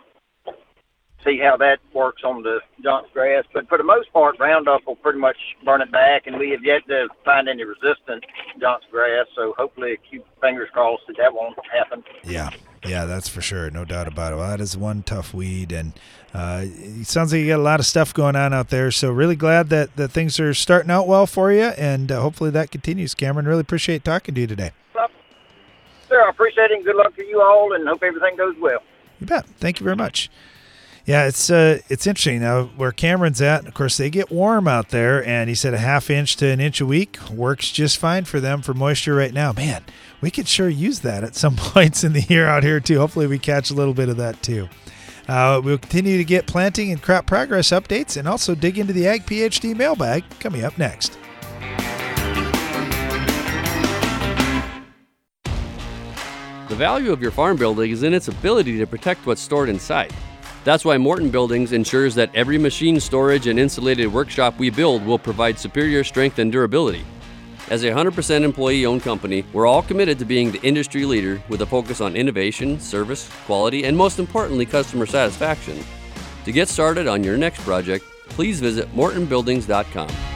see 1.25 1.39
how 1.39 1.57
that 1.57 1.79
works 1.93 2.23
on 2.25 2.43
the 2.43 2.61
Johnson 2.83 3.11
grass. 3.13 3.45
But 3.53 3.69
for 3.69 3.79
the 3.79 3.85
most 3.85 4.13
part, 4.13 4.39
Roundup 4.39 4.87
will 4.87 4.97
pretty 4.97 5.19
much 5.19 5.37
burn 5.65 5.81
it 5.81 5.91
back, 5.91 6.27
and 6.27 6.39
we 6.39 6.51
have 6.51 6.65
yet 6.65 6.87
to 6.89 7.09
find 7.25 7.49
any 7.49 7.65
resistant 7.65 8.25
Johnson 8.61 8.89
grass. 8.91 9.27
So 9.35 9.55
hopefully, 9.59 9.99
keep 10.09 10.25
fingers 10.41 10.69
crossed 10.73 11.03
that 11.09 11.17
that 11.19 11.35
won't 11.35 11.57
happen. 11.73 12.05
Yeah. 12.25 12.51
Yeah, 12.85 13.05
that's 13.05 13.29
for 13.29 13.41
sure. 13.41 13.69
No 13.71 13.85
doubt 13.85 14.07
about 14.07 14.33
it. 14.33 14.37
Well, 14.37 14.49
that 14.49 14.61
is 14.61 14.77
one 14.77 15.03
tough 15.03 15.35
weed, 15.35 15.73
and 15.73 15.93
uh, 16.37 16.65
it 16.65 17.07
sounds 17.07 17.33
like 17.33 17.41
you 17.41 17.47
got 17.47 17.61
a 17.61 17.63
lot 17.63 17.81
of 17.81 17.87
stuff 17.87 18.13
going 18.13 18.37
on 18.37 18.53
out 18.53 18.69
there. 18.69 18.91
So, 18.91 19.11
really 19.11 19.37
glad 19.37 19.71
that, 19.71 19.97
that 19.97 20.09
things 20.09 20.39
are 20.39 20.53
starting 20.53 20.91
out 20.91 21.09
well 21.09 21.27
for 21.27 21.51
you, 21.51 21.63
and 21.63 22.13
uh, 22.13 22.21
hopefully 22.21 22.51
that 22.51 22.71
continues. 22.71 23.15
Cameron, 23.15 23.47
really 23.47 23.63
appreciate 23.63 24.05
talking 24.05 24.35
to 24.35 24.41
you 24.43 24.47
today. 24.47 24.73
Sir, 26.09 26.23
I 26.23 26.29
appreciate 26.29 26.71
it, 26.71 26.73
and 26.73 26.85
good 26.85 26.97
luck 26.97 27.17
to 27.17 27.25
you 27.25 27.41
all, 27.41 27.73
and 27.73 27.89
hope 27.89 28.03
everything 28.03 28.37
goes 28.37 28.55
well. 28.61 28.83
You 29.19 29.27
bet. 29.27 29.47
Thank 29.59 29.81
you 29.81 29.85
very 29.85 29.97
much. 29.97 30.31
Yeah, 31.07 31.27
it's 31.27 31.51
uh, 31.51 31.79
it's 31.89 32.07
interesting 32.07 32.41
now 32.41 32.65
where 32.77 32.93
Cameron's 32.93 33.41
at. 33.41 33.67
Of 33.67 33.75
course, 33.75 33.97
they 33.97 34.11
get 34.11 34.31
warm 34.31 34.69
out 34.69 34.91
there, 34.91 35.25
and 35.25 35.49
he 35.49 35.55
said 35.55 35.73
a 35.73 35.79
half 35.79 36.11
inch 36.11 36.37
to 36.37 36.49
an 36.49 36.61
inch 36.61 36.81
a 36.81 36.87
week 36.87 37.19
works 37.31 37.71
just 37.71 37.97
fine 37.97 38.25
for 38.25 38.41
them 38.41 38.61
for 38.61 38.75
moisture 38.75 39.15
right 39.15 39.33
now. 39.33 39.53
Man, 39.53 39.85
we 40.21 40.31
could 40.31 40.49
sure 40.49 40.69
use 40.69 41.01
that 41.01 41.25
at 41.25 41.35
some 41.35 41.57
points 41.57 42.05
in 42.05 42.13
the 42.13 42.23
year 42.23 42.47
out 42.47 42.63
here 42.63 42.81
too. 42.81 42.99
Hopefully, 42.99 43.27
we 43.27 43.39
catch 43.39 43.71
a 43.71 43.75
little 43.75 43.95
bit 43.95 44.09
of 44.09 44.17
that 44.19 44.43
too. 44.43 44.69
Uh, 45.29 45.61
we'll 45.65 45.79
continue 45.79 46.17
to 46.17 46.25
get 46.25 46.47
planting 46.47 46.93
and 46.93 47.03
crop 47.03 47.27
progress 47.27 47.71
updates, 47.71 48.17
and 48.17 48.29
also 48.29 48.55
dig 48.55 48.79
into 48.79 48.93
the 48.93 49.07
Ag 49.07 49.27
PhD 49.27 49.77
mailbag 49.77 50.25
coming 50.39 50.65
up 50.65 50.79
next. 50.79 51.19
The 56.69 56.75
value 56.75 57.13
of 57.13 57.23
your 57.23 57.31
farm 57.31 57.57
building 57.57 57.91
is 57.91 58.03
in 58.03 58.13
its 58.13 58.29
ability 58.29 58.79
to 58.79 58.87
protect 58.87 59.25
what's 59.25 59.41
stored 59.41 59.69
inside. 59.69 60.13
That's 60.65 60.85
why 60.85 60.99
Morton 60.99 61.31
Buildings 61.31 61.73
ensures 61.73 62.15
that 62.17 62.35
every 62.35 62.59
machine 62.59 62.99
storage 62.99 63.47
and 63.47 63.59
insulated 63.59 64.13
workshop 64.13 64.59
we 64.59 64.69
build 64.71 65.07
will 65.07 65.19
provide 65.19 65.61
superior 65.61 66.03
strength 66.03 66.41
and 66.41 66.51
durability. 66.51 67.05
As 67.69 67.83
a 67.83 67.91
100% 67.91 68.43
employee 68.43 68.87
owned 68.87 69.03
company, 69.03 69.45
we're 69.53 69.67
all 69.67 69.83
committed 69.83 70.21
to 70.21 70.25
being 70.25 70.53
the 70.53 70.63
industry 70.63 71.05
leader 71.05 71.43
with 71.49 71.63
a 71.63 71.67
focus 71.67 72.01
on 72.01 72.15
innovation, 72.15 72.79
service, 72.79 73.29
quality, 73.45 73.85
and 73.85 73.97
most 73.97 74.21
importantly, 74.21 74.65
customer 74.65 75.05
satisfaction. 75.05 75.83
To 76.45 76.53
get 76.53 76.69
started 76.69 77.09
on 77.09 77.25
your 77.25 77.37
next 77.37 77.63
project, 77.63 78.05
please 78.29 78.61
visit 78.61 78.89
mortonbuildings.com. 78.95 80.36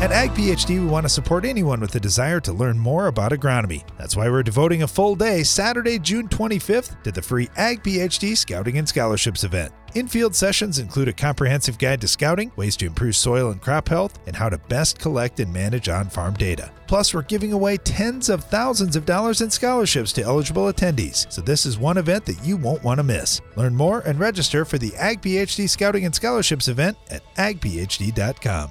At 0.00 0.12
Ag 0.12 0.30
PhD, 0.30 0.78
we 0.80 0.86
want 0.86 1.06
to 1.06 1.08
support 1.08 1.44
anyone 1.44 1.80
with 1.80 1.96
a 1.96 2.00
desire 2.00 2.38
to 2.42 2.52
learn 2.52 2.78
more 2.78 3.08
about 3.08 3.32
agronomy. 3.32 3.82
That's 3.98 4.16
why 4.16 4.28
we're 4.28 4.44
devoting 4.44 4.84
a 4.84 4.86
full 4.86 5.16
day, 5.16 5.42
Saturday, 5.42 5.98
June 5.98 6.28
25th, 6.28 7.02
to 7.02 7.10
the 7.10 7.20
free 7.20 7.48
Ag 7.56 7.82
PhD 7.82 8.36
Scouting 8.36 8.78
and 8.78 8.88
Scholarships 8.88 9.42
event. 9.42 9.72
In-field 9.96 10.36
sessions 10.36 10.78
include 10.78 11.08
a 11.08 11.12
comprehensive 11.12 11.78
guide 11.78 12.00
to 12.02 12.06
scouting, 12.06 12.52
ways 12.54 12.76
to 12.76 12.86
improve 12.86 13.16
soil 13.16 13.50
and 13.50 13.60
crop 13.60 13.88
health, 13.88 14.20
and 14.28 14.36
how 14.36 14.48
to 14.48 14.58
best 14.68 15.00
collect 15.00 15.40
and 15.40 15.52
manage 15.52 15.88
on 15.88 16.08
farm 16.08 16.34
data. 16.34 16.70
Plus, 16.86 17.12
we're 17.12 17.22
giving 17.22 17.52
away 17.52 17.76
tens 17.78 18.28
of 18.28 18.44
thousands 18.44 18.94
of 18.94 19.04
dollars 19.04 19.40
in 19.40 19.50
scholarships 19.50 20.12
to 20.12 20.22
eligible 20.22 20.72
attendees, 20.72 21.30
so 21.32 21.40
this 21.40 21.66
is 21.66 21.76
one 21.76 21.98
event 21.98 22.24
that 22.24 22.44
you 22.44 22.56
won't 22.56 22.84
want 22.84 22.98
to 22.98 23.02
miss. 23.04 23.40
Learn 23.56 23.74
more 23.74 23.98
and 24.02 24.20
register 24.20 24.64
for 24.64 24.78
the 24.78 24.94
Ag 24.94 25.20
PhD 25.20 25.68
Scouting 25.68 26.04
and 26.04 26.14
Scholarships 26.14 26.68
event 26.68 26.96
at 27.10 27.24
agphd.com. 27.34 28.70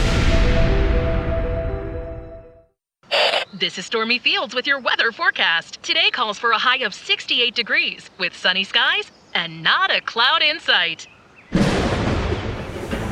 This 3.61 3.77
is 3.77 3.85
Stormy 3.85 4.17
Fields 4.17 4.55
with 4.55 4.65
your 4.65 4.79
weather 4.79 5.11
forecast. 5.11 5.83
Today 5.83 6.09
calls 6.09 6.39
for 6.39 6.49
a 6.49 6.57
high 6.57 6.77
of 6.77 6.95
68 6.95 7.53
degrees 7.53 8.09
with 8.17 8.35
sunny 8.35 8.63
skies 8.63 9.11
and 9.35 9.61
not 9.61 9.95
a 9.95 10.01
cloud 10.01 10.41
in 10.41 10.59
sight. 10.59 11.07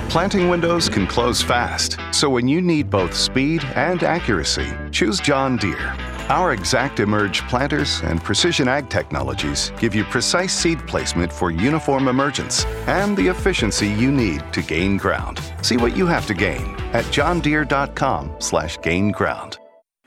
Planting 0.09 0.49
windows 0.49 0.89
can 0.89 1.05
close 1.05 1.39
fast, 1.39 1.99
so 2.11 2.31
when 2.31 2.47
you 2.47 2.61
need 2.61 2.89
both 2.89 3.13
speed 3.13 3.63
and 3.75 4.01
accuracy, 4.01 4.67
choose 4.89 5.19
John 5.19 5.55
Deere. 5.55 5.95
Our 6.29 6.53
Exact 6.53 6.99
Emerge 6.99 7.47
planters 7.47 8.01
and 8.01 8.23
precision 8.23 8.67
ag 8.67 8.89
technologies 8.89 9.71
give 9.77 9.93
you 9.93 10.03
precise 10.05 10.51
seed 10.51 10.79
placement 10.87 11.31
for 11.31 11.51
uniform 11.51 12.07
emergence 12.07 12.65
and 12.87 13.15
the 13.15 13.27
efficiency 13.27 13.87
you 13.87 14.11
need 14.11 14.41
to 14.53 14.63
gain 14.63 14.97
ground. 14.97 15.39
See 15.61 15.77
what 15.77 15.95
you 15.95 16.07
have 16.07 16.25
to 16.25 16.33
gain 16.33 16.75
at 16.93 17.05
johndeere.com/gain 17.05 19.11
ground. 19.11 19.58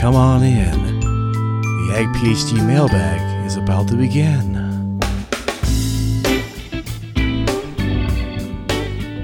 Come 0.00 0.14
on 0.14 0.44
in. 0.44 1.00
The 1.00 1.92
Ag 1.96 2.06
PhD 2.14 2.64
mailbag 2.64 3.44
is 3.44 3.56
about 3.56 3.88
to 3.88 3.96
begin. 3.96 4.52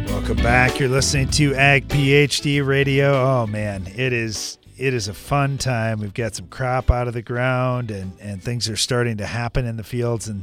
Welcome 0.06 0.36
back. 0.38 0.80
You're 0.80 0.88
listening 0.88 1.28
to 1.28 1.54
Ag 1.54 1.86
PhD 1.86 2.66
Radio. 2.66 3.12
Oh 3.12 3.46
man, 3.46 3.86
it 3.94 4.12
is 4.12 4.58
it 4.76 4.94
is 4.94 5.06
a 5.06 5.14
fun 5.14 5.58
time. 5.58 6.00
We've 6.00 6.12
got 6.12 6.34
some 6.34 6.48
crop 6.48 6.90
out 6.90 7.06
of 7.06 7.14
the 7.14 7.22
ground 7.22 7.92
and 7.92 8.18
and 8.20 8.42
things 8.42 8.68
are 8.68 8.76
starting 8.76 9.18
to 9.18 9.26
happen 9.26 9.66
in 9.66 9.76
the 9.76 9.84
fields 9.84 10.26
and 10.26 10.42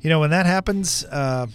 you 0.00 0.08
know 0.08 0.20
when 0.20 0.30
that 0.30 0.46
happens 0.46 1.04
uh, 1.04 1.48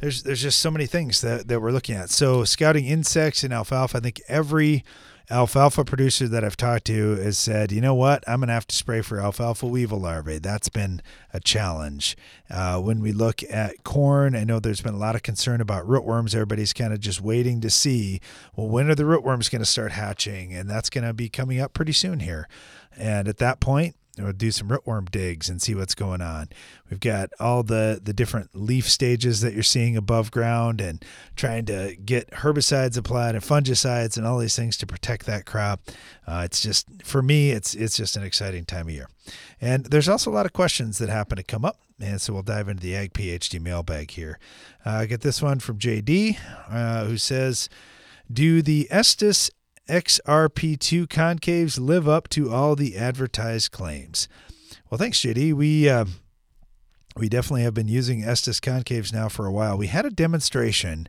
there's 0.00 0.22
there's 0.22 0.40
just 0.40 0.60
so 0.60 0.70
many 0.70 0.86
things 0.86 1.20
that, 1.20 1.48
that 1.48 1.60
we're 1.60 1.72
looking 1.72 1.94
at. 1.94 2.08
So 2.08 2.42
scouting 2.44 2.86
insects 2.86 3.44
in 3.44 3.52
alfalfa, 3.52 3.98
I 3.98 4.00
think 4.00 4.22
every 4.28 4.82
alfalfa 5.30 5.84
producer 5.84 6.28
that 6.28 6.44
I've 6.44 6.56
talked 6.56 6.84
to 6.86 7.16
has 7.16 7.38
said, 7.38 7.72
you 7.72 7.80
know 7.80 7.94
what, 7.94 8.22
I'm 8.28 8.40
going 8.40 8.48
to 8.48 8.54
have 8.54 8.66
to 8.68 8.76
spray 8.76 9.00
for 9.00 9.20
alfalfa 9.20 9.66
weevil 9.66 10.00
larvae. 10.00 10.38
That's 10.38 10.68
been 10.68 11.02
a 11.32 11.40
challenge. 11.40 12.16
Uh, 12.48 12.80
when 12.80 13.00
we 13.00 13.12
look 13.12 13.42
at 13.50 13.82
corn, 13.84 14.36
I 14.36 14.44
know 14.44 14.60
there's 14.60 14.80
been 14.80 14.94
a 14.94 14.98
lot 14.98 15.16
of 15.16 15.22
concern 15.22 15.60
about 15.60 15.86
rootworms. 15.86 16.34
Everybody's 16.34 16.72
kind 16.72 16.92
of 16.92 17.00
just 17.00 17.20
waiting 17.20 17.60
to 17.62 17.70
see, 17.70 18.20
well, 18.54 18.68
when 18.68 18.88
are 18.88 18.94
the 18.94 19.02
rootworms 19.02 19.50
going 19.50 19.62
to 19.62 19.66
start 19.66 19.92
hatching? 19.92 20.54
And 20.54 20.70
that's 20.70 20.90
going 20.90 21.04
to 21.04 21.12
be 21.12 21.28
coming 21.28 21.60
up 21.60 21.72
pretty 21.72 21.92
soon 21.92 22.20
here. 22.20 22.48
And 22.96 23.28
at 23.28 23.38
that 23.38 23.60
point, 23.60 23.96
We'll 24.18 24.32
do 24.32 24.50
some 24.50 24.68
rootworm 24.68 25.10
digs 25.10 25.50
and 25.50 25.60
see 25.60 25.74
what's 25.74 25.94
going 25.94 26.22
on. 26.22 26.48
We've 26.90 27.00
got 27.00 27.30
all 27.38 27.62
the 27.62 28.00
the 28.02 28.14
different 28.14 28.50
leaf 28.54 28.88
stages 28.88 29.42
that 29.42 29.52
you're 29.52 29.62
seeing 29.62 29.96
above 29.96 30.30
ground, 30.30 30.80
and 30.80 31.04
trying 31.36 31.66
to 31.66 31.96
get 32.02 32.30
herbicides 32.30 32.96
applied 32.96 33.34
and 33.34 33.44
fungicides 33.44 34.16
and 34.16 34.26
all 34.26 34.38
these 34.38 34.56
things 34.56 34.76
to 34.78 34.86
protect 34.86 35.26
that 35.26 35.44
crop. 35.44 35.80
Uh, 36.26 36.42
it's 36.44 36.60
just 36.60 36.86
for 37.04 37.22
me, 37.22 37.50
it's 37.50 37.74
it's 37.74 37.96
just 37.96 38.16
an 38.16 38.22
exciting 38.22 38.64
time 38.64 38.88
of 38.88 38.94
year. 38.94 39.08
And 39.60 39.84
there's 39.86 40.08
also 40.08 40.30
a 40.30 40.34
lot 40.34 40.46
of 40.46 40.52
questions 40.52 40.98
that 40.98 41.08
happen 41.08 41.36
to 41.36 41.42
come 41.42 41.64
up, 41.64 41.78
and 42.00 42.20
so 42.20 42.32
we'll 42.32 42.42
dive 42.42 42.68
into 42.68 42.82
the 42.82 42.96
Ag 42.96 43.12
PhD 43.12 43.60
mailbag 43.60 44.12
here. 44.12 44.38
Uh, 44.84 44.90
I 44.90 45.06
get 45.06 45.20
this 45.20 45.42
one 45.42 45.58
from 45.58 45.78
JD, 45.78 46.38
uh, 46.70 47.04
who 47.04 47.16
says. 47.18 47.68
Do 48.32 48.60
the 48.60 48.88
Estes 48.90 49.52
XRP2 49.88 51.06
concaves 51.06 51.78
live 51.78 52.08
up 52.08 52.28
to 52.30 52.52
all 52.52 52.74
the 52.74 52.96
advertised 52.96 53.70
claims? 53.70 54.28
Well, 54.90 54.98
thanks, 54.98 55.20
JD. 55.20 55.52
We 55.54 55.88
uh, 55.88 56.06
we 57.16 57.28
definitely 57.28 57.62
have 57.62 57.74
been 57.74 57.88
using 57.88 58.22
Estes 58.22 58.60
concaves 58.60 59.12
now 59.12 59.28
for 59.28 59.46
a 59.46 59.52
while. 59.52 59.78
We 59.78 59.86
had 59.86 60.04
a 60.04 60.10
demonstration, 60.10 61.08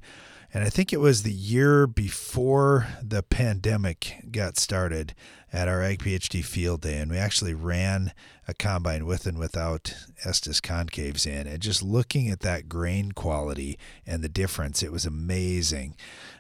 and 0.53 0.63
I 0.63 0.69
think 0.69 0.93
it 0.93 0.99
was 0.99 1.23
the 1.23 1.33
year 1.33 1.87
before 1.87 2.87
the 3.01 3.23
pandemic 3.23 4.17
got 4.31 4.57
started 4.57 5.15
at 5.51 5.67
our 5.67 5.81
Ag 5.81 5.99
PhD 5.99 6.43
field 6.43 6.81
day, 6.81 6.97
and 6.97 7.09
we 7.09 7.17
actually 7.17 7.53
ran 7.53 8.13
a 8.47 8.53
combine 8.53 9.05
with 9.05 9.25
and 9.25 9.37
without 9.37 9.95
Estes 10.23 10.61
concaves 10.61 11.25
in, 11.25 11.47
and 11.47 11.59
just 11.59 11.81
looking 11.81 12.29
at 12.29 12.41
that 12.41 12.69
grain 12.69 13.11
quality 13.11 13.77
and 14.05 14.23
the 14.23 14.29
difference, 14.29 14.83
it 14.83 14.91
was 14.91 15.05
amazing 15.05 15.95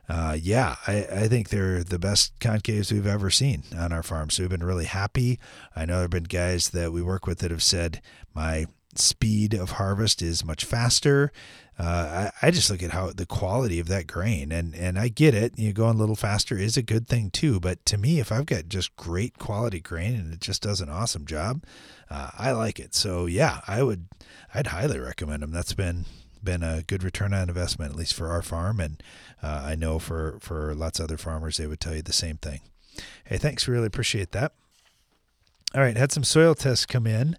uh, 0.09 0.37
yeah, 0.39 0.75
I, 0.87 1.05
I 1.11 1.27
think 1.27 1.49
they're 1.49 1.83
the 1.83 1.99
best 1.99 2.37
concaves 2.39 2.91
we've 2.91 3.07
ever 3.07 3.29
seen 3.29 3.63
on 3.77 3.91
our 3.91 4.03
farm. 4.03 4.29
So 4.29 4.43
we've 4.43 4.49
been 4.49 4.63
really 4.63 4.85
happy. 4.85 5.39
I 5.75 5.85
know 5.85 5.95
there 5.95 6.03
have 6.03 6.11
been 6.11 6.23
guys 6.23 6.69
that 6.69 6.93
we 6.93 7.01
work 7.01 7.27
with 7.27 7.39
that 7.39 7.51
have 7.51 7.63
said 7.63 8.01
my 8.33 8.67
speed 8.95 9.53
of 9.53 9.71
harvest 9.71 10.21
is 10.21 10.45
much 10.45 10.63
faster. 10.63 11.31
Uh, 11.79 12.31
I, 12.41 12.47
I, 12.47 12.51
just 12.51 12.71
look 12.71 12.81
at 12.81 12.89
how 12.91 13.11
the 13.11 13.27
quality 13.27 13.79
of 13.79 13.87
that 13.89 14.07
grain, 14.07 14.51
and 14.51 14.73
and 14.73 14.97
I 14.97 15.09
get 15.09 15.35
it. 15.35 15.53
You 15.59 15.67
know, 15.67 15.73
going 15.73 15.97
a 15.97 15.99
little 15.99 16.15
faster 16.15 16.57
is 16.57 16.75
a 16.75 16.81
good 16.81 17.07
thing 17.07 17.29
too. 17.29 17.59
But 17.59 17.85
to 17.85 17.99
me, 17.99 18.19
if 18.19 18.31
I've 18.31 18.47
got 18.47 18.67
just 18.67 18.95
great 18.95 19.37
quality 19.37 19.79
grain 19.79 20.15
and 20.15 20.33
it 20.33 20.41
just 20.41 20.63
does 20.63 20.81
an 20.81 20.89
awesome 20.89 21.25
job, 21.25 21.63
uh, 22.09 22.31
I 22.35 22.51
like 22.53 22.79
it. 22.79 22.95
So 22.95 23.27
yeah, 23.27 23.61
I 23.67 23.83
would, 23.83 24.07
I'd 24.55 24.67
highly 24.67 24.97
recommend 24.97 25.43
them. 25.43 25.51
That's 25.51 25.73
been 25.73 26.05
been 26.47 26.63
a 26.63 26.81
good 26.81 27.03
return 27.03 27.33
on 27.33 27.49
investment, 27.49 27.91
at 27.91 27.97
least 27.97 28.13
for 28.13 28.29
our 28.29 28.41
farm. 28.41 28.79
And 28.79 29.03
uh, 29.43 29.63
I 29.65 29.75
know 29.75 29.99
for, 29.99 30.37
for 30.39 30.73
lots 30.73 30.99
of 30.99 31.03
other 31.03 31.17
farmers, 31.17 31.57
they 31.57 31.67
would 31.67 31.81
tell 31.81 31.93
you 31.93 32.01
the 32.01 32.13
same 32.13 32.37
thing. 32.37 32.61
Hey, 33.25 33.37
thanks. 33.37 33.67
Really 33.67 33.85
appreciate 33.85 34.31
that. 34.31 34.53
All 35.75 35.81
right, 35.81 35.97
had 35.97 36.13
some 36.13 36.23
soil 36.23 36.55
tests 36.55 36.85
come 36.85 37.05
in, 37.05 37.37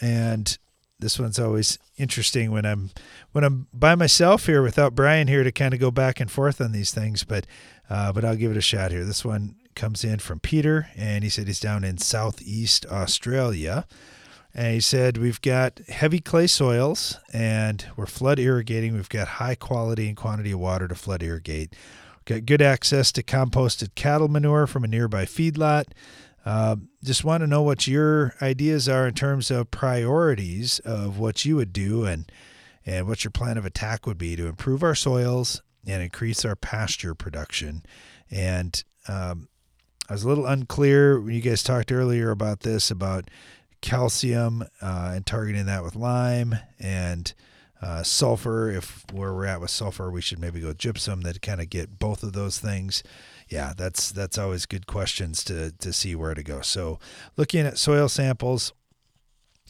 and 0.00 0.56
this 0.98 1.18
one's 1.18 1.38
always 1.38 1.78
interesting 1.98 2.50
when 2.50 2.64
I'm 2.64 2.90
when 3.32 3.44
I'm 3.44 3.66
by 3.74 3.94
myself 3.94 4.46
here 4.46 4.62
without 4.62 4.94
Brian 4.94 5.28
here 5.28 5.44
to 5.44 5.52
kind 5.52 5.74
of 5.74 5.78
go 5.78 5.90
back 5.90 6.18
and 6.18 6.30
forth 6.30 6.62
on 6.62 6.72
these 6.72 6.92
things. 6.92 7.24
But 7.24 7.46
uh, 7.90 8.12
but 8.12 8.24
I'll 8.24 8.36
give 8.36 8.50
it 8.50 8.56
a 8.56 8.62
shot 8.62 8.90
here. 8.90 9.04
This 9.04 9.22
one 9.22 9.56
comes 9.74 10.02
in 10.02 10.18
from 10.18 10.40
Peter, 10.40 10.88
and 10.96 11.22
he 11.22 11.30
said 11.30 11.46
he's 11.46 11.60
down 11.60 11.84
in 11.84 11.98
southeast 11.98 12.86
Australia. 12.86 13.86
And 14.58 14.74
he 14.74 14.80
said, 14.80 15.18
We've 15.18 15.40
got 15.40 15.78
heavy 15.86 16.18
clay 16.18 16.48
soils 16.48 17.16
and 17.32 17.86
we're 17.96 18.06
flood 18.06 18.40
irrigating. 18.40 18.92
We've 18.94 19.08
got 19.08 19.28
high 19.28 19.54
quality 19.54 20.08
and 20.08 20.16
quantity 20.16 20.50
of 20.50 20.58
water 20.58 20.88
to 20.88 20.96
flood 20.96 21.22
irrigate. 21.22 21.76
Got 22.24 22.44
good 22.44 22.60
access 22.60 23.12
to 23.12 23.22
composted 23.22 23.94
cattle 23.94 24.26
manure 24.26 24.66
from 24.66 24.82
a 24.82 24.88
nearby 24.88 25.26
feedlot. 25.26 25.84
Uh, 26.44 26.74
just 27.04 27.22
want 27.22 27.42
to 27.42 27.46
know 27.46 27.62
what 27.62 27.86
your 27.86 28.34
ideas 28.42 28.88
are 28.88 29.06
in 29.06 29.14
terms 29.14 29.52
of 29.52 29.70
priorities 29.70 30.80
of 30.80 31.20
what 31.20 31.44
you 31.44 31.54
would 31.54 31.72
do 31.72 32.04
and 32.04 32.28
and 32.84 33.06
what 33.06 33.22
your 33.22 33.30
plan 33.30 33.58
of 33.58 33.64
attack 33.64 34.08
would 34.08 34.18
be 34.18 34.34
to 34.34 34.48
improve 34.48 34.82
our 34.82 34.96
soils 34.96 35.62
and 35.86 36.02
increase 36.02 36.44
our 36.44 36.56
pasture 36.56 37.14
production. 37.14 37.84
And 38.28 38.82
um, 39.06 39.46
I 40.08 40.14
was 40.14 40.24
a 40.24 40.28
little 40.28 40.46
unclear 40.46 41.20
when 41.20 41.36
you 41.36 41.42
guys 41.42 41.62
talked 41.62 41.92
earlier 41.92 42.32
about 42.32 42.60
this 42.60 42.90
about 42.90 43.30
calcium 43.80 44.62
uh, 44.80 45.12
and 45.14 45.26
targeting 45.26 45.66
that 45.66 45.82
with 45.82 45.96
lime 45.96 46.56
and 46.78 47.32
uh, 47.80 48.02
sulfur. 48.02 48.70
If 48.70 49.04
where 49.12 49.32
we're 49.32 49.46
at 49.46 49.60
with 49.60 49.70
sulfur, 49.70 50.10
we 50.10 50.20
should 50.20 50.38
maybe 50.38 50.60
go 50.60 50.72
gypsum 50.72 51.22
that 51.22 51.42
kind 51.42 51.60
of 51.60 51.70
get 51.70 51.98
both 51.98 52.22
of 52.22 52.32
those 52.32 52.58
things. 52.58 53.02
Yeah, 53.48 53.72
that's 53.76 54.10
that's 54.10 54.38
always 54.38 54.66
good 54.66 54.86
questions 54.86 55.44
to 55.44 55.72
to 55.72 55.92
see 55.92 56.14
where 56.14 56.34
to 56.34 56.42
go. 56.42 56.60
So 56.60 56.98
looking 57.36 57.66
at 57.66 57.78
soil 57.78 58.08
samples 58.08 58.72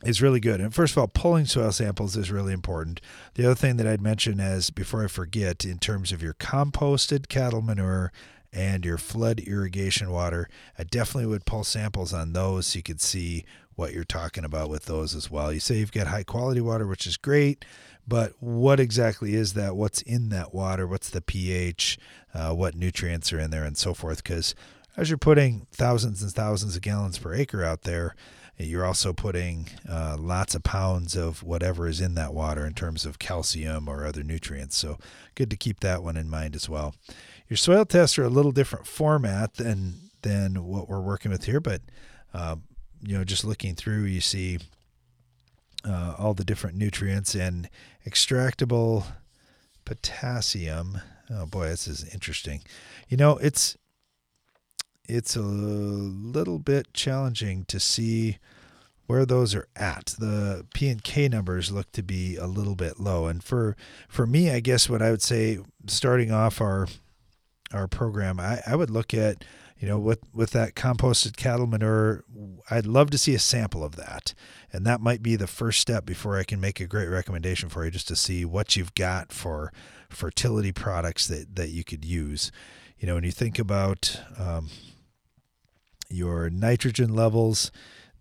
is 0.04 0.22
really 0.22 0.40
good. 0.40 0.60
And 0.60 0.74
first 0.74 0.92
of 0.92 0.98
all, 0.98 1.08
pulling 1.08 1.46
soil 1.46 1.72
samples 1.72 2.16
is 2.16 2.30
really 2.30 2.52
important. 2.52 3.00
The 3.34 3.46
other 3.46 3.54
thing 3.54 3.76
that 3.78 3.86
I'd 3.86 4.00
mention 4.00 4.40
as 4.40 4.70
before 4.70 5.04
I 5.04 5.08
forget, 5.08 5.64
in 5.64 5.78
terms 5.78 6.12
of 6.12 6.22
your 6.22 6.34
composted 6.34 7.28
cattle 7.28 7.62
manure 7.62 8.12
and 8.52 8.84
your 8.84 8.98
flood 8.98 9.40
irrigation 9.40 10.10
water, 10.10 10.48
I 10.78 10.84
definitely 10.84 11.26
would 11.26 11.46
pull 11.46 11.64
samples 11.64 12.12
on 12.14 12.32
those 12.32 12.68
so 12.68 12.78
you 12.78 12.82
could 12.82 13.00
see 13.00 13.44
what 13.78 13.92
you're 13.92 14.02
talking 14.02 14.44
about 14.44 14.68
with 14.68 14.86
those 14.86 15.14
as 15.14 15.30
well. 15.30 15.52
You 15.52 15.60
say 15.60 15.76
you've 15.76 15.92
got 15.92 16.08
high 16.08 16.24
quality 16.24 16.60
water, 16.60 16.84
which 16.84 17.06
is 17.06 17.16
great, 17.16 17.64
but 18.08 18.32
what 18.40 18.80
exactly 18.80 19.34
is 19.34 19.52
that? 19.52 19.76
What's 19.76 20.02
in 20.02 20.30
that 20.30 20.52
water? 20.52 20.84
What's 20.84 21.10
the 21.10 21.20
pH? 21.20 21.96
Uh, 22.34 22.52
what 22.54 22.74
nutrients 22.74 23.32
are 23.32 23.38
in 23.38 23.52
there, 23.52 23.62
and 23.62 23.78
so 23.78 23.94
forth? 23.94 24.24
Because 24.24 24.56
as 24.96 25.08
you're 25.08 25.16
putting 25.16 25.68
thousands 25.70 26.24
and 26.24 26.32
thousands 26.32 26.74
of 26.74 26.82
gallons 26.82 27.18
per 27.18 27.32
acre 27.32 27.62
out 27.62 27.82
there, 27.82 28.16
you're 28.56 28.84
also 28.84 29.12
putting 29.12 29.68
uh, 29.88 30.16
lots 30.18 30.56
of 30.56 30.64
pounds 30.64 31.16
of 31.16 31.44
whatever 31.44 31.86
is 31.86 32.00
in 32.00 32.14
that 32.16 32.34
water 32.34 32.66
in 32.66 32.74
terms 32.74 33.06
of 33.06 33.20
calcium 33.20 33.86
or 33.86 34.04
other 34.04 34.24
nutrients. 34.24 34.76
So, 34.76 34.98
good 35.36 35.50
to 35.50 35.56
keep 35.56 35.78
that 35.80 36.02
one 36.02 36.16
in 36.16 36.28
mind 36.28 36.56
as 36.56 36.68
well. 36.68 36.96
Your 37.48 37.56
soil 37.56 37.84
tests 37.84 38.18
are 38.18 38.24
a 38.24 38.28
little 38.28 38.50
different 38.50 38.88
format 38.88 39.54
than 39.54 40.10
than 40.22 40.64
what 40.64 40.88
we're 40.88 41.00
working 41.00 41.30
with 41.30 41.44
here, 41.44 41.60
but 41.60 41.82
uh, 42.34 42.56
you 43.02 43.16
know, 43.16 43.24
just 43.24 43.44
looking 43.44 43.74
through, 43.74 44.04
you 44.04 44.20
see 44.20 44.58
uh, 45.84 46.14
all 46.18 46.34
the 46.34 46.44
different 46.44 46.76
nutrients 46.76 47.34
and 47.34 47.68
extractable 48.06 49.04
potassium. 49.84 51.00
Oh 51.30 51.46
boy, 51.46 51.68
this 51.68 51.86
is 51.86 52.12
interesting. 52.12 52.62
You 53.08 53.16
know, 53.16 53.36
it's 53.38 53.76
it's 55.08 55.36
a 55.36 55.40
little 55.40 56.58
bit 56.58 56.92
challenging 56.92 57.64
to 57.66 57.80
see 57.80 58.38
where 59.06 59.24
those 59.24 59.54
are 59.54 59.66
at. 59.74 60.14
The 60.18 60.66
P 60.74 60.88
and 60.88 61.02
K 61.02 61.28
numbers 61.28 61.72
look 61.72 61.90
to 61.92 62.02
be 62.02 62.36
a 62.36 62.46
little 62.46 62.74
bit 62.74 63.00
low, 63.00 63.26
and 63.26 63.42
for 63.42 63.76
for 64.08 64.26
me, 64.26 64.50
I 64.50 64.60
guess 64.60 64.88
what 64.88 65.02
I 65.02 65.10
would 65.10 65.22
say, 65.22 65.58
starting 65.86 66.30
off 66.30 66.60
our 66.60 66.88
our 67.72 67.86
program, 67.86 68.40
I, 68.40 68.60
I 68.66 68.76
would 68.76 68.90
look 68.90 69.12
at 69.12 69.44
you 69.78 69.86
know, 69.86 69.98
with 69.98 70.20
with 70.34 70.50
that 70.50 70.74
composted 70.74 71.36
cattle 71.36 71.66
manure, 71.66 72.24
I'd 72.70 72.86
love 72.86 73.10
to 73.10 73.18
see 73.18 73.34
a 73.34 73.38
sample 73.38 73.84
of 73.84 73.96
that, 73.96 74.34
and 74.72 74.84
that 74.86 75.00
might 75.00 75.22
be 75.22 75.36
the 75.36 75.46
first 75.46 75.80
step 75.80 76.04
before 76.04 76.38
I 76.38 76.44
can 76.44 76.60
make 76.60 76.80
a 76.80 76.86
great 76.86 77.08
recommendation 77.08 77.68
for 77.68 77.84
you, 77.84 77.90
just 77.90 78.08
to 78.08 78.16
see 78.16 78.44
what 78.44 78.76
you've 78.76 78.94
got 78.94 79.32
for 79.32 79.72
fertility 80.08 80.72
products 80.72 81.28
that 81.28 81.54
that 81.54 81.68
you 81.68 81.84
could 81.84 82.04
use. 82.04 82.50
You 82.98 83.06
know, 83.06 83.14
when 83.14 83.24
you 83.24 83.30
think 83.30 83.60
about 83.60 84.20
um, 84.36 84.68
your 86.10 86.50
nitrogen 86.50 87.14
levels, 87.14 87.70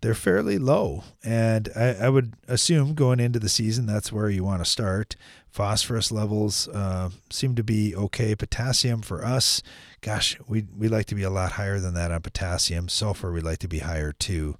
they're 0.00 0.14
fairly 0.14 0.58
low. 0.58 1.04
And 1.24 1.68
I, 1.74 1.94
I, 1.94 2.08
would 2.08 2.34
assume 2.46 2.94
going 2.94 3.18
into 3.18 3.40
the 3.40 3.48
season, 3.48 3.86
that's 3.86 4.12
where 4.12 4.30
you 4.30 4.44
want 4.44 4.64
to 4.64 4.70
start. 4.70 5.16
Phosphorus 5.50 6.12
levels 6.12 6.68
uh, 6.68 7.10
seem 7.30 7.54
to 7.56 7.64
be 7.64 7.94
okay. 7.96 8.34
Potassium 8.34 9.02
for 9.02 9.24
us, 9.24 9.62
gosh, 10.00 10.38
we 10.46 10.66
we 10.76 10.88
like 10.88 11.06
to 11.06 11.14
be 11.14 11.22
a 11.22 11.30
lot 11.30 11.52
higher 11.52 11.80
than 11.80 11.94
that 11.94 12.12
on 12.12 12.22
potassium. 12.22 12.88
Sulfur, 12.88 13.32
we 13.32 13.40
like 13.40 13.58
to 13.60 13.68
be 13.68 13.80
higher 13.80 14.12
too. 14.12 14.56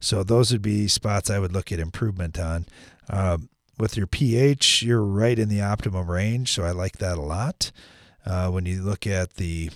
So 0.00 0.22
those 0.22 0.52
would 0.52 0.62
be 0.62 0.88
spots 0.88 1.30
I 1.30 1.38
would 1.38 1.52
look 1.52 1.70
at 1.72 1.78
improvement 1.78 2.38
on. 2.38 2.66
Uh, 3.08 3.38
with 3.78 3.96
your 3.96 4.06
pH, 4.06 4.82
you're 4.82 5.02
right 5.02 5.38
in 5.38 5.48
the 5.48 5.62
optimum 5.62 6.10
range, 6.10 6.52
so 6.52 6.62
I 6.62 6.72
like 6.72 6.98
that 6.98 7.18
a 7.18 7.22
lot. 7.22 7.72
Uh, 8.24 8.48
when 8.50 8.66
you 8.66 8.82
look 8.82 9.06
at 9.06 9.34
the 9.34 9.70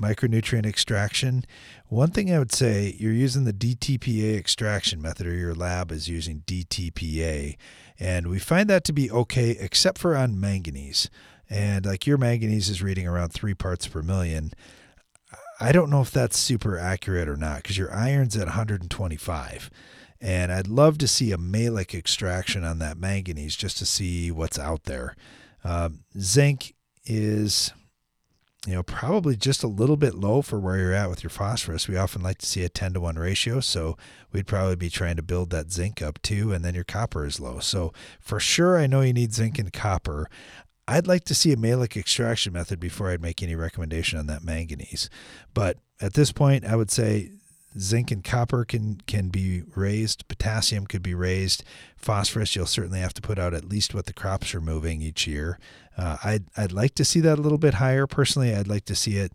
micronutrient 0.00 0.66
extraction, 0.66 1.44
one 1.88 2.10
thing 2.10 2.32
I 2.32 2.38
would 2.38 2.52
say, 2.52 2.96
you're 2.98 3.12
using 3.12 3.44
the 3.44 3.52
DTPA 3.52 4.36
extraction 4.36 5.00
method, 5.00 5.26
or 5.26 5.34
your 5.34 5.54
lab 5.54 5.92
is 5.92 6.08
using 6.08 6.42
DTPA, 6.46 7.56
and 7.98 8.26
we 8.26 8.38
find 8.38 8.68
that 8.70 8.84
to 8.84 8.92
be 8.92 9.10
okay, 9.10 9.50
except 9.50 9.98
for 9.98 10.16
on 10.16 10.40
manganese. 10.40 11.08
And 11.48 11.86
like 11.86 12.06
your 12.06 12.18
manganese 12.18 12.68
is 12.68 12.82
reading 12.82 13.06
around 13.06 13.30
three 13.30 13.54
parts 13.54 13.86
per 13.86 14.02
million. 14.02 14.52
I 15.60 15.72
don't 15.72 15.90
know 15.90 16.00
if 16.00 16.10
that's 16.10 16.36
super 16.36 16.78
accurate 16.78 17.28
or 17.28 17.36
not 17.36 17.62
because 17.62 17.78
your 17.78 17.92
iron's 17.92 18.36
at 18.36 18.46
125. 18.46 19.70
And 20.20 20.50
I'd 20.50 20.68
love 20.68 20.98
to 20.98 21.08
see 21.08 21.32
a 21.32 21.36
Mehlich 21.36 21.94
extraction 21.94 22.64
on 22.64 22.78
that 22.78 22.98
manganese 22.98 23.56
just 23.56 23.78
to 23.78 23.86
see 23.86 24.30
what's 24.30 24.58
out 24.58 24.84
there. 24.84 25.14
Um, 25.62 26.04
zinc 26.18 26.74
is, 27.04 27.72
you 28.66 28.74
know, 28.74 28.82
probably 28.82 29.36
just 29.36 29.62
a 29.62 29.68
little 29.68 29.96
bit 29.96 30.14
low 30.14 30.40
for 30.40 30.58
where 30.58 30.78
you're 30.78 30.94
at 30.94 31.10
with 31.10 31.22
your 31.22 31.30
phosphorus. 31.30 31.86
We 31.86 31.96
often 31.96 32.22
like 32.22 32.38
to 32.38 32.46
see 32.46 32.64
a 32.64 32.68
10 32.68 32.94
to 32.94 33.00
1 33.00 33.16
ratio, 33.16 33.60
so 33.60 33.96
we'd 34.32 34.46
probably 34.46 34.76
be 34.76 34.88
trying 34.88 35.16
to 35.16 35.22
build 35.22 35.50
that 35.50 35.70
zinc 35.70 36.00
up 36.00 36.20
too, 36.22 36.52
and 36.52 36.64
then 36.64 36.74
your 36.74 36.84
copper 36.84 37.26
is 37.26 37.40
low. 37.40 37.58
So 37.58 37.92
for 38.20 38.40
sure, 38.40 38.78
I 38.78 38.86
know 38.86 39.02
you 39.02 39.12
need 39.12 39.34
zinc 39.34 39.58
and 39.58 39.72
copper. 39.72 40.30
I'd 40.86 41.06
like 41.06 41.24
to 41.24 41.34
see 41.34 41.52
a 41.52 41.56
Mehlich 41.56 41.96
extraction 41.96 42.52
method 42.52 42.80
before 42.80 43.10
I'd 43.10 43.22
make 43.22 43.42
any 43.42 43.54
recommendation 43.54 44.18
on 44.18 44.26
that 44.26 44.44
manganese. 44.44 45.08
But 45.52 45.78
at 46.00 46.14
this 46.14 46.32
point, 46.32 46.64
I 46.64 46.76
would 46.76 46.90
say 46.90 47.32
zinc 47.78 48.10
and 48.10 48.22
copper 48.22 48.64
can 48.64 49.00
can 49.06 49.28
be 49.28 49.62
raised 49.74 50.26
potassium 50.28 50.86
could 50.86 51.02
be 51.02 51.14
raised 51.14 51.64
phosphorus 51.96 52.54
you'll 52.54 52.66
certainly 52.66 53.00
have 53.00 53.14
to 53.14 53.22
put 53.22 53.38
out 53.38 53.54
at 53.54 53.68
least 53.68 53.94
what 53.94 54.06
the 54.06 54.12
crops 54.12 54.54
are 54.54 54.60
moving 54.60 55.02
each 55.02 55.26
year 55.26 55.58
uh, 55.96 56.16
I'd, 56.24 56.44
I'd 56.56 56.72
like 56.72 56.94
to 56.96 57.04
see 57.04 57.20
that 57.20 57.38
a 57.38 57.42
little 57.42 57.58
bit 57.58 57.74
higher 57.74 58.06
personally 58.06 58.54
i'd 58.54 58.68
like 58.68 58.84
to 58.86 58.94
see 58.94 59.16
it 59.16 59.32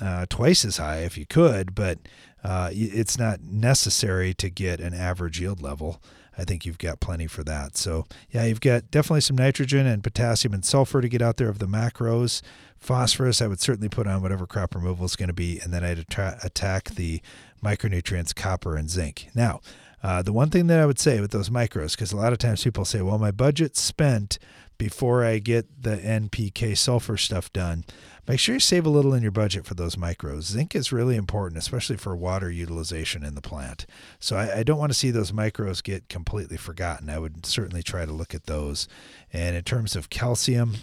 uh, 0.00 0.26
twice 0.28 0.64
as 0.64 0.76
high 0.76 0.98
if 0.98 1.16
you 1.18 1.26
could 1.26 1.74
but 1.74 1.98
uh, 2.44 2.70
it's 2.72 3.18
not 3.18 3.40
necessary 3.42 4.32
to 4.34 4.48
get 4.48 4.80
an 4.80 4.94
average 4.94 5.40
yield 5.40 5.60
level 5.60 6.00
I 6.38 6.44
think 6.44 6.64
you've 6.64 6.78
got 6.78 7.00
plenty 7.00 7.26
for 7.26 7.42
that. 7.44 7.76
So, 7.76 8.06
yeah, 8.30 8.44
you've 8.44 8.60
got 8.60 8.92
definitely 8.92 9.22
some 9.22 9.36
nitrogen 9.36 9.86
and 9.86 10.04
potassium 10.04 10.54
and 10.54 10.64
sulfur 10.64 11.00
to 11.00 11.08
get 11.08 11.20
out 11.20 11.36
there 11.36 11.48
of 11.48 11.58
the 11.58 11.66
macros. 11.66 12.40
Phosphorus, 12.78 13.42
I 13.42 13.46
would 13.46 13.60
certainly 13.60 13.88
put 13.88 14.06
on 14.06 14.22
whatever 14.22 14.46
crop 14.46 14.74
removal 14.74 15.04
is 15.04 15.16
going 15.16 15.28
to 15.28 15.34
be, 15.34 15.58
and 15.60 15.72
then 15.72 15.84
I'd 15.84 15.98
attack 15.98 16.90
the 16.90 17.20
micronutrients, 17.62 18.34
copper 18.34 18.76
and 18.76 18.88
zinc. 18.88 19.28
Now, 19.34 19.60
uh, 20.02 20.22
the 20.22 20.32
one 20.32 20.50
thing 20.50 20.68
that 20.68 20.78
I 20.78 20.86
would 20.86 20.98
say 20.98 21.20
with 21.20 21.32
those 21.32 21.50
micros, 21.50 21.92
because 21.92 22.12
a 22.12 22.16
lot 22.16 22.32
of 22.32 22.38
times 22.38 22.62
people 22.62 22.84
say, 22.84 23.02
well, 23.02 23.18
my 23.18 23.32
budget's 23.32 23.80
spent 23.80 24.38
before 24.78 25.24
I 25.24 25.40
get 25.40 25.82
the 25.82 25.96
NPK 25.96 26.76
sulfur 26.76 27.16
stuff 27.16 27.52
done 27.52 27.84
make 28.28 28.38
sure 28.38 28.54
you 28.54 28.60
save 28.60 28.84
a 28.84 28.90
little 28.90 29.14
in 29.14 29.22
your 29.22 29.32
budget 29.32 29.64
for 29.64 29.74
those 29.74 29.96
micros. 29.96 30.42
Zinc 30.42 30.76
is 30.76 30.92
really 30.92 31.16
important, 31.16 31.58
especially 31.58 31.96
for 31.96 32.14
water 32.14 32.50
utilization 32.50 33.24
in 33.24 33.34
the 33.34 33.40
plant. 33.40 33.86
So 34.20 34.36
I, 34.36 34.58
I, 34.58 34.62
don't 34.62 34.78
want 34.78 34.92
to 34.92 34.98
see 34.98 35.10
those 35.10 35.32
micros 35.32 35.82
get 35.82 36.08
completely 36.08 36.58
forgotten. 36.58 37.08
I 37.08 37.18
would 37.18 37.46
certainly 37.46 37.82
try 37.82 38.04
to 38.04 38.12
look 38.12 38.34
at 38.34 38.44
those. 38.44 38.86
And 39.32 39.56
in 39.56 39.64
terms 39.64 39.96
of 39.96 40.10
calcium, 40.10 40.76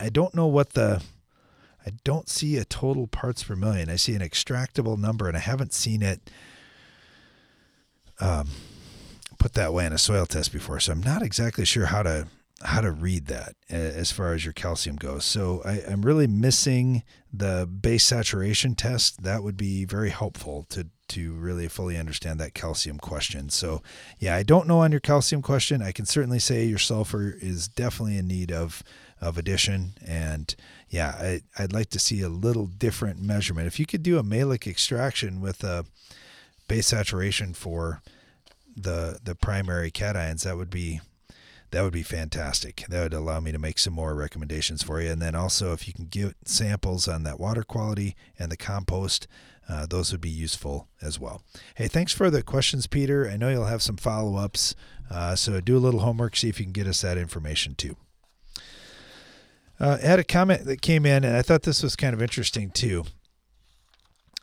I 0.00 0.08
don't 0.08 0.34
know 0.34 0.46
what 0.46 0.74
the 0.74 1.02
I 1.86 1.92
don't 2.04 2.28
see 2.28 2.56
a 2.56 2.64
total 2.64 3.06
parts 3.06 3.42
per 3.42 3.56
million. 3.56 3.88
I 3.88 3.96
see 3.96 4.14
an 4.14 4.20
extractable 4.20 4.98
number, 4.98 5.26
and 5.26 5.36
I 5.36 5.40
haven't 5.40 5.72
seen 5.72 6.02
it 6.02 6.30
um, 8.20 8.48
put 9.38 9.54
that 9.54 9.72
way 9.72 9.86
in 9.86 9.92
a 9.92 9.98
soil 9.98 10.26
test 10.26 10.52
before. 10.52 10.80
So 10.80 10.92
I'm 10.92 11.02
not 11.02 11.22
exactly 11.22 11.64
sure 11.64 11.86
how 11.86 12.02
to 12.02 12.26
how 12.62 12.80
to 12.80 12.90
read 12.90 13.26
that 13.26 13.54
as 13.70 14.10
far 14.10 14.34
as 14.34 14.44
your 14.44 14.52
calcium 14.52 14.96
goes. 14.96 15.24
So 15.24 15.62
I, 15.64 15.78
am 15.90 16.02
really 16.02 16.26
missing 16.26 17.04
the 17.32 17.66
base 17.66 18.04
saturation 18.04 18.74
test. 18.74 19.22
That 19.22 19.44
would 19.44 19.56
be 19.56 19.84
very 19.84 20.10
helpful 20.10 20.66
to 20.70 20.88
to 21.10 21.32
really 21.34 21.68
fully 21.68 21.96
understand 21.96 22.38
that 22.38 22.52
calcium 22.52 22.98
question. 22.98 23.48
So 23.48 23.82
yeah, 24.18 24.34
I 24.34 24.42
don't 24.42 24.68
know 24.68 24.80
on 24.80 24.90
your 24.90 25.00
calcium 25.00 25.40
question. 25.40 25.80
I 25.80 25.92
can 25.92 26.04
certainly 26.04 26.38
say 26.38 26.64
your 26.64 26.78
sulfur 26.78 27.34
is 27.40 27.66
definitely 27.68 28.18
in 28.18 28.26
need 28.26 28.52
of 28.52 28.82
of 29.20 29.38
addition. 29.38 29.94
And 30.04 30.54
yeah, 30.88 31.14
I, 31.18 31.40
I'd 31.62 31.72
like 31.72 31.90
to 31.90 31.98
see 31.98 32.20
a 32.22 32.28
little 32.28 32.66
different 32.66 33.20
measurement. 33.20 33.66
If 33.66 33.78
you 33.78 33.86
could 33.86 34.02
do 34.02 34.18
a 34.18 34.22
Mehlich 34.22 34.66
extraction 34.66 35.40
with 35.40 35.64
a 35.64 35.84
base 36.66 36.88
saturation 36.88 37.54
for 37.54 38.02
the 38.76 39.18
the 39.22 39.34
primary 39.34 39.90
cations, 39.90 40.44
that 40.44 40.56
would 40.56 40.70
be 40.70 41.00
that 41.70 41.82
would 41.82 41.92
be 41.92 42.02
fantastic. 42.02 42.84
That 42.88 43.02
would 43.02 43.14
allow 43.14 43.40
me 43.40 43.52
to 43.52 43.58
make 43.58 43.78
some 43.78 43.92
more 43.92 44.14
recommendations 44.14 44.82
for 44.82 45.02
you. 45.02 45.10
And 45.10 45.20
then 45.20 45.34
also, 45.34 45.72
if 45.72 45.86
you 45.86 45.92
can 45.92 46.06
get 46.06 46.34
samples 46.44 47.06
on 47.06 47.24
that 47.24 47.38
water 47.38 47.62
quality 47.62 48.16
and 48.38 48.50
the 48.50 48.56
compost, 48.56 49.26
uh, 49.68 49.84
those 49.84 50.10
would 50.12 50.20
be 50.22 50.30
useful 50.30 50.88
as 51.02 51.20
well. 51.20 51.42
Hey, 51.74 51.88
thanks 51.88 52.12
for 52.12 52.30
the 52.30 52.42
questions, 52.42 52.86
Peter. 52.86 53.28
I 53.28 53.36
know 53.36 53.50
you'll 53.50 53.66
have 53.66 53.82
some 53.82 53.98
follow 53.98 54.36
ups. 54.36 54.74
Uh, 55.10 55.36
so 55.36 55.60
do 55.60 55.76
a 55.76 55.78
little 55.78 56.00
homework, 56.00 56.36
see 56.36 56.48
if 56.48 56.58
you 56.58 56.64
can 56.64 56.72
get 56.72 56.86
us 56.86 57.02
that 57.02 57.18
information 57.18 57.74
too. 57.74 57.96
Uh, 59.80 59.98
I 60.02 60.06
had 60.06 60.18
a 60.18 60.24
comment 60.24 60.64
that 60.64 60.82
came 60.82 61.06
in, 61.06 61.24
and 61.24 61.36
I 61.36 61.42
thought 61.42 61.62
this 61.62 61.82
was 61.82 61.96
kind 61.96 62.14
of 62.14 62.22
interesting 62.22 62.70
too. 62.70 63.04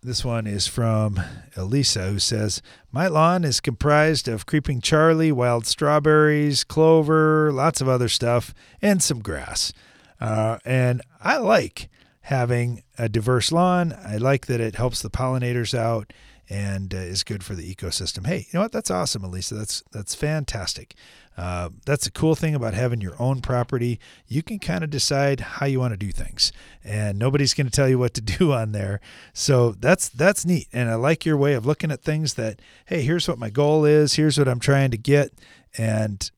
This 0.02 0.24
one 0.24 0.46
is 0.46 0.68
from 0.68 1.20
Elisa, 1.56 2.10
who 2.10 2.20
says, 2.20 2.62
My 2.92 3.08
lawn 3.08 3.44
is 3.44 3.60
comprised 3.60 4.28
of 4.28 4.46
creeping 4.46 4.80
Charlie, 4.80 5.32
wild 5.32 5.66
strawberries, 5.66 6.64
clover, 6.64 7.52
lots 7.52 7.82
of 7.82 7.90
other 7.90 8.08
stuff, 8.08 8.54
and 8.84 9.02
some 9.02 9.20
grass. 9.20 9.74
Uh, 10.22 10.60
and 10.64 11.02
I 11.20 11.38
like 11.38 11.90
having 12.22 12.84
a 13.00 13.10
diverse 13.10 13.52
lawn. 13.52 13.94
I 13.94 14.18
like 14.18 14.46
that 14.46 14.62
it 14.62 14.76
helps 14.76 15.02
the 15.02 15.10
pollinators 15.10 15.78
out 15.78 16.14
and 16.50 16.94
uh, 16.94 16.98
is 16.98 17.24
good 17.24 17.44
for 17.44 17.56
the 17.56 17.74
ecosystem. 17.74 18.28
Hey, 18.28 18.40
you 18.40 18.46
know 18.54 18.62
what? 18.62 18.72
That's 18.72 18.92
awesome, 18.92 19.24
Elisa. 19.24 19.56
That's 19.56 19.84
that's 19.92 20.14
fantastic. 20.14 20.94
Uh, 21.38 21.70
that's 21.86 22.06
the 22.06 22.12
cool 22.12 22.36
thing 22.36 22.56
about 22.56 22.74
having 22.74 23.02
your 23.02 23.16
own 23.20 23.42
property. 23.42 24.00
You 24.28 24.42
can 24.42 24.60
kind 24.60 24.84
of 24.84 24.90
decide 24.90 25.40
how 25.42 25.66
you 25.66 25.80
want 25.80 25.94
to 25.94 25.98
do 25.98 26.12
things, 26.12 26.52
and 26.84 27.20
nobody's 27.20 27.54
going 27.54 27.68
to 27.68 27.72
tell 27.72 27.90
you 27.90 28.00
what 28.00 28.14
to 28.14 28.22
do 28.38 28.54
on 28.54 28.72
there. 28.72 29.02
So 29.34 29.72
that's 29.72 30.08
that's 30.10 30.46
neat, 30.46 30.68
and 30.72 30.90
I 30.90 30.96
like 30.96 31.26
your 31.26 31.38
way 31.38 31.54
of 31.54 31.66
looking 31.66 31.92
at 31.92 32.02
things. 32.02 32.36
That 32.36 32.62
hey, 32.86 33.02
here's 33.02 33.28
what 33.28 33.40
my 33.40 33.50
goal 33.50 33.86
is. 33.86 34.14
Here's 34.14 34.38
what 34.38 34.48
I'm 34.48 34.60
trying 34.60 34.92
to 34.92 34.98
get, 34.98 35.34
and 35.78 36.30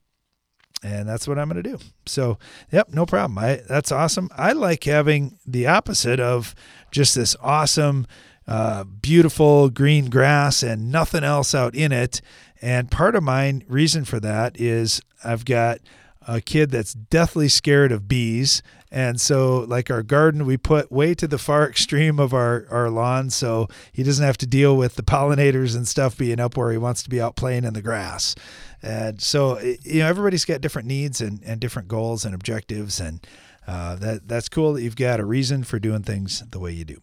and 0.82 1.08
that's 1.08 1.26
what 1.26 1.38
I'm 1.38 1.48
going 1.48 1.62
to 1.62 1.70
do. 1.70 1.78
So, 2.06 2.38
yep, 2.70 2.88
no 2.90 3.06
problem. 3.06 3.38
I 3.38 3.62
that's 3.68 3.92
awesome. 3.92 4.30
I 4.36 4.52
like 4.52 4.84
having 4.84 5.38
the 5.46 5.66
opposite 5.66 6.20
of 6.20 6.54
just 6.90 7.14
this 7.14 7.36
awesome, 7.42 8.06
uh, 8.48 8.82
beautiful 8.82 9.68
green 9.68 10.10
grass 10.10 10.62
and 10.64 10.90
nothing 10.90 11.22
else 11.22 11.54
out 11.54 11.74
in 11.74 11.92
it 11.92 12.20
and 12.60 12.90
part 12.90 13.14
of 13.14 13.22
my 13.22 13.60
reason 13.68 14.04
for 14.04 14.20
that 14.20 14.60
is 14.60 15.00
I've 15.24 15.44
got 15.44 15.78
a 16.26 16.40
kid 16.40 16.70
that's 16.70 16.92
deathly 16.92 17.48
scared 17.48 17.92
of 17.92 18.08
bees. 18.08 18.62
And 18.90 19.20
so, 19.20 19.60
like 19.60 19.90
our 19.90 20.02
garden, 20.02 20.44
we 20.44 20.56
put 20.56 20.90
way 20.90 21.14
to 21.14 21.26
the 21.26 21.38
far 21.38 21.68
extreme 21.68 22.18
of 22.18 22.34
our, 22.34 22.66
our 22.70 22.90
lawn 22.90 23.30
so 23.30 23.68
he 23.92 24.02
doesn't 24.02 24.24
have 24.24 24.38
to 24.38 24.46
deal 24.46 24.76
with 24.76 24.96
the 24.96 25.02
pollinators 25.02 25.76
and 25.76 25.86
stuff 25.86 26.16
being 26.16 26.40
up 26.40 26.56
where 26.56 26.72
he 26.72 26.78
wants 26.78 27.02
to 27.04 27.10
be 27.10 27.20
out 27.20 27.36
playing 27.36 27.64
in 27.64 27.74
the 27.74 27.82
grass. 27.82 28.34
And 28.82 29.20
so, 29.20 29.58
you 29.60 30.00
know, 30.00 30.06
everybody's 30.06 30.44
got 30.44 30.60
different 30.60 30.88
needs 30.88 31.20
and, 31.20 31.42
and 31.44 31.60
different 31.60 31.88
goals 31.88 32.24
and 32.24 32.34
objectives. 32.34 33.00
And 33.00 33.26
uh, 33.66 33.96
that 33.96 34.28
that's 34.28 34.48
cool 34.48 34.74
that 34.74 34.82
you've 34.82 34.96
got 34.96 35.20
a 35.20 35.24
reason 35.24 35.64
for 35.64 35.78
doing 35.78 36.02
things 36.02 36.42
the 36.50 36.60
way 36.60 36.72
you 36.72 36.84
do. 36.84 37.00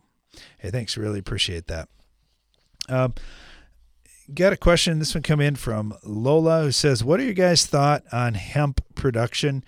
Hey, 0.57 0.71
thanks. 0.71 0.97
Really 0.97 1.19
appreciate 1.19 1.67
that. 1.67 1.89
Um, 2.89 3.13
got 4.33 4.53
a 4.53 4.57
question. 4.57 4.99
This 4.99 5.13
one 5.13 5.23
come 5.23 5.41
in 5.41 5.55
from 5.55 5.95
Lola, 6.03 6.63
who 6.63 6.71
says, 6.71 7.03
"What 7.03 7.19
are 7.19 7.23
your 7.23 7.33
guys' 7.33 7.65
thought 7.65 8.03
on 8.11 8.33
hemp 8.35 8.81
production?" 8.95 9.63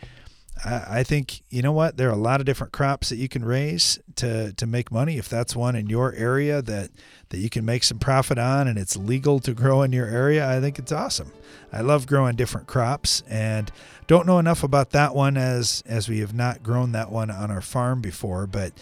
I, 0.63 0.99
I 0.99 1.03
think 1.03 1.41
you 1.49 1.61
know 1.61 1.71
what 1.71 1.97
there 1.97 2.09
are 2.09 2.13
a 2.13 2.17
lot 2.17 2.39
of 2.39 2.45
different 2.45 2.73
crops 2.73 3.09
that 3.09 3.17
you 3.17 3.27
can 3.27 3.43
raise 3.43 3.99
to 4.15 4.53
to 4.53 4.65
make 4.65 4.91
money. 4.91 5.17
If 5.17 5.29
that's 5.29 5.55
one 5.55 5.75
in 5.75 5.87
your 5.87 6.13
area 6.13 6.61
that 6.61 6.89
that 7.29 7.37
you 7.37 7.49
can 7.49 7.65
make 7.65 7.83
some 7.83 7.99
profit 7.99 8.37
on, 8.37 8.67
and 8.67 8.77
it's 8.77 8.95
legal 8.95 9.39
to 9.41 9.53
grow 9.53 9.81
in 9.81 9.91
your 9.91 10.07
area, 10.07 10.49
I 10.49 10.59
think 10.59 10.79
it's 10.79 10.91
awesome. 10.91 11.31
I 11.71 11.81
love 11.81 12.07
growing 12.07 12.35
different 12.35 12.67
crops, 12.67 13.23
and 13.29 13.71
don't 14.07 14.25
know 14.25 14.39
enough 14.39 14.63
about 14.63 14.91
that 14.91 15.15
one 15.15 15.37
as 15.37 15.83
as 15.85 16.07
we 16.07 16.19
have 16.19 16.33
not 16.33 16.63
grown 16.63 16.91
that 16.93 17.11
one 17.11 17.29
on 17.29 17.51
our 17.51 17.61
farm 17.61 18.01
before, 18.01 18.47
but. 18.47 18.73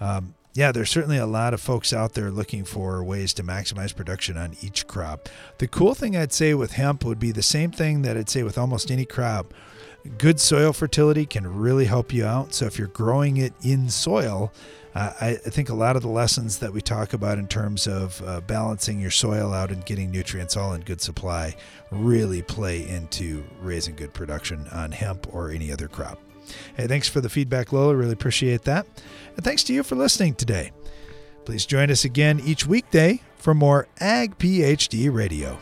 Um, 0.00 0.34
yeah, 0.54 0.70
there's 0.70 0.90
certainly 0.90 1.18
a 1.18 1.26
lot 1.26 1.52
of 1.52 1.60
folks 1.60 1.92
out 1.92 2.14
there 2.14 2.30
looking 2.30 2.64
for 2.64 3.02
ways 3.02 3.34
to 3.34 3.42
maximize 3.42 3.94
production 3.94 4.36
on 4.36 4.56
each 4.62 4.86
crop. 4.86 5.28
The 5.58 5.66
cool 5.66 5.94
thing 5.94 6.16
I'd 6.16 6.32
say 6.32 6.54
with 6.54 6.72
hemp 6.72 7.04
would 7.04 7.18
be 7.18 7.32
the 7.32 7.42
same 7.42 7.72
thing 7.72 8.02
that 8.02 8.16
I'd 8.16 8.30
say 8.30 8.44
with 8.44 8.56
almost 8.56 8.90
any 8.90 9.04
crop. 9.04 9.52
Good 10.16 10.38
soil 10.38 10.72
fertility 10.72 11.26
can 11.26 11.58
really 11.58 11.86
help 11.86 12.12
you 12.12 12.24
out. 12.24 12.54
So 12.54 12.66
if 12.66 12.78
you're 12.78 12.88
growing 12.88 13.36
it 13.38 13.52
in 13.62 13.88
soil, 13.90 14.52
uh, 14.94 15.12
I, 15.20 15.34
think 15.34 15.70
a 15.70 15.74
lot 15.74 15.96
of 15.96 16.02
the 16.02 16.08
lessons 16.08 16.58
that 16.58 16.72
we 16.72 16.80
talk 16.80 17.14
about 17.14 17.38
in 17.38 17.48
terms 17.48 17.88
of 17.88 18.22
uh, 18.24 18.40
balancing 18.42 19.00
your 19.00 19.10
soil 19.10 19.52
out 19.52 19.72
and 19.72 19.84
getting 19.84 20.12
nutrients 20.12 20.56
all 20.56 20.72
in 20.74 20.82
good 20.82 21.00
supply 21.00 21.56
really 21.90 22.42
play 22.42 22.86
into 22.88 23.44
raising 23.60 23.96
good 23.96 24.14
production 24.14 24.68
on 24.70 24.92
hemp 24.92 25.26
or 25.34 25.50
any 25.50 25.72
other 25.72 25.88
crop. 25.88 26.20
Hey, 26.76 26.86
thanks 26.86 27.08
for 27.08 27.20
the 27.20 27.28
feedback, 27.28 27.72
Lola. 27.72 27.96
Really 27.96 28.12
appreciate 28.12 28.62
that. 28.64 28.86
And 29.36 29.44
thanks 29.44 29.64
to 29.64 29.74
you 29.74 29.82
for 29.82 29.96
listening 29.96 30.34
today. 30.34 30.72
Please 31.44 31.66
join 31.66 31.90
us 31.90 32.04
again 32.04 32.40
each 32.44 32.66
weekday 32.66 33.20
for 33.36 33.54
more 33.54 33.86
Ag 34.00 34.38
PhD 34.38 35.12
Radio. 35.12 35.58